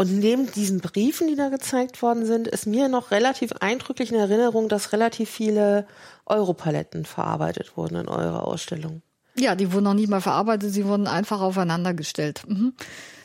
Und 0.00 0.16
neben 0.16 0.50
diesen 0.52 0.78
Briefen, 0.78 1.26
die 1.26 1.34
da 1.34 1.48
gezeigt 1.48 2.02
worden 2.02 2.24
sind, 2.24 2.46
ist 2.46 2.68
mir 2.68 2.88
noch 2.88 3.10
relativ 3.10 3.52
eindrücklich 3.60 4.12
in 4.12 4.18
Erinnerung, 4.18 4.68
dass 4.68 4.92
relativ 4.92 5.28
viele 5.28 5.88
Europaletten 6.24 7.04
verarbeitet 7.04 7.76
wurden 7.76 7.96
in 7.96 8.08
eurer 8.08 8.44
Ausstellung. 8.46 9.02
Ja, 9.36 9.56
die 9.56 9.72
wurden 9.72 9.84
noch 9.84 9.94
nicht 9.94 10.08
mal 10.08 10.20
verarbeitet, 10.20 10.72
sie 10.72 10.84
wurden 10.84 11.08
einfach 11.08 11.40
aufeinander 11.40 11.94
gestellt. 11.94 12.42
Mhm. 12.46 12.74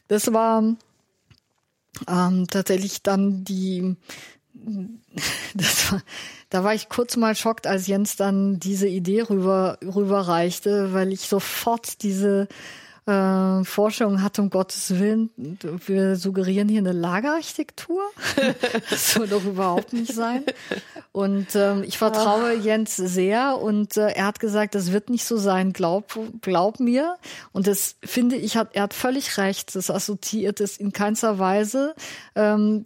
Das 0.08 0.34
war 0.34 0.64
ähm, 2.08 2.48
tatsächlich 2.50 3.04
dann 3.04 3.44
die, 3.44 3.96
das 5.54 5.92
war, 5.92 6.02
da 6.54 6.64
war 6.64 6.76
ich 6.76 6.88
kurz 6.88 7.18
mal 7.18 7.36
schockt, 7.36 7.66
als 7.66 7.88
Jens 7.88 8.16
dann 8.16 8.60
diese 8.60 8.88
Idee 8.88 9.22
rüber, 9.22 9.80
rüberreichte, 9.84 10.93
weil 10.93 11.12
ich 11.12 11.22
sofort 11.22 12.04
diese 12.04 12.47
äh, 13.08 13.64
Forschung 13.64 14.22
hat, 14.22 14.38
um 14.38 14.51
Gottes 14.51 14.99
Willen, 14.99 15.32
wir 15.88 16.16
suggerieren 16.16 16.70
hier 16.70 16.78
eine 16.78 16.91
Lagerarchitektur. 16.91 18.04
das 18.91 19.14
soll 19.14 19.28
doch 19.28 19.43
überhaupt 19.43 19.93
nicht 19.93 20.14
sein. 20.14 20.43
Und 21.12 21.56
ähm, 21.56 21.84
ich 21.88 21.97
vertraue 21.97 22.56
Ach. 22.60 22.64
Jens 22.64 22.97
sehr 22.97 23.58
und 23.60 23.97
äh, 23.97 24.10
er 24.10 24.28
hat 24.28 24.39
gesagt, 24.39 24.76
das 24.76 24.91
wird 24.91 25.10
nicht 25.10 25.26
so 25.26 25.38
sein, 25.38 25.74
glaub, 25.74 26.20
glaub 26.41 26.80
mir. 26.80 27.16
Und 27.51 27.66
das 27.66 27.95
finde 28.04 28.36
ich, 28.36 28.58
hat, 28.58 28.70
er 28.74 28.84
hat 28.84 28.93
völlig 28.93 29.39
recht. 29.39 29.76
Das 29.76 29.89
assoziiert 29.89 30.62
es 30.62 30.78
in 30.78 30.93
keinster 30.93 31.39
Weise. 31.39 31.95
Ähm, 32.36 32.86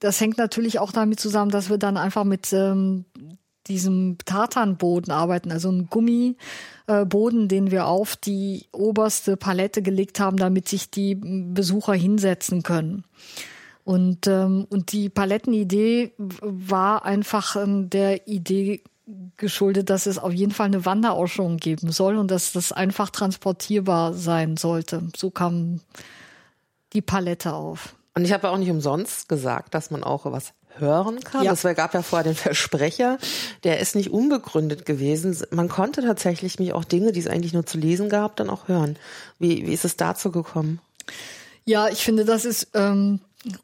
das 0.00 0.20
hängt 0.20 0.38
natürlich 0.38 0.78
auch 0.78 0.92
damit 0.92 1.20
zusammen, 1.20 1.50
dass 1.50 1.70
wir 1.70 1.78
dann 1.78 1.96
einfach 1.96 2.24
mit 2.24 2.52
ähm, 2.52 3.04
diesem 3.66 4.18
Tartanboden 4.24 5.12
arbeiten, 5.12 5.50
also 5.50 5.70
ein 5.70 5.88
Gummiboden, 5.88 7.48
den 7.48 7.70
wir 7.70 7.86
auf 7.86 8.16
die 8.16 8.66
oberste 8.72 9.36
Palette 9.36 9.82
gelegt 9.82 10.20
haben, 10.20 10.36
damit 10.36 10.68
sich 10.68 10.90
die 10.90 11.14
Besucher 11.14 11.94
hinsetzen 11.94 12.62
können. 12.62 13.04
Und, 13.84 14.26
ähm, 14.26 14.66
und 14.70 14.92
die 14.92 15.10
Palettenidee 15.10 16.12
war 16.18 17.04
einfach 17.04 17.56
ähm, 17.56 17.90
der 17.90 18.26
Idee 18.26 18.82
geschuldet, 19.36 19.90
dass 19.90 20.06
es 20.06 20.18
auf 20.18 20.32
jeden 20.32 20.52
Fall 20.52 20.66
eine 20.66 20.86
Wanderausstellung 20.86 21.58
geben 21.58 21.92
soll 21.92 22.16
und 22.16 22.30
dass 22.30 22.52
das 22.52 22.72
einfach 22.72 23.10
transportierbar 23.10 24.14
sein 24.14 24.56
sollte. 24.56 25.08
So 25.14 25.30
kam 25.30 25.80
die 26.94 27.02
Palette 27.02 27.52
auf. 27.52 27.94
Und 28.14 28.24
ich 28.24 28.32
habe 28.32 28.50
auch 28.50 28.58
nicht 28.58 28.70
umsonst 28.70 29.28
gesagt, 29.28 29.74
dass 29.74 29.90
man 29.90 30.04
auch 30.04 30.24
was 30.30 30.52
hören 30.78 31.20
kann. 31.20 31.44
Ja. 31.44 31.52
Es 31.52 31.62
gab 31.62 31.94
ja 31.94 32.02
vorher 32.02 32.24
den 32.24 32.36
Versprecher, 32.36 33.18
der 33.64 33.80
ist 33.80 33.94
nicht 33.94 34.10
unbegründet 34.10 34.86
gewesen. 34.86 35.36
Man 35.50 35.68
konnte 35.68 36.02
tatsächlich 36.02 36.58
mich 36.58 36.72
auch 36.72 36.84
Dinge, 36.84 37.12
die 37.12 37.20
es 37.20 37.26
eigentlich 37.26 37.52
nur 37.52 37.66
zu 37.66 37.78
lesen 37.78 38.08
gab, 38.08 38.36
dann 38.36 38.50
auch 38.50 38.68
hören. 38.68 38.96
Wie, 39.38 39.66
wie 39.66 39.72
ist 39.72 39.84
es 39.84 39.96
dazu 39.96 40.30
gekommen? 40.30 40.80
Ja, 41.64 41.88
ich 41.88 42.04
finde, 42.04 42.24
das 42.24 42.44
ist 42.44 42.68
ähm, 42.74 43.20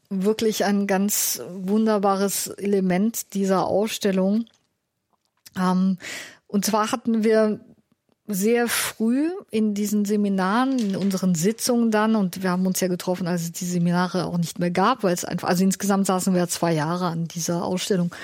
wirklich 0.09 0.65
ein 0.65 0.87
ganz 0.87 1.43
wunderbares 1.51 2.49
Element 2.49 3.35
dieser 3.35 3.67
Ausstellung. 3.67 4.47
Ähm, 5.57 5.99
und 6.47 6.65
zwar 6.65 6.93
hatten 6.93 7.23
wir 7.25 7.61
sehr 8.33 8.69
früh 8.69 9.31
in 9.51 9.75
diesen 9.75 10.05
Seminaren, 10.05 10.79
in 10.79 10.97
unseren 10.97 11.35
Sitzungen 11.35 11.91
dann, 11.91 12.17
und 12.17 12.43
wir 12.43 12.51
haben 12.51 12.67
uns 12.67 12.81
ja 12.81 12.89
getroffen, 12.89 13.27
als 13.27 13.43
es 13.43 13.53
die 13.53 13.65
Seminare 13.65 14.25
auch 14.25 14.39
nicht 14.39 14.59
mehr 14.59 14.71
gab, 14.71 15.03
weil 15.03 15.15
es 15.15 15.25
einfach, 15.25 15.49
also 15.49 15.65
insgesamt 15.65 16.07
saßen 16.07 16.35
wir 16.35 16.49
zwei 16.49 16.73
Jahre 16.73 17.07
an 17.07 17.29
dieser 17.29 17.65
Ausstellung. 17.65 18.15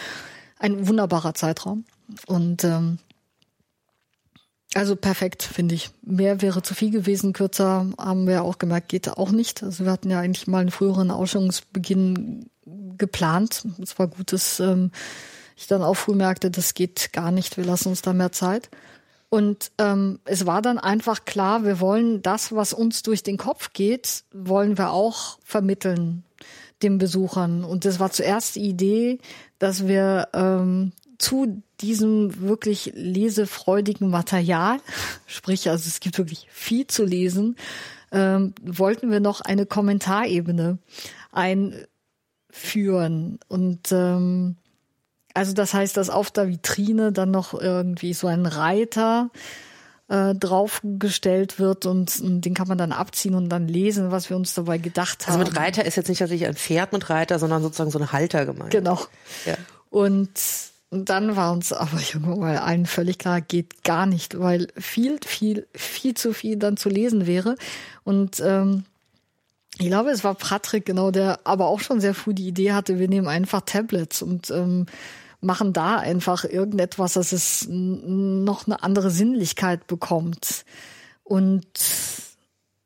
Ein 0.58 0.88
wunderbarer 0.88 1.34
Zeitraum. 1.34 1.84
Und 2.26 2.64
ähm, 2.64 2.98
also 4.74 4.94
perfekt, 4.94 5.42
finde 5.42 5.74
ich. 5.74 5.90
Mehr 6.02 6.42
wäre 6.42 6.62
zu 6.62 6.74
viel 6.74 6.90
gewesen, 6.90 7.32
kürzer 7.32 7.86
haben 7.98 8.26
wir 8.26 8.42
auch 8.42 8.58
gemerkt, 8.58 8.88
geht 8.88 9.08
auch 9.08 9.30
nicht. 9.30 9.62
Also 9.62 9.84
wir 9.84 9.92
hatten 9.92 10.10
ja 10.10 10.20
eigentlich 10.20 10.46
mal 10.46 10.60
einen 10.60 10.70
früheren 10.70 11.10
Ausstellungsbeginn 11.10 12.50
geplant. 12.98 13.66
Es 13.82 13.98
war 13.98 14.08
gut, 14.08 14.32
dass 14.32 14.60
ähm, 14.60 14.90
ich 15.56 15.66
dann 15.66 15.82
auch 15.82 15.94
früh 15.94 16.14
merkte, 16.14 16.50
das 16.50 16.74
geht 16.74 17.12
gar 17.12 17.30
nicht, 17.30 17.56
wir 17.56 17.64
lassen 17.64 17.88
uns 17.88 18.02
da 18.02 18.12
mehr 18.12 18.32
Zeit. 18.32 18.68
Und 19.36 19.70
ähm, 19.76 20.18
es 20.24 20.46
war 20.46 20.62
dann 20.62 20.78
einfach 20.78 21.26
klar, 21.26 21.62
wir 21.62 21.78
wollen 21.78 22.22
das, 22.22 22.54
was 22.54 22.72
uns 22.72 23.02
durch 23.02 23.22
den 23.22 23.36
Kopf 23.36 23.74
geht, 23.74 24.24
wollen 24.32 24.78
wir 24.78 24.92
auch 24.92 25.38
vermitteln 25.44 26.24
den 26.82 26.96
Besuchern. 26.96 27.62
Und 27.62 27.84
das 27.84 28.00
war 28.00 28.10
zuerst 28.10 28.56
die 28.56 28.62
Idee, 28.62 29.18
dass 29.58 29.86
wir 29.86 30.28
ähm, 30.32 30.92
zu 31.18 31.62
diesem 31.82 32.40
wirklich 32.40 32.92
lesefreudigen 32.94 34.08
Material, 34.08 34.78
sprich, 35.26 35.68
also 35.68 35.86
es 35.86 36.00
gibt 36.00 36.16
wirklich 36.16 36.46
viel 36.50 36.86
zu 36.86 37.04
lesen, 37.04 37.56
ähm, 38.12 38.54
wollten 38.62 39.10
wir 39.10 39.20
noch 39.20 39.42
eine 39.42 39.66
Kommentarebene 39.66 40.78
einführen. 41.30 41.86
Und 43.48 43.92
ähm, 43.92 44.56
also 45.36 45.52
das 45.52 45.74
heißt, 45.74 45.96
dass 45.96 46.10
auf 46.10 46.30
der 46.30 46.48
Vitrine 46.48 47.12
dann 47.12 47.30
noch 47.30 47.52
irgendwie 47.54 48.14
so 48.14 48.26
ein 48.26 48.46
Reiter 48.46 49.30
äh, 50.08 50.34
draufgestellt 50.34 51.58
wird 51.58 51.84
und, 51.84 52.20
und, 52.20 52.40
den 52.42 52.54
kann 52.54 52.68
man 52.68 52.78
dann 52.78 52.92
abziehen 52.92 53.34
und 53.34 53.48
dann 53.48 53.68
lesen, 53.68 54.10
was 54.10 54.30
wir 54.30 54.36
uns 54.36 54.54
dabei 54.54 54.78
gedacht 54.78 55.26
haben. 55.26 55.38
Also 55.38 55.50
mit 55.50 55.58
Reiter 55.58 55.84
ist 55.84 55.96
jetzt 55.96 56.08
nicht 56.08 56.18
tatsächlich 56.18 56.48
ein 56.48 56.54
Pferd 56.54 56.92
mit 56.92 57.10
Reiter, 57.10 57.38
sondern 57.38 57.62
sozusagen 57.62 57.90
so 57.90 57.98
ein 57.98 58.12
Halter 58.12 58.46
gemeint. 58.46 58.70
Genau. 58.70 59.00
Ja. 59.44 59.56
Und, 59.90 60.30
und 60.90 61.08
dann 61.10 61.36
war 61.36 61.52
uns 61.52 61.72
aber 61.72 61.98
irgendwann 61.98 62.38
mal 62.38 62.58
allen 62.58 62.86
völlig 62.86 63.18
klar, 63.18 63.40
geht 63.40 63.84
gar 63.84 64.06
nicht, 64.06 64.38
weil 64.38 64.68
viel, 64.78 65.18
viel, 65.26 65.66
viel 65.74 66.14
zu 66.14 66.32
viel 66.32 66.56
dann 66.56 66.76
zu 66.76 66.88
lesen 66.88 67.26
wäre. 67.26 67.56
Und 68.04 68.40
ähm, 68.40 68.84
ich 69.78 69.88
glaube, 69.88 70.10
es 70.10 70.24
war 70.24 70.34
Patrick, 70.34 70.86
genau, 70.86 71.10
der 71.10 71.40
aber 71.44 71.66
auch 71.66 71.80
schon 71.80 72.00
sehr 72.00 72.14
früh 72.14 72.32
die 72.32 72.48
Idee 72.48 72.72
hatte, 72.72 72.98
wir 72.98 73.08
nehmen 73.08 73.28
einfach 73.28 73.60
Tablets 73.62 74.22
und 74.22 74.50
ähm, 74.50 74.86
machen 75.46 75.72
da 75.72 75.96
einfach 75.96 76.44
irgendetwas, 76.44 77.14
dass 77.14 77.32
es 77.32 77.66
noch 77.68 78.66
eine 78.66 78.82
andere 78.82 79.10
Sinnlichkeit 79.10 79.86
bekommt. 79.86 80.64
Und 81.22 81.66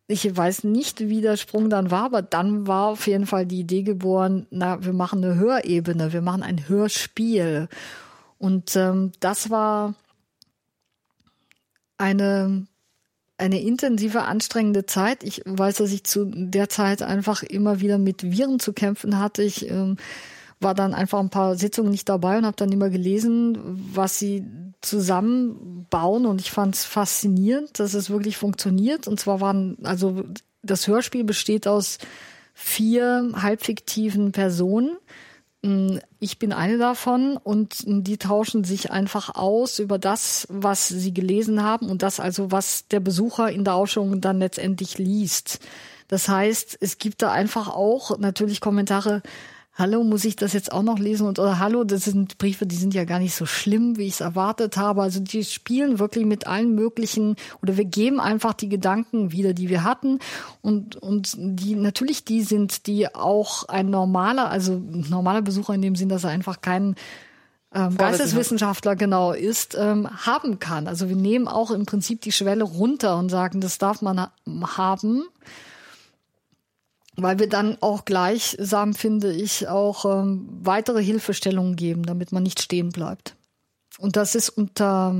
ich 0.06 0.36
weiß 0.36 0.64
nicht, 0.64 1.00
wie 1.00 1.22
der 1.22 1.36
Sprung 1.36 1.70
dann 1.70 1.90
war, 1.90 2.04
aber 2.04 2.22
dann 2.22 2.66
war 2.66 2.88
auf 2.88 3.06
jeden 3.06 3.26
Fall 3.26 3.46
die 3.46 3.60
Idee 3.60 3.82
geboren, 3.82 4.46
na, 4.50 4.84
wir 4.84 4.92
machen 4.92 5.24
eine 5.24 5.36
Hörebene, 5.36 6.12
wir 6.12 6.20
machen 6.20 6.42
ein 6.42 6.68
Hörspiel. 6.68 7.68
Und 8.38 8.76
ähm, 8.76 9.12
das 9.20 9.50
war 9.50 9.94
eine, 11.96 12.66
eine 13.38 13.62
intensive, 13.62 14.22
anstrengende 14.22 14.84
Zeit. 14.84 15.22
Ich 15.22 15.42
weiß, 15.46 15.76
dass 15.76 15.92
ich 15.92 16.04
zu 16.04 16.26
der 16.26 16.68
Zeit 16.68 17.02
einfach 17.02 17.42
immer 17.42 17.80
wieder 17.80 17.98
mit 17.98 18.22
Viren 18.22 18.60
zu 18.60 18.72
kämpfen 18.74 19.18
hatte. 19.18 19.42
Ich 19.42 19.70
ähm, 19.70 19.96
war 20.60 20.74
dann 20.74 20.94
einfach 20.94 21.18
ein 21.18 21.30
paar 21.30 21.56
Sitzungen 21.56 21.90
nicht 21.90 22.08
dabei 22.08 22.38
und 22.38 22.46
habe 22.46 22.56
dann 22.56 22.70
immer 22.70 22.90
gelesen, 22.90 23.58
was 23.92 24.18
sie 24.18 24.44
zusammenbauen 24.82 26.26
und 26.26 26.40
ich 26.40 26.50
fand 26.50 26.74
es 26.74 26.84
faszinierend, 26.84 27.78
dass 27.80 27.94
es 27.94 28.10
wirklich 28.10 28.36
funktioniert. 28.36 29.08
Und 29.08 29.18
zwar 29.18 29.40
waren, 29.40 29.78
also 29.82 30.22
das 30.62 30.86
Hörspiel 30.86 31.24
besteht 31.24 31.66
aus 31.66 31.98
vier 32.54 33.30
halbfiktiven 33.34 34.32
Personen. 34.32 34.96
Ich 36.20 36.38
bin 36.38 36.52
eine 36.54 36.78
davon 36.78 37.36
und 37.36 37.84
die 37.86 38.16
tauschen 38.16 38.64
sich 38.64 38.90
einfach 38.90 39.34
aus 39.34 39.78
über 39.78 39.98
das, 39.98 40.46
was 40.50 40.88
sie 40.88 41.12
gelesen 41.12 41.62
haben 41.62 41.90
und 41.90 42.02
das 42.02 42.20
also, 42.20 42.50
was 42.50 42.86
der 42.88 43.00
Besucher 43.00 43.50
in 43.50 43.64
der 43.64 43.74
Ausstellung 43.74 44.20
dann 44.22 44.38
letztendlich 44.38 44.96
liest. 44.96 45.60
Das 46.08 46.28
heißt, 46.28 46.78
es 46.80 46.96
gibt 46.96 47.20
da 47.22 47.30
einfach 47.30 47.68
auch 47.68 48.18
natürlich 48.18 48.60
Kommentare, 48.60 49.22
hallo, 49.80 50.04
muss 50.04 50.24
ich 50.24 50.36
das 50.36 50.52
jetzt 50.52 50.70
auch 50.70 50.82
noch 50.82 50.98
lesen? 50.98 51.26
Und 51.26 51.38
oder 51.40 51.58
hallo, 51.58 51.82
das 51.82 52.04
sind 52.04 52.38
Briefe, 52.38 52.66
die 52.66 52.76
sind 52.76 52.94
ja 52.94 53.04
gar 53.04 53.18
nicht 53.18 53.34
so 53.34 53.46
schlimm, 53.46 53.96
wie 53.96 54.06
ich 54.06 54.12
es 54.12 54.20
erwartet 54.20 54.76
habe. 54.76 55.02
Also 55.02 55.18
die 55.18 55.42
spielen 55.42 55.98
wirklich 55.98 56.26
mit 56.26 56.46
allen 56.46 56.74
möglichen 56.74 57.34
oder 57.62 57.76
wir 57.76 57.86
geben 57.86 58.20
einfach 58.20 58.54
die 58.54 58.68
Gedanken 58.68 59.32
wieder, 59.32 59.54
die 59.54 59.68
wir 59.68 59.82
hatten. 59.82 60.20
Und, 60.62 60.96
und 60.96 61.34
die 61.36 61.74
natürlich 61.74 62.24
die 62.24 62.42
sind, 62.42 62.86
die 62.86 63.12
auch 63.12 63.64
ein 63.68 63.90
normaler, 63.90 64.50
also 64.50 64.78
normaler 64.78 65.42
Besucher 65.42 65.74
in 65.74 65.82
dem 65.82 65.96
Sinn, 65.96 66.10
dass 66.10 66.24
er 66.24 66.30
einfach 66.30 66.60
keinen 66.60 66.94
ähm, 67.74 67.96
Geisteswissenschaftler 67.96 68.96
genau 68.96 69.32
ist, 69.32 69.76
ähm, 69.78 70.08
haben 70.26 70.58
kann. 70.58 70.86
Also 70.86 71.08
wir 71.08 71.16
nehmen 71.16 71.48
auch 71.48 71.70
im 71.70 71.86
Prinzip 71.86 72.20
die 72.20 72.32
Schwelle 72.32 72.64
runter 72.64 73.16
und 73.16 73.30
sagen, 73.30 73.60
das 73.60 73.78
darf 73.78 74.02
man 74.02 74.20
ha 74.20 74.32
haben 74.76 75.24
weil 77.22 77.38
wir 77.38 77.48
dann 77.48 77.76
auch 77.80 78.04
gleichsam, 78.04 78.94
finde 78.94 79.32
ich, 79.32 79.68
auch 79.68 80.04
ähm, 80.04 80.48
weitere 80.62 81.02
Hilfestellungen 81.02 81.76
geben, 81.76 82.04
damit 82.04 82.32
man 82.32 82.42
nicht 82.42 82.60
stehen 82.60 82.90
bleibt. 82.90 83.36
Und 83.98 84.16
das 84.16 84.34
ist 84.34 84.48
unter 84.50 85.14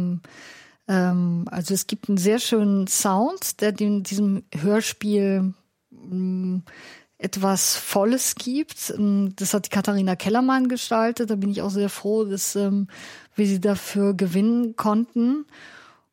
Ähm, 0.91 1.45
also 1.51 1.73
es 1.73 1.87
gibt 1.87 2.09
einen 2.09 2.19
sehr 2.19 2.41
schönen 2.41 2.89
Sound, 2.89 3.61
der 3.61 3.71
dem, 3.71 4.03
diesem 4.03 4.43
Hörspiel 4.53 5.55
mh, 5.91 6.15
mm, 6.15 6.63
etwas 7.17 7.77
Volles 7.77 8.35
gibt. 8.35 8.93
Ähm, 8.97 9.33
das 9.37 9.55
hat 9.55 9.67
die 9.67 9.71
Katharina 9.71 10.17
Kellermann 10.17 10.69
gestaltet. 10.69 11.31
Da 11.31 11.37
bin 11.37 11.51
ich 11.51 11.63
auch 11.63 11.71
sehr 11.71 11.91
froh, 11.91 12.25
dass 12.25 12.57
ähm, 12.57 12.89
wir 13.37 13.47
sie 13.47 13.61
dafür 13.61 14.15
gewinnen 14.15 14.75
konnten. 14.75 15.47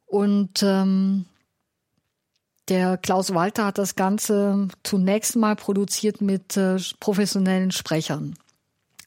Und 0.06 0.62
ähm, 0.62 1.26
der 2.70 2.97
Klaus 2.97 3.34
Walter 3.34 3.65
hat 3.65 3.78
das 3.78 3.95
Ganze 3.95 4.70
zunächst 4.84 5.36
mal 5.36 5.55
produziert 5.55 6.22
mit 6.22 6.55
äh, 6.57 6.78
professionellen 6.99 7.72
Sprechern. 7.72 8.36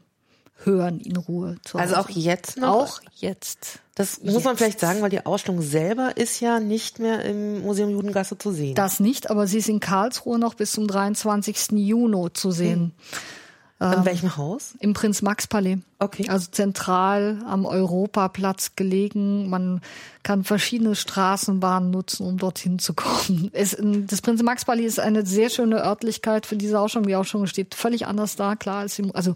hören 0.65 0.99
in 1.01 1.17
Ruhe. 1.17 1.57
Also 1.75 1.97
auch 1.97 2.11
jetzt 2.11 2.57
noch? 2.57 2.69
Auch 2.69 3.01
jetzt. 3.15 3.81
Das 3.95 4.23
muss 4.23 4.35
jetzt. 4.35 4.45
man 4.45 4.57
vielleicht 4.57 4.81
sagen, 4.81 5.03
weil 5.03 5.11
die 5.11 5.27
Ausstellung 5.27 5.61
selber 5.61 6.17
ist 6.17 6.41
ja 6.41 6.61
nicht 6.61 6.99
mehr 6.99 7.25
im 7.25 7.61
Museum 7.61 7.91
Judengasse 7.91 8.39
zu 8.39 8.51
sehen. 8.51 8.75
Das 8.75 9.01
nicht, 9.01 9.31
aber 9.31 9.47
sie 9.47 9.59
ist 9.59 9.69
in 9.69 9.81
Karlsruhe 9.81 10.39
noch 10.39 10.55
bis 10.55 10.73
zum 10.73 10.87
23. 10.87 11.73
Juni 11.73 12.33
zu 12.33 12.51
sehen. 12.53 12.81
Hm. 12.81 12.93
In 13.83 13.93
ähm, 13.93 14.05
welchem 14.05 14.37
Haus? 14.37 14.75
Im 14.79 14.95
Prinz-Max-Palais. 14.95 15.79
Okay. 15.99 16.29
Also 16.29 16.49
zentral 16.53 17.43
am 17.47 17.67
Europaplatz 17.67 18.77
gelegen. 18.77 19.51
Man 19.51 19.81
kann 20.23 20.45
verschiedene 20.45 20.95
Straßenbahnen 20.95 21.91
nutzen, 21.91 22.25
um 22.25 22.39
dorthin 22.39 22.79
zu 22.79 22.95
kommen. 22.95 23.51
Es, 23.53 23.77
das 23.79 24.23
Prinz-Max-Palais 24.23 24.85
ist 24.85 25.01
eine 25.01 25.27
sehr 25.27 25.51
schöne 25.51 25.85
Örtlichkeit 25.85 26.47
für 26.47 26.57
diese 26.57 26.79
Ausstellung. 26.79 27.09
Die 27.09 27.17
Ausstellung 27.17 27.47
steht 27.47 27.75
völlig 27.75 28.07
anders 28.07 28.37
da, 28.37 28.55
klar, 28.55 28.79
als 28.79 28.99
im, 29.01 29.15
also 29.15 29.35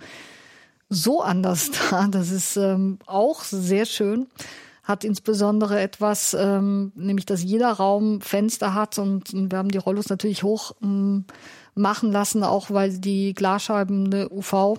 so 0.89 1.23
anders 1.23 1.71
da. 1.91 2.07
Das 2.09 2.31
ist 2.31 2.57
ähm, 2.57 2.99
auch 3.07 3.43
sehr 3.43 3.87
schön. 3.87 4.27
Hat 4.83 5.03
insbesondere 5.03 5.81
etwas, 5.81 6.35
ähm, 6.35 6.93
nämlich 6.95 7.27
dass 7.27 7.43
jeder 7.43 7.73
Raum 7.73 8.21
Fenster 8.21 8.73
hat 8.75 8.99
und, 8.99 9.35
und 9.35 9.51
wir 9.51 9.59
haben 9.59 9.71
die 9.71 9.79
Rollos 9.79 10.09
natürlich 10.09 10.45
hoch 10.45 10.77
ähm, 10.81 11.25
machen 11.75 12.13
lassen, 12.13 12.45
auch 12.45 12.71
weil 12.71 12.99
die 12.99 13.35
Glasscheiben 13.35 14.07
eine 14.07 14.31
UV 14.31 14.79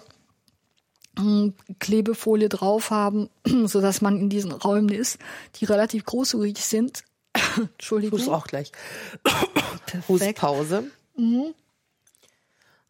ähm, 1.18 1.54
Klebefolie 1.80 2.48
drauf 2.48 2.90
haben, 2.90 3.30
so 3.66 3.82
dass 3.82 4.02
man 4.02 4.18
in 4.20 4.30
diesen 4.30 4.52
Räumen 4.52 4.90
ist, 4.90 5.20
die 5.56 5.66
relativ 5.66 6.06
großzügig 6.06 6.64
sind. 6.64 7.04
Entschuldigung. 7.58 8.20
Ich 8.20 8.30
auch 8.30 8.48
gleich. 8.48 8.72
Hustpause. 10.08 10.86
Mhm. 11.18 11.54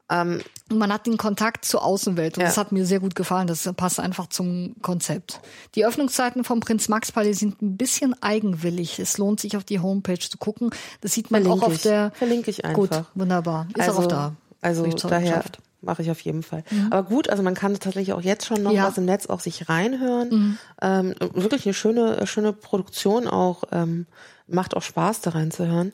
Ähm, 0.09 0.41
man 0.69 0.91
hat 0.91 1.05
den 1.05 1.17
Kontakt 1.17 1.65
zur 1.65 1.83
Außenwelt 1.83 2.37
und 2.37 2.41
ja. 2.41 2.47
das 2.47 2.57
hat 2.57 2.71
mir 2.71 2.85
sehr 2.85 2.99
gut 2.99 3.15
gefallen. 3.15 3.47
Das 3.47 3.69
passt 3.75 3.99
einfach 3.99 4.27
zum 4.27 4.75
Konzept. 4.81 5.41
Die 5.75 5.85
Öffnungszeiten 5.85 6.43
vom 6.43 6.59
Prinz 6.59 6.87
Max 6.87 7.11
Palais 7.11 7.33
sind 7.33 7.61
ein 7.61 7.77
bisschen 7.77 8.15
eigenwillig. 8.21 8.99
Es 8.99 9.17
lohnt 9.17 9.39
sich 9.39 9.57
auf 9.57 9.63
die 9.63 9.79
Homepage 9.79 10.19
zu 10.19 10.37
gucken. 10.37 10.69
Das 11.01 11.13
sieht 11.13 11.31
man 11.31 11.43
Verlinke 11.43 11.65
auch 11.65 11.67
auf 11.67 11.75
ich. 11.75 11.81
der. 11.81 12.11
Verlinke 12.15 12.51
ich 12.51 12.63
einfach. 12.63 12.75
Gut, 12.75 13.03
wunderbar. 13.15 13.67
Ist 13.75 13.89
also, 13.89 14.01
auch 14.01 14.05
da. 14.07 14.35
Also 14.61 14.85
daher 14.85 15.43
mache 15.81 16.01
ich 16.01 16.11
auf 16.11 16.19
jeden 16.21 16.43
Fall. 16.43 16.63
Mhm. 16.69 16.87
Aber 16.91 17.03
gut, 17.07 17.29
also 17.29 17.43
man 17.43 17.53
kann 17.53 17.73
tatsächlich 17.73 18.13
auch 18.13 18.21
jetzt 18.21 18.45
schon 18.45 18.63
noch 18.63 18.71
ja. 18.71 18.87
was 18.87 18.97
im 18.97 19.05
Netz 19.05 19.27
auch 19.27 19.39
sich 19.39 19.69
reinhören. 19.69 20.29
Mhm. 20.29 20.57
Ähm, 20.81 21.15
wirklich 21.33 21.65
eine 21.65 21.73
schöne, 21.73 22.27
schöne 22.27 22.53
Produktion 22.53 23.27
auch. 23.27 23.63
Ähm, 23.71 24.07
macht 24.47 24.75
auch 24.75 24.81
Spaß 24.81 25.21
da 25.21 25.31
reinzuhören. 25.31 25.93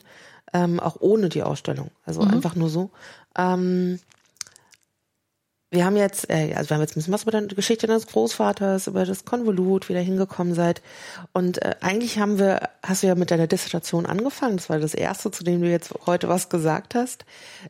Ähm, 0.52 0.78
auch 0.78 0.96
ohne 1.00 1.28
die 1.28 1.42
Ausstellung. 1.42 1.90
Also 2.04 2.22
mhm. 2.22 2.30
einfach 2.30 2.54
nur 2.54 2.70
so. 2.70 2.90
Ähm, 3.36 3.98
wir 5.74 5.84
haben 5.84 5.96
jetzt, 5.96 6.30
äh, 6.30 6.54
also 6.54 6.70
wir 6.70 6.76
haben 6.76 6.82
jetzt 6.82 6.92
ein 6.92 7.00
bisschen 7.00 7.12
was 7.12 7.24
über 7.24 7.40
die 7.40 7.54
Geschichte 7.54 7.88
deines 7.88 8.06
Großvaters, 8.06 8.86
über 8.86 9.04
das 9.04 9.24
Konvolut, 9.24 9.88
wie 9.88 9.94
ihr 9.94 10.00
hingekommen 10.00 10.54
seid. 10.54 10.82
Und 11.32 11.60
äh, 11.62 11.74
eigentlich 11.80 12.18
haben 12.18 12.38
wir, 12.38 12.70
hast 12.82 13.02
du 13.02 13.08
ja 13.08 13.16
mit 13.16 13.32
deiner 13.32 13.48
Dissertation 13.48 14.06
angefangen. 14.06 14.56
Das 14.56 14.70
war 14.70 14.78
das 14.78 14.94
erste, 14.94 15.32
zu 15.32 15.42
dem 15.42 15.60
du 15.60 15.68
jetzt 15.68 15.92
heute 16.06 16.28
was 16.28 16.48
gesagt 16.48 16.94
hast. 16.94 17.24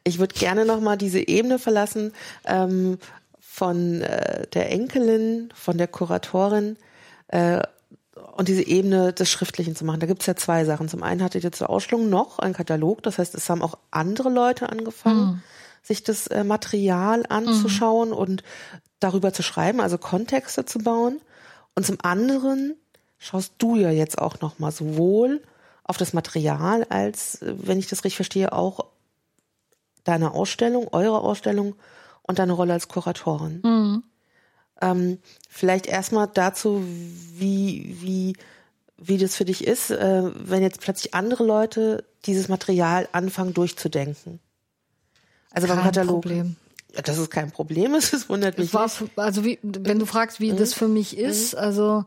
Ich 0.05 0.19
würde 0.19 0.35
gerne 0.35 0.67
nochmal 0.67 0.99
diese 0.99 1.27
Ebene 1.27 1.59
verlassen 1.59 2.13
ähm, 2.45 2.99
von 3.41 4.03
äh, 4.03 4.47
der 4.49 4.71
Enkelin, 4.71 5.49
von 5.55 5.79
der 5.79 5.89
Kuratorin 5.89 6.77
äh, 7.29 7.61
und 8.37 8.49
diese 8.49 8.67
Ebene 8.67 9.13
des 9.13 9.31
Schriftlichen 9.31 9.77
zu 9.77 9.85
machen. 9.85 10.01
Da 10.01 10.07
gibt's 10.07 10.27
ja 10.27 10.37
zwei 10.37 10.65
Sachen. 10.65 10.89
Zum 10.89 11.03
einen 11.03 11.23
hattet 11.23 11.45
ihr 11.45 11.53
zur 11.53 11.71
Ausstellung 11.71 12.09
noch 12.09 12.39
einen 12.39 12.55
Katalog, 12.55 13.03
das 13.03 13.19
heißt, 13.19 13.35
es 13.35 13.49
haben 13.49 13.63
auch 13.63 13.79
andere 13.91 14.31
Leute 14.31 14.71
angefangen. 14.71 15.27
Mhm 15.27 15.43
sich 15.85 16.03
das 16.03 16.27
äh, 16.27 16.43
Material 16.43 17.25
anzuschauen 17.29 18.09
mhm. 18.09 18.15
und 18.15 18.43
darüber 19.01 19.33
zu 19.33 19.43
schreiben, 19.43 19.81
also 19.81 19.99
Kontexte 19.99 20.65
zu 20.65 20.79
bauen. 20.79 21.21
Und 21.75 21.87
zum 21.87 21.99
anderen 22.03 22.75
schaust 23.19 23.55
du 23.59 23.77
ja 23.77 23.91
jetzt 23.91 24.19
auch 24.19 24.41
noch 24.41 24.59
mal 24.59 24.73
sowohl 24.73 25.43
auf 25.85 25.99
das 25.99 26.15
Material 26.15 26.85
als, 26.89 27.39
wenn 27.43 27.79
ich 27.79 27.87
das 27.87 28.05
richtig 28.05 28.17
verstehe, 28.17 28.53
auch 28.53 28.87
deine 30.05 30.33
Ausstellung, 30.33 30.89
eure 30.93 31.21
Ausstellung 31.21 31.75
und 32.23 32.39
deine 32.39 32.55
Rolle 32.55 32.73
als 32.73 32.89
Kuratorin. 32.89 33.61
Mhm. 33.63 34.03
Ähm, 34.85 35.19
vielleicht 35.49 35.87
erstmal 35.87 36.29
dazu, 36.29 36.85
wie, 36.85 37.97
wie, 38.01 38.37
wie 38.99 39.19
das 39.19 39.35
für 39.35 39.45
dich 39.45 39.67
ist, 39.67 39.91
äh, 39.91 40.31
wenn 40.35 40.63
jetzt 40.63 40.81
plötzlich 40.81 41.15
andere 41.15 41.45
Leute 41.45 42.05
dieses 42.27 42.49
Material 42.49 43.09
anfangen 43.13 43.55
durchzudenken. 43.55 44.41
Also 45.51 45.67
kein 45.67 45.77
beim 45.77 45.85
Katalog. 45.87 46.23
Problem. 46.23 46.57
Das 47.03 47.19
ist 47.19 47.31
kein 47.31 47.51
Problem, 47.51 47.95
es 47.95 48.29
wundert 48.29 48.59
mich. 48.59 48.75
War, 48.75 48.91
also 49.17 49.45
wie, 49.45 49.59
wenn 49.63 49.99
du 49.99 50.07
fragst, 50.07 50.41
wie 50.41 50.53
mhm. 50.53 50.59
das 50.59 50.75
für 50.75 50.89
mich 50.89 51.17
ist, 51.17 51.55
mhm. 51.55 51.59
also 51.61 52.05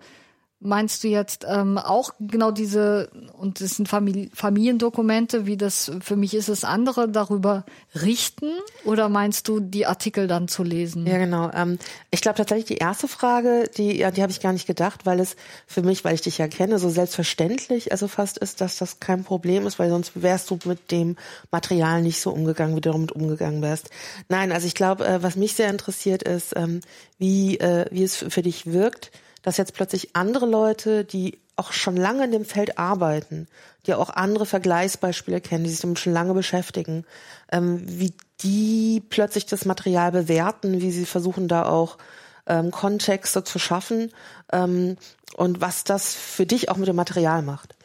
Meinst 0.60 1.04
du 1.04 1.08
jetzt 1.08 1.46
ähm, 1.48 1.78
auch 1.78 2.14
genau 2.20 2.50
diese, 2.50 3.12
und 3.34 3.62
das 3.62 3.76
sind 3.76 3.88
Famili 3.88 4.32
Familiendokumente, 4.34 5.46
wie 5.46 5.56
das 5.56 5.92
für 6.02 6.16
mich 6.16 6.34
ist, 6.34 6.48
es 6.48 6.64
andere 6.64 7.08
darüber 7.08 7.64
richten? 7.94 8.50
Oder 8.84 9.08
meinst 9.08 9.48
du, 9.48 9.60
die 9.60 9.86
Artikel 9.86 10.26
dann 10.26 10.48
zu 10.48 10.64
lesen? 10.64 11.06
Ja, 11.06 11.20
genau. 11.20 11.52
Ähm, 11.54 11.78
ich 12.10 12.22
glaube 12.22 12.38
tatsächlich 12.38 12.66
die 12.66 12.78
erste 12.78 13.08
Frage, 13.08 13.70
die, 13.78 13.98
ja, 13.98 14.10
die 14.10 14.24
habe 14.24 14.32
ich 14.32 14.40
gar 14.40 14.52
nicht 14.52 14.66
gedacht, 14.66 15.06
weil 15.06 15.20
es 15.20 15.36
für 15.68 15.84
mich, 15.84 16.04
weil 16.04 16.16
ich 16.16 16.22
dich 16.22 16.40
ja 16.40 16.48
kenne, 16.48 16.80
so 16.80 16.90
selbstverständlich 16.90 17.92
also 17.92 18.08
fast 18.08 18.40
ist, 18.40 18.60
dass 18.60 18.80
das 18.80 19.00
kein 19.00 19.24
Problem 19.24 19.68
ist, 19.68 19.78
weil 19.78 19.92
sonst 19.92 20.24
wärst 20.24 20.50
du 20.50 20.58
mit 20.66 20.90
dem 20.90 21.18
Material 21.52 22.02
nicht 22.02 22.20
so 22.20 22.32
umgegangen, 22.32 22.76
wie 22.76 22.82
du 22.82 22.92
damit 22.92 23.12
umgegangen 23.12 23.62
wärst. 23.62 23.92
Nein, 24.28 24.52
also 24.52 24.66
ich 24.66 24.74
glaube, 24.74 25.06
äh, 25.08 25.22
was 25.22 25.36
mich 25.36 25.54
sehr 25.54 25.70
interessiert 25.70 26.24
ist, 26.24 26.56
ähm, 26.56 26.82
wie, 27.20 27.60
äh, 27.60 27.86
wie 27.92 28.04
es 28.04 28.16
für 28.16 28.42
dich 28.42 28.66
wirkt, 28.66 29.12
dass 29.42 29.58
jetzt 29.58 29.74
plötzlich 29.74 30.16
andere 30.16 30.46
Leute, 30.46 31.06
die 31.06 31.40
auch 31.56 31.72
schon 31.72 31.98
lange 31.98 32.26
in 32.26 32.32
dem 32.32 32.46
Feld 32.46 32.78
arbeiten, 32.78 33.48
die 33.86 33.94
auch 33.94 34.10
andere 34.10 34.46
Vergleichsbeispiele 34.46 35.42
kennen, 35.42 35.64
die 35.64 35.72
sich 35.72 35.82
damit 35.82 36.00
schon 36.00 36.14
lange 36.14 36.34
beschäftigen, 36.34 37.04
ähm, 37.52 37.82
wie 37.84 38.14
die 38.42 39.02
plötzlich 39.10 39.48
das 39.48 39.66
Material 39.66 40.12
bewerten, 40.12 40.82
wie 40.82 40.92
sie 40.92 41.06
versuchen 41.06 41.48
da 41.48 41.66
auch 41.66 41.98
ähm, 42.46 42.72
Kontexte 42.72 43.44
zu 43.44 43.58
schaffen 43.58 44.12
ähm, 44.52 44.98
und 45.36 45.60
was 45.60 45.84
das 45.84 46.14
für 46.14 46.46
dich 46.46 46.70
auch 46.70 46.78
mit 46.78 46.88
dem 46.88 46.96
Material 46.96 47.42
macht. 47.42 47.76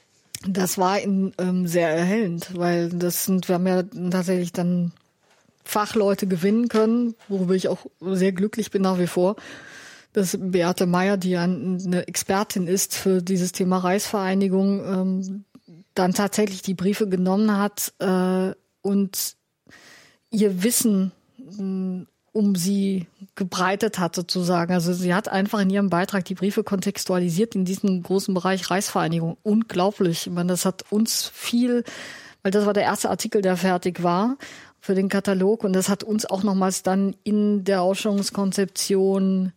Das 0.46 0.76
war 0.76 1.00
in, 1.00 1.32
ähm, 1.38 1.66
sehr 1.66 1.88
erhellend, 1.88 2.50
weil 2.54 2.90
das 2.90 3.24
sind, 3.24 3.48
wir 3.48 3.54
haben 3.54 3.66
ja 3.66 3.82
tatsächlich 4.10 4.52
dann 4.52 4.92
Fachleute 5.64 6.26
gewinnen 6.26 6.68
können, 6.68 7.14
worüber 7.28 7.54
ich 7.54 7.68
auch 7.68 7.86
sehr 8.00 8.32
glücklich 8.32 8.70
bin 8.70 8.82
nach 8.82 8.98
wie 8.98 9.06
vor 9.06 9.36
dass 10.12 10.36
Beate 10.38 10.86
Meyer, 10.86 11.16
die 11.16 11.30
ja 11.30 11.42
eine 11.42 12.06
Expertin 12.06 12.66
ist 12.66 12.94
für 12.94 13.22
dieses 13.22 13.52
Thema 13.52 13.78
Reichsvereinigung, 13.78 14.84
ähm, 14.84 15.44
dann 15.94 16.14
tatsächlich 16.14 16.62
die 16.62 16.74
Briefe 16.74 17.08
genommen 17.08 17.56
hat 17.56 17.92
äh, 17.98 18.54
und 18.82 19.36
ihr 20.30 20.62
Wissen 20.62 21.12
äh, 21.38 22.06
um 22.32 22.56
sie 22.56 23.06
gebreitet 23.34 23.98
hat 23.98 24.16
sozusagen. 24.16 24.72
Also 24.72 24.94
sie 24.94 25.14
hat 25.14 25.28
einfach 25.28 25.60
in 25.60 25.70
ihrem 25.70 25.90
Beitrag 25.90 26.24
die 26.24 26.34
Briefe 26.34 26.64
kontextualisiert 26.64 27.54
in 27.54 27.66
diesem 27.66 28.02
großen 28.02 28.32
Bereich 28.32 28.70
Reichsvereinigung. 28.70 29.36
Unglaublich. 29.42 30.26
Ich 30.26 30.32
meine, 30.32 30.48
das 30.48 30.64
hat 30.64 30.84
uns 30.90 31.30
viel, 31.32 31.84
weil 32.42 32.50
das 32.50 32.64
war 32.64 32.72
der 32.72 32.84
erste 32.84 33.10
Artikel, 33.10 33.42
der 33.42 33.58
fertig 33.58 34.02
war 34.02 34.38
für 34.80 34.94
den 34.94 35.10
Katalog 35.10 35.62
und 35.62 35.74
das 35.74 35.88
hat 35.88 36.02
uns 36.02 36.24
auch 36.26 36.42
nochmals 36.42 36.82
dann 36.82 37.14
in 37.22 37.64
der 37.64 37.82
Ausstellungskonzeption 37.82 39.52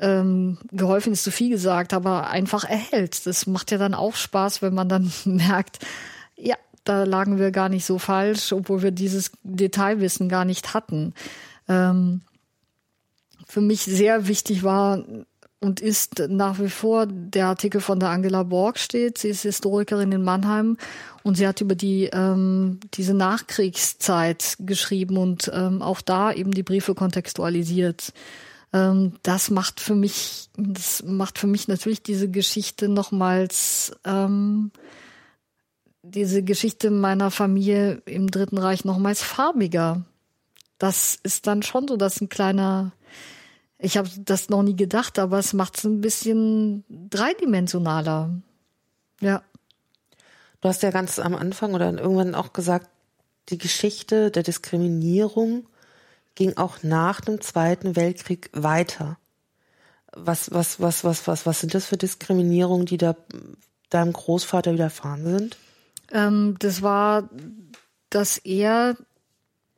ähm, 0.00 0.58
geholfen 0.72 1.12
ist 1.12 1.24
zu 1.24 1.30
viel 1.30 1.50
gesagt, 1.50 1.92
aber 1.92 2.28
einfach 2.28 2.64
erhält. 2.64 3.26
Das 3.26 3.46
macht 3.46 3.70
ja 3.70 3.78
dann 3.78 3.94
auch 3.94 4.16
Spaß, 4.16 4.62
wenn 4.62 4.74
man 4.74 4.88
dann 4.88 5.12
merkt, 5.24 5.78
ja, 6.36 6.56
da 6.84 7.04
lagen 7.04 7.38
wir 7.38 7.50
gar 7.50 7.68
nicht 7.68 7.84
so 7.84 7.98
falsch, 7.98 8.52
obwohl 8.52 8.82
wir 8.82 8.90
dieses 8.90 9.32
Detailwissen 9.42 10.28
gar 10.28 10.44
nicht 10.44 10.74
hatten. 10.74 11.14
Ähm, 11.68 12.22
für 13.46 13.60
mich 13.60 13.82
sehr 13.82 14.26
wichtig 14.28 14.62
war, 14.62 15.04
und 15.60 15.80
ist 15.80 16.22
nach 16.28 16.58
wie 16.58 16.70
vor 16.70 17.06
der 17.06 17.46
Artikel 17.46 17.82
von 17.82 18.00
der 18.00 18.08
Angela 18.08 18.42
Borg 18.44 18.78
steht. 18.78 19.18
Sie 19.18 19.28
ist 19.28 19.42
Historikerin 19.42 20.10
in 20.10 20.24
Mannheim 20.24 20.78
und 21.22 21.36
sie 21.36 21.46
hat 21.46 21.60
über 21.60 21.74
die 21.74 22.06
ähm, 22.12 22.80
diese 22.94 23.12
Nachkriegszeit 23.12 24.56
geschrieben 24.60 25.18
und 25.18 25.50
ähm, 25.54 25.82
auch 25.82 26.00
da 26.00 26.32
eben 26.32 26.52
die 26.52 26.62
Briefe 26.62 26.94
kontextualisiert. 26.94 28.14
Ähm, 28.72 29.14
das 29.22 29.50
macht 29.50 29.80
für 29.80 29.94
mich, 29.94 30.48
das 30.56 31.02
macht 31.02 31.38
für 31.38 31.46
mich 31.46 31.68
natürlich 31.68 32.02
diese 32.02 32.30
Geschichte 32.30 32.88
nochmals 32.88 33.92
ähm, 34.04 34.70
diese 36.02 36.42
Geschichte 36.42 36.90
meiner 36.90 37.30
Familie 37.30 38.02
im 38.06 38.30
Dritten 38.30 38.58
Reich 38.58 38.84
nochmals 38.84 39.22
farbiger. 39.22 40.04
Das 40.78 41.18
ist 41.22 41.46
dann 41.46 41.62
schon 41.62 41.86
so, 41.88 41.96
dass 41.96 42.20
ein 42.20 42.28
kleiner 42.28 42.92
ich 43.82 43.96
habe 43.96 44.08
das 44.18 44.50
noch 44.50 44.62
nie 44.62 44.76
gedacht, 44.76 45.18
aber 45.18 45.38
es 45.38 45.52
macht 45.52 45.78
es 45.78 45.84
ein 45.84 46.00
bisschen 46.00 46.84
dreidimensionaler. 46.88 48.30
Ja. 49.20 49.42
Du 50.60 50.68
hast 50.68 50.82
ja 50.82 50.90
ganz 50.90 51.18
am 51.18 51.34
Anfang 51.34 51.72
oder 51.72 51.90
irgendwann 51.90 52.34
auch 52.34 52.52
gesagt, 52.52 52.88
die 53.48 53.56
Geschichte 53.56 54.30
der 54.30 54.42
Diskriminierung 54.42 55.66
ging 56.40 56.56
auch 56.56 56.82
nach 56.82 57.20
dem 57.20 57.42
Zweiten 57.42 57.96
Weltkrieg 57.96 58.48
weiter. 58.54 59.18
Was, 60.10 60.50
was, 60.50 60.80
was, 60.80 61.04
was, 61.04 61.26
was, 61.26 61.44
was 61.44 61.60
sind 61.60 61.74
das 61.74 61.84
für 61.84 61.98
Diskriminierungen, 61.98 62.86
die 62.86 62.96
da 62.96 63.14
deinem 63.90 64.14
Großvater 64.14 64.72
widerfahren 64.72 65.22
sind? 65.22 65.58
Ähm, 66.10 66.56
das 66.58 66.80
war, 66.80 67.28
dass 68.08 68.38
er, 68.38 68.96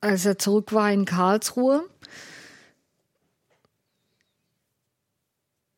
als 0.00 0.24
er 0.24 0.38
zurück 0.38 0.72
war 0.72 0.92
in 0.92 1.04
Karlsruhe, 1.04 1.82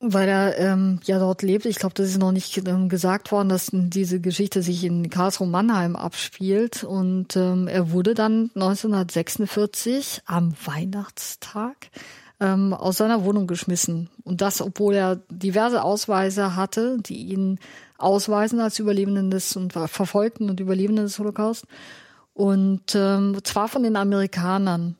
Weil 0.07 0.28
er 0.28 0.59
ähm, 0.59 1.00
ja 1.05 1.18
dort 1.18 1.40
lebt. 1.40 1.64
Ich 1.64 1.76
glaube, 1.76 1.94
das 1.94 2.09
ist 2.09 2.18
noch 2.18 2.32
nicht 2.32 2.59
ähm, 2.68 2.90
gesagt 2.90 3.32
worden, 3.32 3.48
dass 3.48 3.70
diese 3.72 4.20
Geschichte 4.20 4.62
sich 4.62 4.84
in 4.84 5.09
Karlsruhe-Mannheim 5.09 5.96
abspielt. 5.96 6.84
Und 6.84 7.36
ähm, 7.36 7.68
er 7.68 7.90
wurde 7.90 8.12
dann 8.12 8.50
1946 8.55 10.20
am 10.26 10.52
Weihnachtstag 10.62 11.88
ähm, 12.38 12.74
aus 12.74 12.98
seiner 12.98 13.24
Wohnung 13.24 13.46
geschmissen. 13.46 14.11
Und 14.24 14.42
das, 14.42 14.61
obwohl 14.61 14.94
er 14.94 15.16
diverse 15.30 15.82
Ausweise 15.82 16.55
hatte, 16.55 16.98
die 17.00 17.26
ihn 17.28 17.59
ausweisen 17.96 18.61
als 18.61 18.78
Überlebenden 18.78 19.30
des 19.30 19.57
und 19.57 19.72
Verfolgten 19.72 20.50
und 20.50 20.61
Überlebenden 20.61 21.07
des 21.07 21.18
Holocaust. 21.18 21.64
Und 22.34 22.94
ähm, 22.94 23.38
zwar 23.44 23.68
von 23.68 23.84
den 23.84 23.96
Amerikanern, 23.96 24.96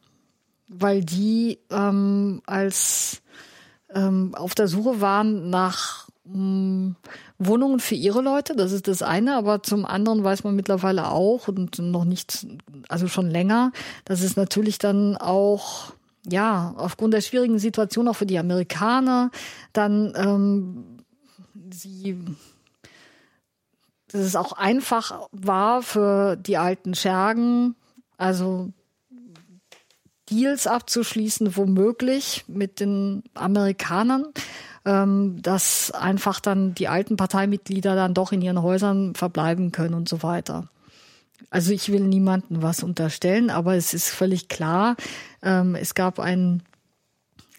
weil 0.68 1.05
die 1.05 1.59
ähm, 1.70 2.40
als 2.46 3.20
ähm, 3.95 4.34
auf 4.34 4.55
der 4.55 4.68
Suche 4.68 5.01
waren 5.01 5.51
nach 5.51 6.09
mh, 6.24 6.34
hm, 6.34 6.97
Wohnungen 7.38 7.80
für 7.80 7.95
ihre 7.95 8.22
Leute. 8.22 8.57
Das 8.57 8.72
ist 8.72 8.88
das 8.88 9.03
eine, 9.03 9.36
aber 9.36 9.62
zum 9.62 9.84
anderen 9.84 10.24
weiß 10.24 10.45
man 10.45 10.57
mittlerweile 10.57 11.11
auch 11.11 11.49
und 11.49 11.78
noch 11.78 12.05
nicht, 12.05 12.47
also 12.88 13.09
schon 13.09 13.30
länger, 13.30 13.72
dass 14.05 14.22
es 14.22 14.36
natürlich 14.36 14.78
dann 14.78 15.16
auch 15.16 15.92
ja, 16.26 16.74
aufgrund 16.76 17.12
der 17.12 17.20
schwierigen 17.20 17.59
Situation 17.59 18.09
auch 18.09 18.16
für 18.16 18.26
die 18.26 18.38
Amerikaner 18.38 19.30
dann 19.72 20.14
ähm, 20.16 21.05
sie 21.70 22.18
dass 24.14 24.22
es 24.22 24.36
auch 24.36 24.53
einfach 24.53 25.28
war 25.32 25.82
für 25.82 26.36
die 26.36 26.57
alten 26.57 26.95
Schergen, 26.95 27.74
also 28.16 28.72
Deals 30.31 30.66
abzuschließen, 30.66 31.57
womöglich 31.57 32.45
mit 32.49 32.81
den 32.81 33.22
Amerikanern, 33.35 34.27
ähm, 34.85 35.41
dass 35.43 35.91
einfach 35.91 36.41
dann 36.41 36.75
die 36.75 36.89
alten 36.89 37.16
Parteimitglieder 37.16 37.95
dann 37.95 38.14
doch 38.14 38.33
in 38.33 38.43
ihren 38.43 38.62
Häusern 38.62 39.14
verbleiben 39.14 39.72
können 39.72 39.95
und 39.95 40.09
so 40.09 40.22
weiter. 40.22 40.68
Also 41.51 41.72
ich 41.72 41.93
will 41.93 42.01
niemandem 42.01 42.62
was 42.62 42.83
unterstellen, 42.83 43.51
aber 43.51 43.77
es 43.77 43.95
ist 43.95 44.09
völlig 44.09 44.49
klar, 44.49 44.97
ähm, 45.43 45.75
es 45.75 45.95
gab 45.95 46.18
einen 46.18 46.62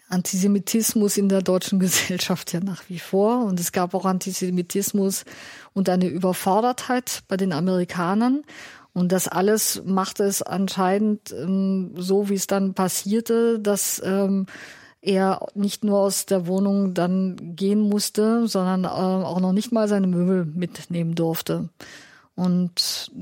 Antisemitismus 0.08 1.16
in 1.16 1.28
der 1.28 1.42
deutschen 1.42 1.80
Gesellschaft 1.80 2.52
ja 2.52 2.60
nach 2.60 2.84
wie 2.88 2.98
vor 2.98 3.44
und 3.44 3.58
es 3.60 3.72
gab 3.72 3.94
auch 3.94 4.04
Antisemitismus 4.04 5.24
und 5.72 5.88
eine 5.88 6.08
Überfordertheit 6.08 7.22
bei 7.28 7.36
den 7.36 7.52
Amerikanern 7.52 8.42
und 8.96 9.12
das 9.12 9.28
alles 9.28 9.82
machte 9.84 10.24
es 10.24 10.40
anscheinend 10.40 11.30
ähm, 11.30 11.90
so, 11.98 12.30
wie 12.30 12.34
es 12.34 12.46
dann 12.46 12.72
passierte, 12.72 13.60
dass 13.60 14.00
ähm, 14.02 14.46
er 15.02 15.48
nicht 15.54 15.84
nur 15.84 15.98
aus 15.98 16.24
der 16.24 16.46
Wohnung 16.46 16.94
dann 16.94 17.36
gehen 17.56 17.78
musste, 17.78 18.48
sondern 18.48 18.84
äh, 18.84 18.86
auch 18.86 19.38
noch 19.38 19.52
nicht 19.52 19.70
mal 19.70 19.86
seine 19.86 20.06
Möbel 20.06 20.46
mitnehmen 20.46 21.14
durfte. 21.14 21.68
Und 22.36 23.12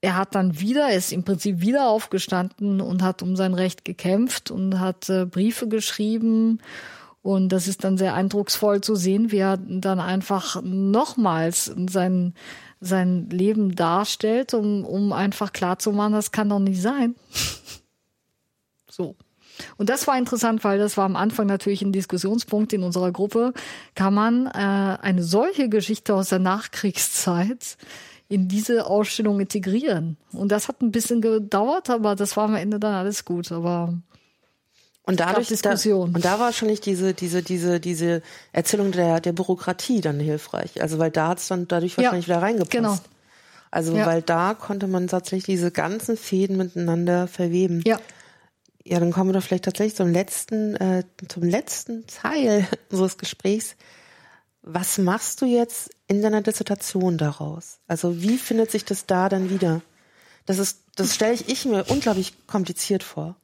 er 0.00 0.16
hat 0.16 0.34
dann 0.34 0.60
wieder, 0.60 0.88
er 0.88 0.96
ist 0.96 1.12
im 1.12 1.24
Prinzip 1.24 1.60
wieder 1.60 1.90
aufgestanden 1.90 2.80
und 2.80 3.02
hat 3.02 3.22
um 3.22 3.36
sein 3.36 3.52
Recht 3.52 3.84
gekämpft 3.84 4.50
und 4.50 4.80
hat 4.80 5.10
äh, 5.10 5.26
Briefe 5.26 5.68
geschrieben. 5.68 6.58
Und 7.20 7.50
das 7.50 7.68
ist 7.68 7.84
dann 7.84 7.98
sehr 7.98 8.14
eindrucksvoll 8.14 8.80
zu 8.80 8.94
sehen, 8.94 9.30
wie 9.30 9.40
er 9.40 9.58
dann 9.58 10.00
einfach 10.00 10.62
nochmals 10.62 11.70
sein 11.90 12.32
sein 12.80 13.28
Leben 13.30 13.76
darstellt, 13.76 14.54
um, 14.54 14.84
um 14.84 15.12
einfach 15.12 15.52
klarzumachen, 15.52 16.14
das 16.14 16.32
kann 16.32 16.48
doch 16.48 16.58
nicht 16.58 16.80
sein. 16.80 17.14
so. 18.90 19.16
Und 19.76 19.90
das 19.90 20.06
war 20.06 20.16
interessant, 20.16 20.64
weil 20.64 20.78
das 20.78 20.96
war 20.96 21.04
am 21.04 21.16
Anfang 21.16 21.46
natürlich 21.46 21.82
ein 21.82 21.92
Diskussionspunkt 21.92 22.72
in 22.72 22.82
unserer 22.82 23.12
Gruppe. 23.12 23.52
Kann 23.94 24.14
man 24.14 24.46
äh, 24.46 24.50
eine 24.50 25.22
solche 25.22 25.68
Geschichte 25.68 26.14
aus 26.14 26.30
der 26.30 26.38
Nachkriegszeit 26.38 27.76
in 28.28 28.48
diese 28.48 28.86
Ausstellung 28.86 29.38
integrieren? 29.40 30.16
Und 30.32 30.50
das 30.50 30.68
hat 30.68 30.80
ein 30.80 30.92
bisschen 30.92 31.20
gedauert, 31.20 31.90
aber 31.90 32.16
das 32.16 32.38
war 32.38 32.44
am 32.44 32.54
Ende 32.54 32.80
dann 32.80 32.94
alles 32.94 33.26
gut. 33.26 33.52
Aber 33.52 33.94
und 35.04 35.20
dadurch 35.20 35.48
Diskussion. 35.48 36.12
Da, 36.12 36.16
und 36.16 36.24
da 36.24 36.32
war 36.32 36.46
wahrscheinlich 36.46 36.80
diese 36.80 37.14
diese 37.14 37.42
diese 37.42 37.80
diese 37.80 38.22
Erzählung 38.52 38.92
der 38.92 39.20
der 39.20 39.32
Bürokratie 39.32 40.00
dann 40.00 40.20
hilfreich. 40.20 40.82
Also 40.82 40.98
weil 40.98 41.10
da 41.10 41.28
hat's 41.28 41.48
dann 41.48 41.66
dadurch 41.68 41.96
wahrscheinlich 41.96 42.26
ja, 42.26 42.34
wieder 42.34 42.42
reingepasst. 42.42 42.70
Genau. 42.70 42.98
Also 43.70 43.96
ja. 43.96 44.06
weil 44.06 44.22
da 44.22 44.54
konnte 44.54 44.86
man 44.86 45.08
tatsächlich 45.08 45.44
diese 45.44 45.70
ganzen 45.70 46.16
Fäden 46.16 46.56
miteinander 46.56 47.28
verweben. 47.28 47.82
Ja. 47.86 47.98
Ja, 48.82 48.98
dann 48.98 49.12
kommen 49.12 49.30
wir 49.30 49.34
doch 49.34 49.42
vielleicht 49.42 49.64
tatsächlich 49.64 49.96
zum 49.96 50.10
letzten 50.10 50.74
äh, 50.76 51.04
zum 51.28 51.42
letzten 51.42 52.06
Teil 52.06 52.66
unseres 52.90 53.18
Gesprächs. 53.18 53.76
Was 54.62 54.98
machst 54.98 55.40
du 55.40 55.46
jetzt 55.46 55.90
in 56.06 56.22
deiner 56.22 56.42
Dissertation 56.42 57.16
daraus? 57.16 57.78
Also 57.86 58.20
wie 58.22 58.36
findet 58.36 58.70
sich 58.70 58.84
das 58.84 59.06
da 59.06 59.28
dann 59.28 59.50
wieder? 59.50 59.80
Das 60.46 60.58
ist 60.58 60.80
das 60.96 61.14
stelle 61.14 61.34
ich, 61.34 61.48
ich 61.48 61.64
mir 61.64 61.84
unglaublich 61.88 62.46
kompliziert 62.46 63.02
vor. 63.02 63.36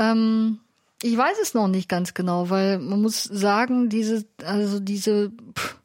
Ähm, 0.00 0.58
ich 1.02 1.16
weiß 1.16 1.36
es 1.42 1.54
noch 1.54 1.68
nicht 1.68 1.88
ganz 1.88 2.14
genau, 2.14 2.50
weil 2.50 2.78
man 2.78 3.00
muss 3.00 3.24
sagen, 3.24 3.88
diese, 3.88 4.24
also 4.44 4.80
diese, 4.80 5.30
pff, 5.56 5.76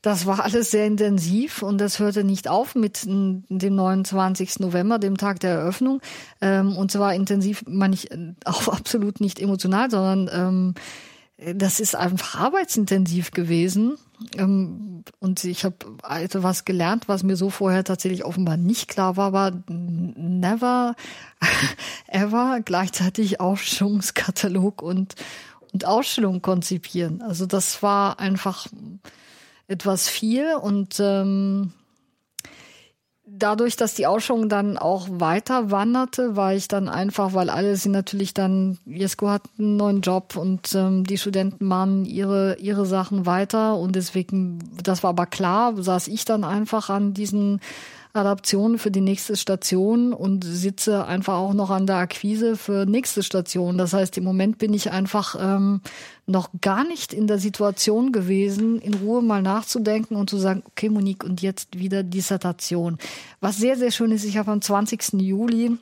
das 0.00 0.26
war 0.26 0.44
alles 0.44 0.70
sehr 0.70 0.86
intensiv 0.86 1.62
und 1.62 1.78
das 1.78 1.98
hörte 1.98 2.24
nicht 2.24 2.46
auf 2.46 2.74
mit 2.74 3.04
dem 3.04 3.44
29. 3.48 4.60
November, 4.60 4.98
dem 4.98 5.16
Tag 5.16 5.40
der 5.40 5.52
Eröffnung. 5.52 6.02
Ähm, 6.42 6.76
und 6.76 6.90
zwar 6.90 7.14
intensiv, 7.14 7.64
meine 7.66 7.94
ich, 7.94 8.10
auch 8.44 8.68
absolut 8.72 9.20
nicht 9.20 9.40
emotional, 9.40 9.90
sondern 9.90 10.30
ähm, 10.32 10.74
das 11.54 11.80
ist 11.80 11.96
einfach 11.96 12.40
arbeitsintensiv 12.40 13.32
gewesen. 13.32 13.96
Ähm, 14.36 15.04
und 15.18 15.44
ich 15.44 15.64
habe 15.64 15.76
also 16.02 16.42
was 16.42 16.64
gelernt, 16.64 17.08
was 17.08 17.22
mir 17.22 17.36
so 17.36 17.50
vorher 17.50 17.84
tatsächlich 17.84 18.24
offenbar 18.24 18.56
nicht 18.56 18.88
klar 18.88 19.16
war, 19.16 19.32
war 19.32 19.52
never 19.68 20.94
ever 22.06 22.60
gleichzeitig 22.64 23.40
Ausstellungskatalog 23.40 24.82
und, 24.82 25.14
und 25.72 25.84
Ausstellung 25.84 26.40
konzipieren. 26.40 27.20
Also 27.20 27.46
das 27.46 27.82
war 27.82 28.20
einfach 28.20 28.66
etwas 29.66 30.08
viel 30.08 30.54
und 30.54 31.00
ähm, 31.00 31.72
dadurch, 33.26 33.76
dass 33.76 33.94
die 33.94 34.06
Ausstellung 34.06 34.48
dann 34.48 34.76
auch 34.76 35.08
weiter 35.10 35.70
wanderte, 35.70 36.36
war 36.36 36.54
ich 36.54 36.68
dann 36.68 36.88
einfach, 36.88 37.34
weil 37.34 37.50
alle 37.50 37.76
sind 37.76 37.92
natürlich 37.92 38.34
dann, 38.34 38.78
Jesko 38.84 39.28
hat 39.28 39.42
einen 39.58 39.76
neuen 39.76 40.00
Job 40.02 40.36
und 40.36 40.74
ähm, 40.74 41.04
die 41.04 41.18
Studenten 41.18 41.64
machen 41.64 42.04
ihre, 42.04 42.56
ihre 42.58 42.86
Sachen 42.86 43.26
weiter 43.26 43.76
und 43.78 43.96
deswegen, 43.96 44.58
das 44.82 45.02
war 45.02 45.10
aber 45.10 45.26
klar, 45.26 45.74
saß 45.76 46.08
ich 46.08 46.24
dann 46.24 46.44
einfach 46.44 46.90
an 46.90 47.14
diesen 47.14 47.60
Adaption 48.14 48.78
für 48.78 48.92
die 48.92 49.00
nächste 49.00 49.36
Station 49.36 50.12
und 50.12 50.44
sitze 50.44 51.04
einfach 51.04 51.34
auch 51.34 51.52
noch 51.52 51.70
an 51.70 51.86
der 51.86 51.96
Akquise 51.96 52.56
für 52.56 52.86
nächste 52.86 53.24
Station. 53.24 53.76
Das 53.76 53.92
heißt, 53.92 54.16
im 54.18 54.24
Moment 54.24 54.58
bin 54.58 54.72
ich 54.72 54.92
einfach 54.92 55.34
ähm, 55.38 55.80
noch 56.26 56.50
gar 56.60 56.84
nicht 56.84 57.12
in 57.12 57.26
der 57.26 57.40
Situation 57.40 58.12
gewesen, 58.12 58.80
in 58.80 58.94
Ruhe 58.94 59.20
mal 59.20 59.42
nachzudenken 59.42 60.14
und 60.14 60.30
zu 60.30 60.38
sagen, 60.38 60.62
okay, 60.64 60.88
Monique, 60.88 61.24
und 61.24 61.42
jetzt 61.42 61.76
wieder 61.76 62.04
Dissertation. 62.04 62.98
Was 63.40 63.56
sehr, 63.56 63.76
sehr 63.76 63.90
schön 63.90 64.12
ist, 64.12 64.24
ich 64.24 64.38
habe 64.38 64.52
am 64.52 64.62
20. 64.62 65.14
Juli 65.14 65.76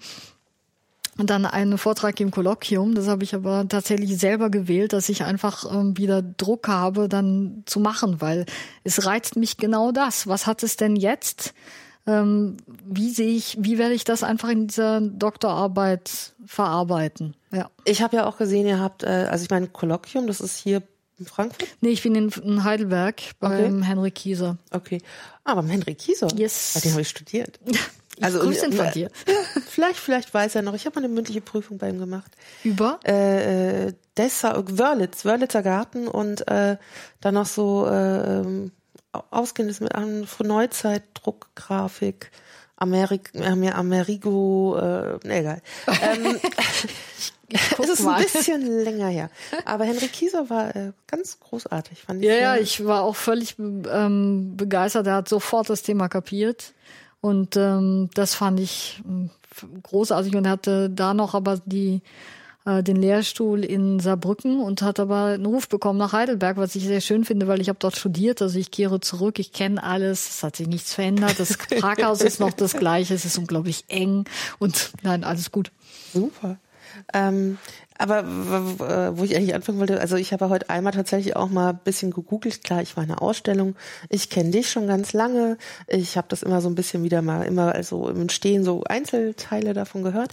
und 1.19 1.29
dann 1.29 1.45
einen 1.45 1.77
Vortrag 1.77 2.19
im 2.21 2.31
Kolloquium. 2.31 2.95
Das 2.95 3.09
habe 3.09 3.25
ich 3.25 3.35
aber 3.35 3.69
tatsächlich 3.69 4.17
selber 4.17 4.49
gewählt, 4.49 4.95
dass 4.95 5.11
ich 5.11 5.25
einfach 5.25 5.71
ähm, 5.71 5.99
wieder 5.99 6.23
Druck 6.23 6.67
habe, 6.69 7.11
dann 7.11 7.63
zu 7.67 7.79
machen, 7.79 8.23
weil 8.23 8.47
es 8.85 9.05
reizt 9.05 9.37
mich 9.37 9.59
genau 9.59 9.93
das. 9.93 10.27
Was 10.27 10.47
hat 10.47 10.63
es 10.63 10.79
denn 10.79 10.97
jetzt? 10.97 11.53
Ähm, 12.07 12.57
wie 12.85 13.11
sehe 13.11 13.29
ich, 13.29 13.57
wie 13.61 13.79
werde 13.79 13.95
ich 13.95 14.05
das 14.05 14.23
einfach 14.25 14.49
in 14.49 14.67
dieser 14.67 15.01
Doktorarbeit 15.01 16.33
verarbeiten? 16.45 17.37
Ja. 17.53 17.71
Ich 17.85 18.03
habe 18.03 18.17
ja 18.17 18.27
auch 18.27 18.39
gesehen, 18.39 18.67
ihr 18.67 18.81
habt, 18.81 19.05
äh, 19.05 19.29
also 19.31 19.45
ich 19.45 19.51
meine, 19.51 19.69
Kolloquium, 19.69 20.27
das 20.27 20.41
ist 20.41 20.59
hier 20.59 20.83
in 21.19 21.27
Frankfurt? 21.27 21.69
Nee, 21.81 21.91
ich 21.91 22.03
bin 22.03 22.15
in, 22.15 22.65
Heidelberg 22.65 23.23
beim 23.39 23.77
okay. 23.79 23.87
Henrik 23.87 24.15
Kieser. 24.17 24.59
Okay. 24.71 24.99
Ah, 25.45 25.55
beim 25.55 25.69
Henrik 25.69 25.99
Kieser? 25.99 26.29
Yes. 26.35 26.73
Bei 26.75 26.81
dem 26.81 26.93
habe 26.93 27.03
ich 27.03 27.09
studiert. 27.09 27.59
Also 28.21 28.41
Grüße 28.41 28.71
von 28.73 28.91
dir. 28.93 29.11
vielleicht, 29.69 29.99
vielleicht 29.99 30.33
weiß 30.35 30.55
er 30.55 30.63
noch. 30.63 30.75
Ich 30.75 30.85
habe 30.85 31.01
mal 31.01 31.07
eine 31.07 31.15
mündliche 31.15 31.41
Prüfung 31.41 31.79
bei 31.79 31.89
ihm 31.89 31.99
gemacht. 31.99 32.31
Über? 32.63 33.01
Äh, 33.05 33.87
äh, 33.87 33.93
Dessa, 34.17 34.63
Wörlitz, 34.69 35.25
Wörlitzer 35.25 35.63
Garten 35.63 36.07
und 36.07 36.47
äh, 36.47 36.77
dann 37.21 37.35
noch 37.35 37.47
so 37.47 37.87
äh, 37.87 38.41
ähm, 38.41 38.71
ausgehendes 39.13 39.81
mit 39.81 39.95
an 39.95 40.27
Neuzeit, 40.43 41.03
Druckgrafik, 41.15 42.31
Amerik, 42.77 43.31
äh, 43.35 43.71
Amerigo, 43.71 44.77
äh, 44.77 45.19
nee, 45.25 45.41
egal. 45.41 45.63
ähm, 46.03 46.41
es 47.79 47.89
ist 47.89 48.07
ein 48.07 48.23
bisschen 48.23 48.63
länger 48.85 49.09
her. 49.09 49.31
Aber 49.65 49.85
Henrik 49.85 50.13
Kieser 50.13 50.51
war 50.51 50.75
äh, 50.75 50.93
ganz 51.07 51.39
großartig, 51.41 52.03
fand 52.03 52.23
ich. 52.23 52.29
Ja, 52.29 52.35
ja, 52.35 52.57
ich 52.57 52.85
war 52.85 53.03
auch 53.03 53.17
völlig 53.17 53.57
ähm, 53.59 54.57
begeistert. 54.57 55.07
Er 55.07 55.17
hat 55.17 55.29
sofort 55.29 55.71
das 55.71 55.83
Thema 55.83 56.09
kapiert. 56.09 56.73
Und 57.21 57.57
ähm, 57.57 58.11
das 58.15 58.35
fand 58.35 58.59
ich 58.59 59.01
ähm, 59.07 59.31
großartig 59.83 60.35
und 60.35 60.49
hatte 60.49 60.91
da 60.91 61.15
noch 61.15 61.35
aber 61.35 61.61
die 61.65 62.03
äh, 62.65 62.83
den 62.83 62.97
Lehrstuhl 62.97 63.65
in 63.65 64.01
Saarbrücken 64.01 64.61
und 64.61 64.83
hat 64.83 65.01
aber 65.01 65.27
einen 65.27 65.47
Ruf 65.47 65.69
bekommen 65.69 65.99
nach 65.99 66.13
Heidelberg, 66.13 66.57
was 66.57 66.75
ich 66.75 66.85
sehr 66.85 67.01
schön 67.01 67.25
finde, 67.25 67.49
weil 67.49 67.61
ich 67.61 67.69
habe 67.69 67.79
dort 67.81 67.97
studiert. 67.97 68.43
Also 68.43 68.59
ich 68.59 68.71
kehre 68.71 69.01
zurück, 69.01 69.39
ich 69.39 69.53
kenne 69.53 69.83
alles, 69.83 70.29
es 70.29 70.43
hat 70.43 70.57
sich 70.57 70.69
nichts 70.69 70.95
verändert. 70.95 71.39
Das 71.39 71.57
Parkhaus 71.81 72.21
ist 72.21 72.41
noch 72.41 72.53
das 72.53 72.75
gleiche, 72.75 73.15
es 73.15 73.25
ist 73.25 73.39
unglaublich 73.39 73.85
eng 73.89 74.25
und 74.59 74.93
nein, 75.03 75.25
alles 75.25 75.51
gut. 75.51 75.73
Super. 76.13 76.59
Ähm, 77.13 77.59
aber 77.99 78.25
wo 79.17 79.25
ich 79.25 79.37
eigentlich 79.37 79.55
anfangen 79.55 79.79
wollte, 79.79 80.01
also 80.01 80.17
ich 80.17 80.33
habe 80.33 80.49
heute 80.49 80.71
einmal 80.71 80.93
tatsächlich 80.93 81.37
auch 81.37 81.49
mal 81.49 81.71
ein 81.71 81.81
bisschen 81.85 82.11
gegoogelt. 82.11 82.65
Klar, 82.65 82.83
ich 82.83 82.97
war 82.97 83.05
in 83.05 83.11
einer 83.11 83.23
Ausstellung. 83.23 83.77
Ich 84.09 84.31
kenne 84.31 84.51
dich 84.51 84.71
schon 84.71 84.87
ganz 84.87 85.13
lange. 85.13 85.57
Ich 85.87 86.17
habe 86.17 86.29
das 86.29 86.43
immer 86.43 86.61
so 86.61 86.69
ein 86.69 86.75
bisschen 86.75 87.03
wieder 87.05 87.23
mal, 87.23 87.43
immer 87.43 87.75
also 87.75 88.09
im 88.09 88.29
Stehen 88.29 88.65
so 88.65 88.85
Einzelteile 88.85 89.73
davon 89.73 90.03
gehört. 90.03 90.33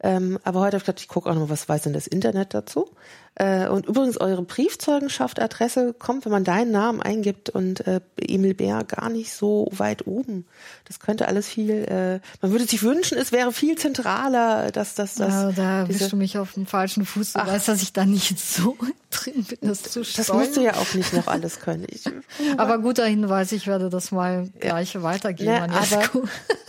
Ähm, 0.00 0.38
aber 0.44 0.60
heute 0.60 0.76
habe 0.76 0.78
ich 0.78 0.86
gedacht, 0.86 1.00
ich 1.00 1.08
gucke 1.08 1.28
auch 1.28 1.34
noch, 1.34 1.48
was 1.48 1.68
weiß 1.68 1.82
denn 1.82 1.92
das 1.92 2.06
Internet 2.06 2.54
dazu. 2.54 2.88
Äh, 3.34 3.68
und 3.68 3.86
übrigens, 3.86 4.20
eure 4.20 4.42
Briefzeugenschaft, 4.42 5.40
Adresse 5.40 5.92
kommt, 5.92 6.24
wenn 6.24 6.32
man 6.32 6.44
deinen 6.44 6.70
Namen 6.70 7.00
eingibt 7.00 7.50
und 7.50 7.86
äh, 7.86 8.00
Emil 8.16 8.54
Bär 8.54 8.84
gar 8.84 9.10
nicht 9.10 9.32
so 9.32 9.68
weit 9.72 10.06
oben. 10.06 10.44
Das 10.86 11.00
könnte 11.00 11.26
alles 11.26 11.48
viel, 11.48 11.70
äh, 11.70 12.20
man 12.42 12.52
würde 12.52 12.64
sich 12.64 12.82
wünschen, 12.82 13.16
es 13.18 13.30
wäre 13.30 13.52
viel 13.52 13.76
zentraler, 13.76 14.72
dass 14.72 14.94
das. 14.94 15.16
das 15.16 15.32
ja, 15.32 15.52
da 15.52 15.84
bist 15.84 16.12
du 16.12 16.16
mich 16.16 16.38
auf 16.38 16.54
dem 16.54 16.66
falschen 16.66 16.97
Fuß. 17.04 17.34
Du 17.34 17.40
Ach. 17.40 17.46
weißt, 17.46 17.68
dass 17.68 17.82
ich 17.82 17.92
da 17.92 18.04
nicht 18.04 18.38
so 18.54 18.76
drin 19.10 19.44
bin, 19.44 19.58
das 19.62 19.82
zu 19.82 20.04
steuern. 20.04 20.26
Das 20.26 20.36
musst 20.36 20.56
du 20.56 20.60
ja 20.62 20.74
auch 20.74 20.94
nicht 20.94 21.12
noch 21.12 21.26
alles 21.26 21.60
können. 21.60 21.86
Ich, 21.88 22.04
aber 22.56 22.78
guter 22.78 23.06
Hinweis, 23.06 23.52
ich 23.52 23.66
werde 23.66 23.90
das 23.90 24.10
mal 24.10 24.48
gleich 24.60 24.94
ja. 24.94 25.02
weitergeben 25.02 25.50
ja, 25.50 25.64
an 25.64 25.72
Jesko. 25.72 26.24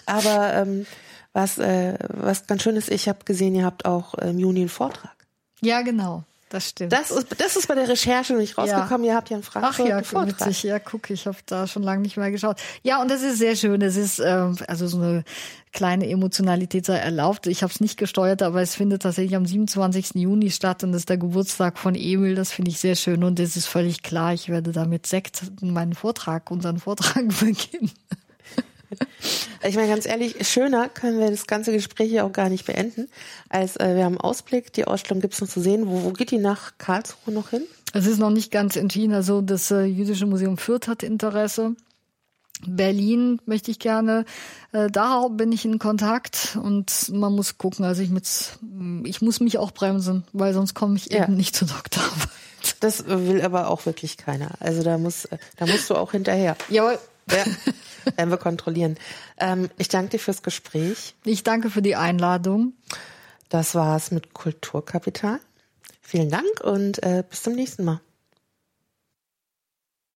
Aber, 0.06 0.30
aber 0.30 0.54
ähm, 0.54 0.86
was, 1.34 1.58
äh, 1.58 1.98
was 2.08 2.48
ganz 2.48 2.64
schön 2.64 2.76
ist, 2.76 2.90
ich 2.90 3.08
habe 3.08 3.20
gesehen, 3.26 3.56
ihr 3.56 3.66
habt 3.66 3.86
auch 3.86 4.14
im 4.16 4.40
Juni 4.40 4.62
einen 4.62 4.70
Vortrag. 4.70 5.16
Ja, 5.62 5.82
genau. 5.82 6.24
Das 6.50 6.70
stimmt. 6.70 6.92
Das 6.92 7.12
ist, 7.12 7.28
das 7.38 7.56
ist 7.56 7.68
bei 7.68 7.76
der 7.76 7.88
Recherche 7.88 8.34
nicht 8.34 8.58
rausgekommen. 8.58 9.06
Ja. 9.06 9.14
Ihr 9.14 9.16
habt 9.18 9.30
ja 9.30 9.36
einen 9.36 9.44
Frankfurt 9.44 9.86
Ach 9.86 9.88
ja, 9.88 10.04
Vortrag. 10.04 10.48
witzig. 10.48 10.64
Ja, 10.64 10.80
guck, 10.80 11.08
ich 11.12 11.28
habe 11.28 11.38
da 11.46 11.68
schon 11.68 11.84
lange 11.84 12.02
nicht 12.02 12.18
mehr 12.18 12.32
geschaut. 12.32 12.58
Ja, 12.82 13.00
und 13.02 13.12
das 13.12 13.22
ist 13.22 13.38
sehr 13.38 13.56
schön. 13.56 13.80
Das 13.80 13.96
ist 13.96 14.20
äh, 14.20 14.52
also 14.68 14.88
so 14.88 14.98
eine 14.98 15.24
kleine 15.72 16.10
Emotionalität 16.10 16.88
sei 16.88 16.98
erlaubt. 16.98 17.46
Ich 17.46 17.62
habe 17.62 17.72
es 17.72 17.80
nicht 17.82 17.98
gesteuert, 17.98 18.42
aber 18.42 18.64
es 18.64 18.74
findet 18.74 19.04
tatsächlich 19.04 19.36
am 19.36 19.46
27. 19.46 20.16
Juni 20.16 20.50
statt 20.50 20.84
und 20.84 20.92
das 20.92 21.02
ist 21.02 21.10
der 21.10 21.18
Geburtstag 21.18 21.78
von 21.78 21.94
Emil. 21.94 22.34
Das 22.34 22.52
finde 22.52 22.72
ich 22.72 22.80
sehr 22.80 22.96
schön 22.96 23.24
und 23.24 23.40
es 23.40 23.56
ist 23.56 23.68
völlig 23.68 24.02
klar, 24.02 24.34
ich 24.34 24.50
werde 24.50 24.72
damit 24.72 25.06
Sekt 25.06 25.44
meinen 25.62 25.94
Vortrag, 25.94 26.50
unseren 26.50 26.80
Vortrag 26.80 27.28
beginnen. 27.40 27.92
Ich 29.64 29.76
meine, 29.76 29.90
ganz 29.90 30.06
ehrlich, 30.06 30.48
schöner 30.48 30.88
können 30.88 31.20
wir 31.20 31.30
das 31.30 31.46
ganze 31.46 31.72
Gespräch 31.72 32.10
hier 32.10 32.26
auch 32.26 32.32
gar 32.32 32.50
nicht 32.50 32.66
beenden, 32.66 33.10
als 33.50 33.76
äh, 33.76 33.96
wir 33.96 34.06
haben 34.06 34.18
Ausblick. 34.18 34.72
Die 34.74 34.86
Ausstellung 34.86 35.22
gibt 35.22 35.34
es 35.34 35.42
noch 35.42 35.50
zu 35.50 35.60
sehen. 35.60 35.88
Wo, 35.88 36.04
wo 36.04 36.12
geht 36.12 36.32
die 36.32 36.38
nach 36.38 36.78
Karlsruhe 36.78 37.34
noch 37.34 37.50
hin? 37.50 37.64
Es 37.94 38.06
ist 38.06 38.20
noch 38.20 38.30
nicht 38.30 38.52
ganz 38.52 38.76
entschieden. 38.76 39.14
Also 39.14 39.42
das 39.42 39.70
äh, 39.72 39.84
Jüdische 39.84 40.26
Museum 40.26 40.58
Fürth 40.58 40.88
hat 40.88 41.04
Interesse. 41.04 41.76
Berlin 42.66 43.42
möchte 43.46 43.72
ich 43.72 43.80
gerne. 43.80 44.26
Äh, 44.72 44.90
da 44.90 45.28
bin 45.30 45.52
ich 45.52 45.66
in 45.66 45.80
Kontakt 45.80 46.58
und 46.62 47.10
man 47.12 47.34
muss 47.34 47.58
gucken. 47.58 47.86
Also 47.86 48.02
ich, 48.02 48.10
mit, 48.10 48.28
ich 49.06 49.22
muss 49.22 49.40
mich 49.40 49.58
auch 49.58 49.72
bremsen, 49.72 50.24
weil 50.34 50.54
sonst 50.54 50.74
komme 50.74 50.98
ich 50.98 51.08
ja. 51.08 51.24
eben 51.24 51.36
nicht 51.36 51.56
zur 51.56 51.68
Doktorarbeit. 51.68 52.30
Das 52.82 53.06
will 53.08 53.42
aber 53.42 53.70
auch 53.70 53.86
wirklich 53.86 54.18
keiner. 54.18 54.52
Also 54.60 54.84
da 54.84 54.98
muss, 54.98 55.28
da 55.58 55.66
musst 55.66 55.90
du 55.90 55.96
auch 55.96 56.12
hinterher. 56.12 56.56
Jawohl. 56.70 56.98
Ja, 57.32 57.46
werden 58.16 58.30
wir 58.30 58.38
kontrollieren. 58.38 58.98
Ähm, 59.38 59.70
ich 59.78 59.90
danke 59.90 60.12
dir 60.12 60.20
fürs 60.20 60.44
Gespräch. 60.44 61.16
Ich 61.26 61.44
danke 61.44 61.70
für 61.70 61.82
die 61.82 61.96
Einladung. 61.96 62.74
Das 63.50 63.76
war's 63.76 64.12
mit 64.12 64.34
Kulturkapital. 64.34 65.40
Vielen 66.02 66.30
Dank 66.30 66.62
und 66.64 67.04
äh, 67.04 67.24
bis 67.28 67.44
zum 67.44 67.54
nächsten 67.54 67.84
Mal. 67.84 68.02